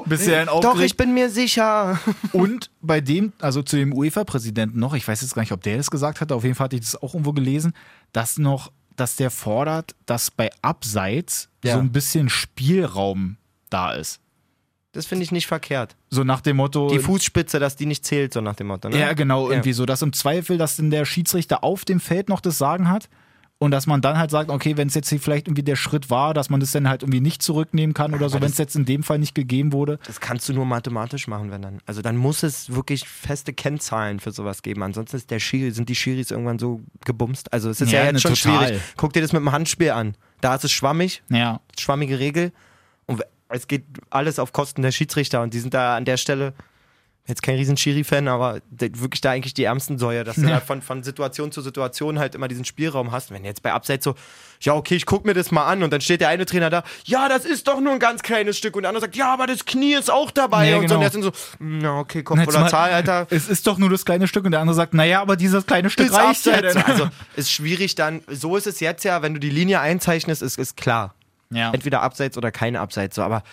[0.05, 0.85] bisher ein Doch, Aufgeregt.
[0.91, 1.97] ich bin mir sicher.
[2.33, 5.77] Und bei dem, also zu dem UEFA-Präsidenten noch, ich weiß jetzt gar nicht, ob der
[5.77, 7.73] das gesagt hat, auf jeden Fall hatte ich das auch irgendwo gelesen,
[8.11, 11.75] dass noch, dass der fordert, dass bei Abseits Ja.
[11.75, 13.37] so ein bisschen Spielraum
[13.69, 14.19] da ist.
[14.95, 15.95] Das finde ich nicht verkehrt.
[16.09, 16.89] So nach dem Motto.
[16.89, 18.89] Die Fußspitze, dass die nicht zählt, so nach dem Motto.
[18.89, 18.99] Ne?
[18.99, 19.55] ja, genau, Ja.
[19.55, 22.89] irgendwie so, dass im Zweifel, dass dann der Schiedsrichter auf dem Feld noch das Sagen
[22.89, 23.09] hat.
[23.57, 26.09] Und dass man dann halt sagt, okay, wenn es jetzt hier vielleicht irgendwie der Schritt
[26.09, 28.57] war, dass man das dann halt irgendwie nicht zurücknehmen kann oder so, Aber wenn es
[28.57, 29.97] jetzt in dem Fall nicht gegeben wurde.
[30.05, 31.79] Das kannst du nur mathematisch machen, wenn dann.
[31.85, 34.83] Also dann muss es wirklich feste Kennzahlen für sowas geben.
[34.83, 37.53] Ansonsten ist der Schiri, sind die Schiris irgendwann so gebumst.
[37.53, 38.67] Also es ist ja, Ja, jetzt ne, schon total.
[38.67, 38.81] schwierig.
[38.97, 40.15] Guck dir das mit dem Handspiel an.
[40.41, 42.51] Da ist es schwammig, Ja, schwammige Regel.
[43.05, 45.41] Und es geht alles auf Kosten der Schiedsrichter.
[45.41, 46.53] Und die sind da an der Stelle,
[47.27, 50.49] jetzt kein riesen Schiri-Fan, aber wirklich da eigentlich die ärmsten Säue, dass du Ja.
[50.55, 53.31] da von, von Situation zu Situation halt immer diesen Spielraum hast.
[53.31, 54.13] Wenn jetzt bei Abseits so,
[54.61, 56.83] ja, okay, ich guck mir das mal an und dann steht der eine Trainer da,
[57.05, 59.47] ja, das ist doch nur ein ganz kleines Stück und der andere sagt, ja, aber
[59.47, 60.95] das Knie ist auch dabei Ja, und so.
[60.95, 61.11] Und genau.
[61.11, 63.25] sind so, na, okay, Jetzt Kopf oder mal- Zahl, Alter.
[63.31, 65.89] Es ist doch nur das kleine Stück und der andere sagt, naja, aber dieses kleine
[65.89, 66.53] Stück Ist reicht ja.
[66.85, 70.59] Also ist schwierig dann, so ist es jetzt ja, wenn du die Linie einzeichnest, ist,
[70.59, 71.15] ist klar.
[71.51, 71.71] Ja.
[71.71, 73.15] Entweder Abseits oder keine Abseits.
[73.15, 73.43] So, aber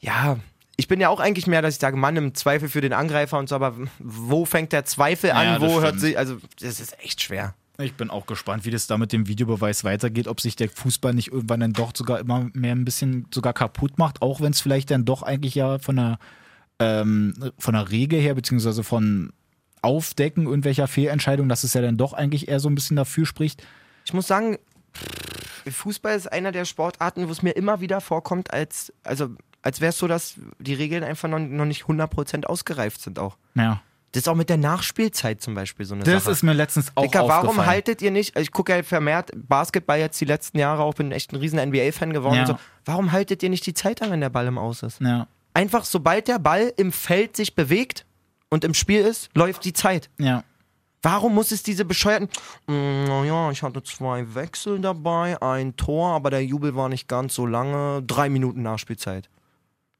[0.00, 0.38] ja,
[0.76, 3.38] ich bin ja auch eigentlich mehr, dass ich sage, Mann, im Zweifel für den Angreifer
[3.38, 6.00] und so, aber wo fängt der Zweifel an, Ja, wo hört stimmt.
[6.00, 7.54] sich, also das ist echt schwer.
[7.78, 11.12] Ich bin auch gespannt, wie das da mit dem Videobeweis weitergeht, ob sich der Fußball
[11.12, 14.60] nicht irgendwann dann doch sogar immer mehr ein bisschen sogar kaputt macht, auch wenn es
[14.60, 16.18] vielleicht dann doch eigentlich ja von der,
[16.78, 19.30] ähm, von der Regel her, beziehungsweise von
[19.82, 23.62] Aufdecken irgendwelcher Fehlentscheidungen, dass es ja dann doch eigentlich eher so ein bisschen dafür spricht.
[24.06, 24.58] Ich muss sagen,
[25.72, 29.28] Fußball ist einer der Sportarten, wo es mir immer wieder vorkommt, als, also,
[29.62, 33.36] als wäre es so, dass die Regeln einfach noch, noch nicht 100% ausgereift sind auch.
[33.54, 33.80] Ja.
[34.12, 36.32] Das ist auch mit der Nachspielzeit zum Beispiel so eine Das Sache.
[36.32, 37.68] ist mir letztens auch Dicker, warum aufgefallen.
[37.68, 41.32] haltet ihr nicht, ich gucke ja vermehrt Basketball jetzt die letzten Jahre auch, bin echt
[41.32, 42.40] ein riesen NBA-Fan geworden Ja.
[42.42, 42.58] und so.
[42.86, 45.00] Warum haltet ihr nicht die Zeit an, wenn der Ball im Aus ist?
[45.00, 48.06] Ja, Einfach, sobald der Ball im Feld sich bewegt
[48.48, 50.08] und im Spiel ist, läuft die Zeit.
[50.18, 50.44] ja.
[51.06, 52.28] Warum muss es diese bescheuerten,
[52.66, 57.34] "Mm, naja, ich hatte zwei Wechsel dabei, ein Tor, aber der Jubel war nicht ganz
[57.34, 59.28] so lange, drei Minuten Nachspielzeit.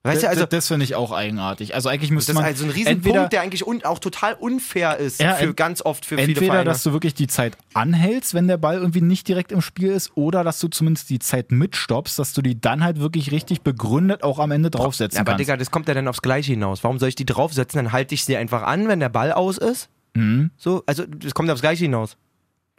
[0.03, 1.75] Weißt du, also d- das finde ich auch eigenartig.
[1.75, 3.99] Also eigentlich müsste das ist man halt so ein Riesenpunkt, entweder, der eigentlich un auch
[3.99, 7.57] total unfair ist Ja, für ganz oft für viele entweder, dass du wirklich die Zeit
[7.75, 11.19] anhältst, wenn der Ball irgendwie nicht direkt im Spiel ist, oder dass du zumindest die
[11.19, 15.21] Zeit mitstoppst, dass du die dann halt wirklich richtig begründet auch am Ende draufsetzen ja,
[15.23, 15.41] aber kannst.
[15.41, 16.85] Digga, das kommt ja dann aufs Gleiche hinaus.
[16.85, 17.79] Warum soll ich die draufsetzen?
[17.79, 19.89] Dann halte ich sie einfach an, wenn der Ball aus ist.
[20.17, 20.51] Mhm.
[20.57, 22.17] So, also das kommt aufs Gleiche hinaus.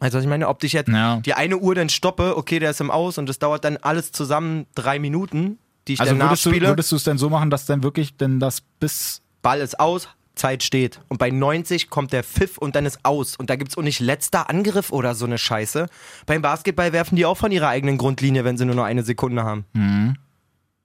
[0.00, 0.46] Weißt du, was ich meine?
[0.48, 1.20] Ob ich jetzt Ja.
[1.20, 4.12] die eine Uhr dann stoppe, okay, der ist im Aus und das dauert dann alles
[4.12, 5.58] zusammen drei Minuten,
[5.88, 6.68] die ich Also dann würdest du, nachspiele.
[6.68, 10.08] würdest du es denn so machen, dass dann wirklich denn das bis Ball ist aus,
[10.36, 11.00] Zeit steht.
[11.08, 13.34] Und bei 90 kommt der Pfiff und dann ist aus.
[13.34, 15.88] Und da gibt es auch nicht letzter Angriff oder so eine Scheiße.
[16.26, 19.42] Beim Basketball werfen die auch von ihrer eigenen Grundlinie, wenn sie nur noch eine Sekunde
[19.42, 19.64] haben.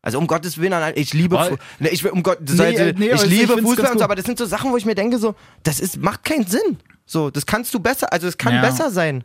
[0.03, 3.05] Also um Gottes Willen, ich liebe, Aber- Fu- ne, ich, um Gott, Nee, äh, nee,
[3.07, 4.85] ich aber ich liebe find's Fußball und so, aber das sind so Sachen, wo ich
[4.85, 5.33] mir denke, so,
[5.63, 6.77] das ist, macht keinen Sinn.
[7.05, 8.61] So, das kannst du besser, also es kann Ja.
[8.61, 9.23] besser sein.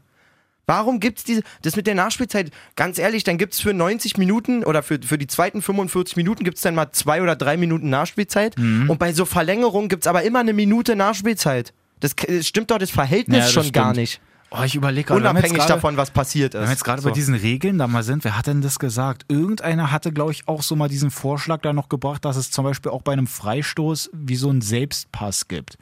[0.66, 4.82] Warum gibt's diese, das mit der Nachspielzeit, ganz ehrlich, dann gibt's für 90 Minuten oder
[4.82, 8.88] für, für die zweiten 45 Minuten gibt's dann mal zwei oder drei Minuten Nachspielzeit Mhm.
[8.90, 11.72] und bei so Verlängerungen gibt's aber immer eine Minute Nachspielzeit.
[12.00, 13.96] Das, das stimmt doch das Verhältnis Ja, das schon gar stimmt.
[13.96, 14.20] nicht.
[14.50, 16.60] Oh, ich überlege Unabhängig gerade- davon, was passiert ist.
[16.60, 17.08] Wenn wir jetzt gerade So.
[17.08, 19.26] bei diesen Regeln da mal sind, wer hat denn das gesagt?
[19.28, 22.64] Irgendeiner hatte, glaube ich, auch so mal diesen Vorschlag da noch gebracht, dass es zum
[22.64, 25.76] Beispiel auch bei einem Freistoß wie so einen Selbstpass gibt.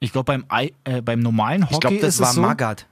[0.00, 2.40] Ich glaube, beim, Ei- äh, beim normalen Hockey ich glaube, das ist war so.
[2.42, 2.86] Magath.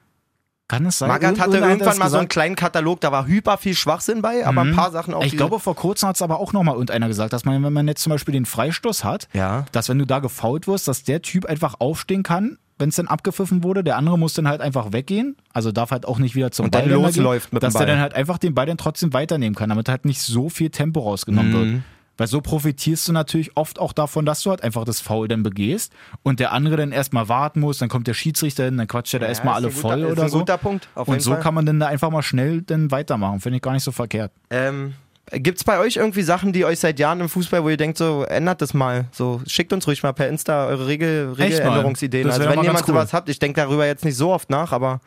[0.69, 1.09] Kann es sein?
[1.09, 4.63] Magath hatte irgendwann mal so einen kleinen Katalog, da war hyper viel Schwachsinn bei, aber
[4.63, 5.23] ein paar Sachen auch.
[5.23, 7.73] Ich glaube, vor kurzem hat es aber auch noch mal irgendeiner gesagt, dass man, wenn
[7.75, 9.67] man jetzt zum Beispiel den Freistoß hat, Ja.
[9.73, 13.09] dass wenn du da gefault wirst, dass der Typ einfach aufstehen kann, wenn es dann
[13.09, 16.51] abgepfiffen wurde, der andere muss dann halt einfach weggehen, also darf halt auch nicht wieder
[16.51, 17.87] zum Und dann Ball losläuft gehen, mit dem dass der Ball.
[17.87, 21.01] dann halt einfach den Ball dann trotzdem weiternehmen kann, damit halt nicht so viel Tempo
[21.01, 21.73] rausgenommen Mhm.
[21.73, 21.83] wird.
[22.19, 25.43] Weil so profitierst du natürlich oft auch davon, dass du halt einfach das Foul dann
[25.43, 29.15] begehst und der andere dann erstmal warten muss, dann kommt der Schiedsrichter hin, dann quatscht
[29.15, 30.39] er da erstmal ist alle guter- voll ist oder ein so.
[30.41, 31.41] guter Punkt, und so Fall.
[31.41, 33.41] kann man dann da einfach mal schnell dann weitermachen.
[33.41, 34.31] Finde ich gar nicht so verkehrt.
[34.51, 34.93] Ähm,
[35.31, 38.25] gibt's bei euch irgendwie Sachen, die euch seit Jahren im Fußball, wo ihr denkt, so
[38.25, 42.29] ändert das mal, so schickt uns ruhig mal per Insta eure Regel, Regeländerungsideen.
[42.29, 42.95] Also wenn jemand cool.
[42.95, 45.01] sowas habt, ich denke darüber jetzt nicht so oft nach, aber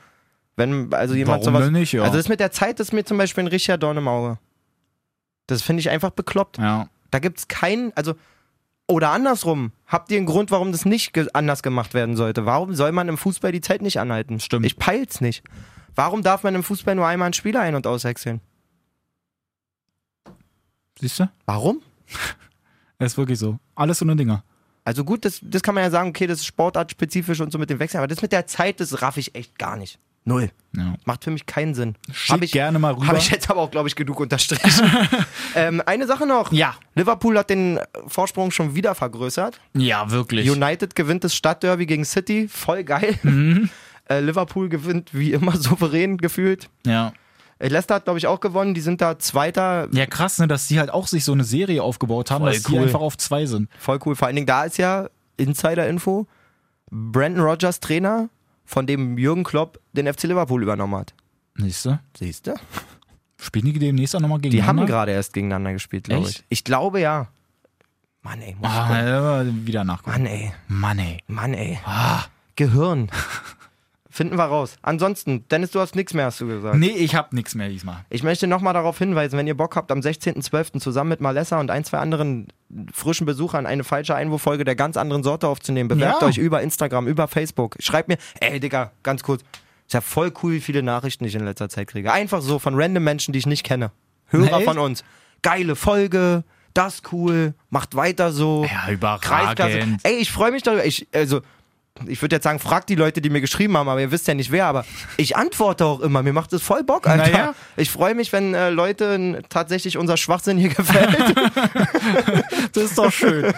[0.56, 2.04] wenn also jemand Warum sowas, nicht, ja.
[2.04, 4.40] also das mit der Zeit ist mir zum Beispiel ein richtiger Dorn im Auge.
[5.48, 6.58] Das finde ich einfach bekloppt.
[6.58, 6.88] Ja.
[7.12, 8.16] Da gibt's keinen, also
[8.88, 12.46] oder andersrum, habt ihr einen Grund, warum das nicht ge anders gemacht werden sollte?
[12.46, 14.40] Warum soll man im Fußball die Zeit nicht anhalten?
[14.40, 14.66] Stimmt.
[14.66, 15.44] Ich peil's nicht.
[15.96, 18.42] Warum darf man im Fußball nur einmal einen Spieler ein- und auswechseln?
[21.00, 21.30] Siehst du?
[21.46, 21.82] Warum?
[22.98, 23.60] Das ist wirklich so.
[23.76, 24.42] Alles so eine Dinger.
[24.86, 27.70] Also gut, das, das kann man ja sagen, okay, das ist sportartspezifisch und so mit
[27.70, 30.00] dem Wechsel, aber das mit der Zeit, das raff ich echt gar nicht.
[30.24, 30.50] Null.
[30.76, 30.96] Ja.
[31.06, 31.96] Macht für mich keinen Sinn.
[32.12, 33.08] Schick ich, gerne mal rüber.
[33.08, 34.90] Habe ich jetzt aber auch, glaube ich, genug unterstrichen.
[35.56, 36.52] ähm, eine Sache noch.
[36.54, 36.76] Ja.
[36.96, 39.60] Liverpool hat den Vorsprung schon wieder vergrößert.
[39.74, 40.50] Ja, wirklich.
[40.50, 42.48] United gewinnt das Stadtderby gegen City.
[42.48, 43.20] Voll geil.
[43.24, 43.70] Mhm.
[44.08, 46.70] Äh, Liverpool gewinnt wie immer souverän gefühlt.
[46.86, 47.12] ja.
[47.60, 48.74] Äh, Leicester hat, glaube ich, auch gewonnen.
[48.74, 49.88] Die sind da Zweiter.
[49.92, 52.64] Ja, krass, ne, dass die halt auch sich so eine Serie aufgebaut haben, Voll dass
[52.64, 52.84] die cool.
[52.84, 53.70] einfach auf zwei sind.
[53.78, 54.16] Voll cool.
[54.16, 56.28] Vor allen Dingen, da ist ja Insider-Info.
[56.92, 58.30] Brandon Rogers Trainer,
[58.66, 61.14] von dem Jürgen Klopp den FC Liverpool übernommen hat.
[61.58, 62.00] Siehst du?
[62.18, 62.54] Siehst du?
[63.42, 64.82] Spielen die demnächst auch nochmal Die gegeneinander?
[64.84, 66.44] haben gerade erst gegeneinander gespielt, glaube ich.
[66.50, 67.28] Ich glaube ja.
[68.22, 68.56] Mann, ey.
[68.60, 70.12] Muss ich Ah, ja, wieder nachgucken.
[70.12, 70.52] Mann, ey.
[70.68, 71.18] Mann, ey.
[71.28, 71.80] Mann, ey.
[71.86, 72.24] Ah.
[72.56, 73.10] Gehirn.
[74.16, 74.78] Finden wir raus.
[74.82, 76.78] Ansonsten, Dennis, du hast nichts mehr, hast du gesagt.
[76.78, 78.06] Nee, ich hab nichts mehr diesmal.
[78.10, 80.80] Ich möchte nochmal darauf hinweisen, wenn ihr Bock habt, am 16.12.
[80.80, 82.48] zusammen mit Malessa und ein, zwei anderen
[82.94, 85.90] frischen Besuchern eine falsche Einwurffolge der ganz anderen Sorte aufzunehmen.
[85.90, 86.28] Bewerbt Ja.
[86.30, 87.76] euch über Instagram, über Facebook.
[87.80, 89.42] Schreibt mir, ey Digga, ganz kurz.
[89.86, 92.14] Ist ja voll cool, wie viele Nachrichten ich in letzter Zeit kriege.
[92.14, 93.92] Einfach so von random Menschen, die ich nicht kenne.
[94.28, 94.64] Hörer Echt?
[94.66, 95.04] von uns.
[95.42, 98.64] Geile Folge, das cool, macht weiter so.
[98.64, 99.74] Ja, Kreisklasse.
[99.78, 100.00] überragend.
[100.04, 100.86] Ey, ich freue mich darüber.
[100.86, 101.42] Ich, also,
[102.08, 104.34] ich würde jetzt sagen, fragt die Leute, die mir geschrieben haben, aber ihr wisst ja
[104.34, 104.86] nicht wer, aber
[105.18, 106.24] ich antworte auch immer.
[106.24, 107.32] Mir macht es voll Bock, Alter.
[107.32, 107.56] Naja.
[107.78, 111.36] Ich freue mich, wenn äh, Leuten tatsächlich unser Schwachsinn hier gefällt.
[112.74, 113.54] Das ist doch schön.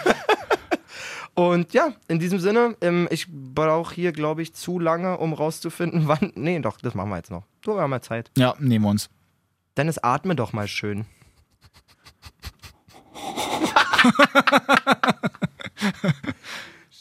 [1.34, 6.04] Und ja, in diesem Sinne, ähm, ich brauche hier, glaube ich, zu lange, um rauszufinden,
[6.08, 6.32] wann.
[6.36, 7.44] Nee, doch, das machen wir jetzt noch.
[7.62, 8.32] Du haben mal Zeit.
[8.38, 9.10] ja, nehmen wir uns.
[9.78, 11.06] Dennis, atme doch mal schön.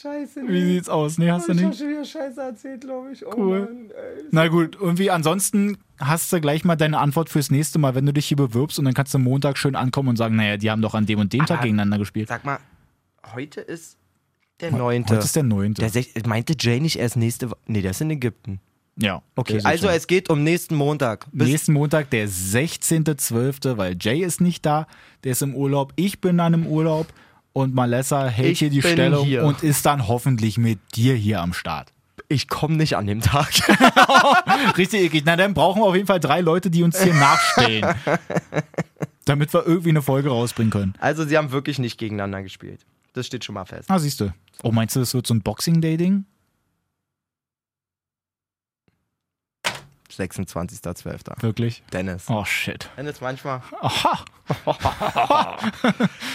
[0.07, 1.19] Scheiße, Wie sieht's aus?
[1.19, 1.79] Nee, hast du nicht?
[1.79, 3.27] schon wieder Scheiße erzählt, glaube ich.
[3.27, 3.61] Oh Cool.
[3.61, 3.91] Mann.
[4.31, 8.13] Na gut, irgendwie ansonsten hast du gleich mal deine Antwort fürs nächste Mal, wenn du
[8.13, 10.83] dich hier bewirbst und dann kannst du Montag schön ankommen und sagen, naja, die haben
[10.83, 12.29] doch an dem und dem Tag Aber- gegeneinander gespielt.
[12.29, 12.59] Sag mal,
[13.35, 13.97] heute ist
[14.61, 15.15] der neunte.
[15.15, 15.91] Heute ist der neunte.
[16.27, 17.59] meinte Jay nicht erst nächste Woche?
[17.67, 18.61] Nee, der ist in Ägypten.
[18.97, 19.23] ja.
[19.35, 21.27] Okay, also es geht um nächsten Montag.
[21.33, 24.87] Bis Nächsten Montag, der 16.12., weil Jay ist nicht da,
[25.25, 27.07] der ist im Urlaub, ich bin dann im Urlaub
[27.57, 29.43] und Malessa hält Ich hier die Stellung hier.
[29.43, 31.91] und ist dann hoffentlich mit dir hier am Start.
[32.29, 33.49] ich komme nicht an dem Tag.
[34.77, 35.23] Richtig eklig.
[35.25, 37.95] Na, dann brauchen wir auf jeden Fall drei Leute, die uns hier nachstellen.
[39.25, 40.95] Damit wir irgendwie eine Folge rausbringen können.
[40.99, 42.85] Also sie haben wirklich nicht gegeneinander gespielt.
[43.15, 43.91] Das steht schon mal fest.
[43.91, 44.35] Ah, siehst du.
[44.63, 46.27] Oh, meinst du, das wird so ein Boxing-Day-Ding?
[50.19, 51.43] 26.12.
[51.43, 51.83] Wirklich?
[51.93, 52.25] Dennis.
[52.29, 52.89] Oh, shit.
[52.97, 53.61] Dennis manchmal.
[53.81, 54.25] Aha.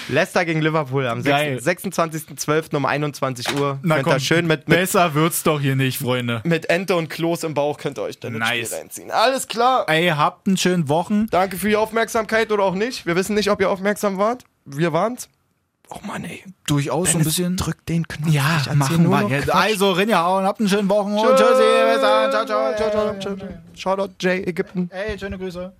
[0.10, 1.58] Leicester gegen Liverpool am Geil.
[1.58, 2.76] 26.12.
[2.76, 3.80] um 21 Uhr.
[3.84, 6.42] Na könnt komm, ihr schön mit, mit, besser wird's doch hier nicht, Freunde.
[6.44, 8.68] mit Ente und Kloß im Bauch könnt ihr euch dann Nice.
[8.68, 9.12] Spiel reinziehen.
[9.12, 9.88] Alles klar.
[9.88, 11.28] Ey, habt einen schönen Wochen.
[11.28, 13.06] Danke für die Aufmerksamkeit oder auch nicht.
[13.06, 14.44] Wir wissen nicht, ob ihr aufmerksam wart.
[14.66, 15.30] Wir waren's.
[15.94, 16.42] Oh Mann, ey.
[16.68, 17.58] Durchaus so ein bisschen.
[17.58, 18.32] Drückt den Knopf.
[18.32, 19.28] Ja, machen wir.
[19.28, 19.54] jetzt.
[19.54, 21.12] Also, Rinja, hauen, habt einen schönen Wochen.
[21.14, 21.40] Und Tschüss.
[21.48, 21.94] tschüssi.
[21.94, 22.32] Bis dann.
[22.32, 22.76] Ciao, ciao.
[22.78, 22.90] Ciao,
[23.20, 23.50] ciao, ciao.
[23.76, 24.90] Shoutout Jay Ägypten.
[24.92, 25.74] Hey, schöne Grüße.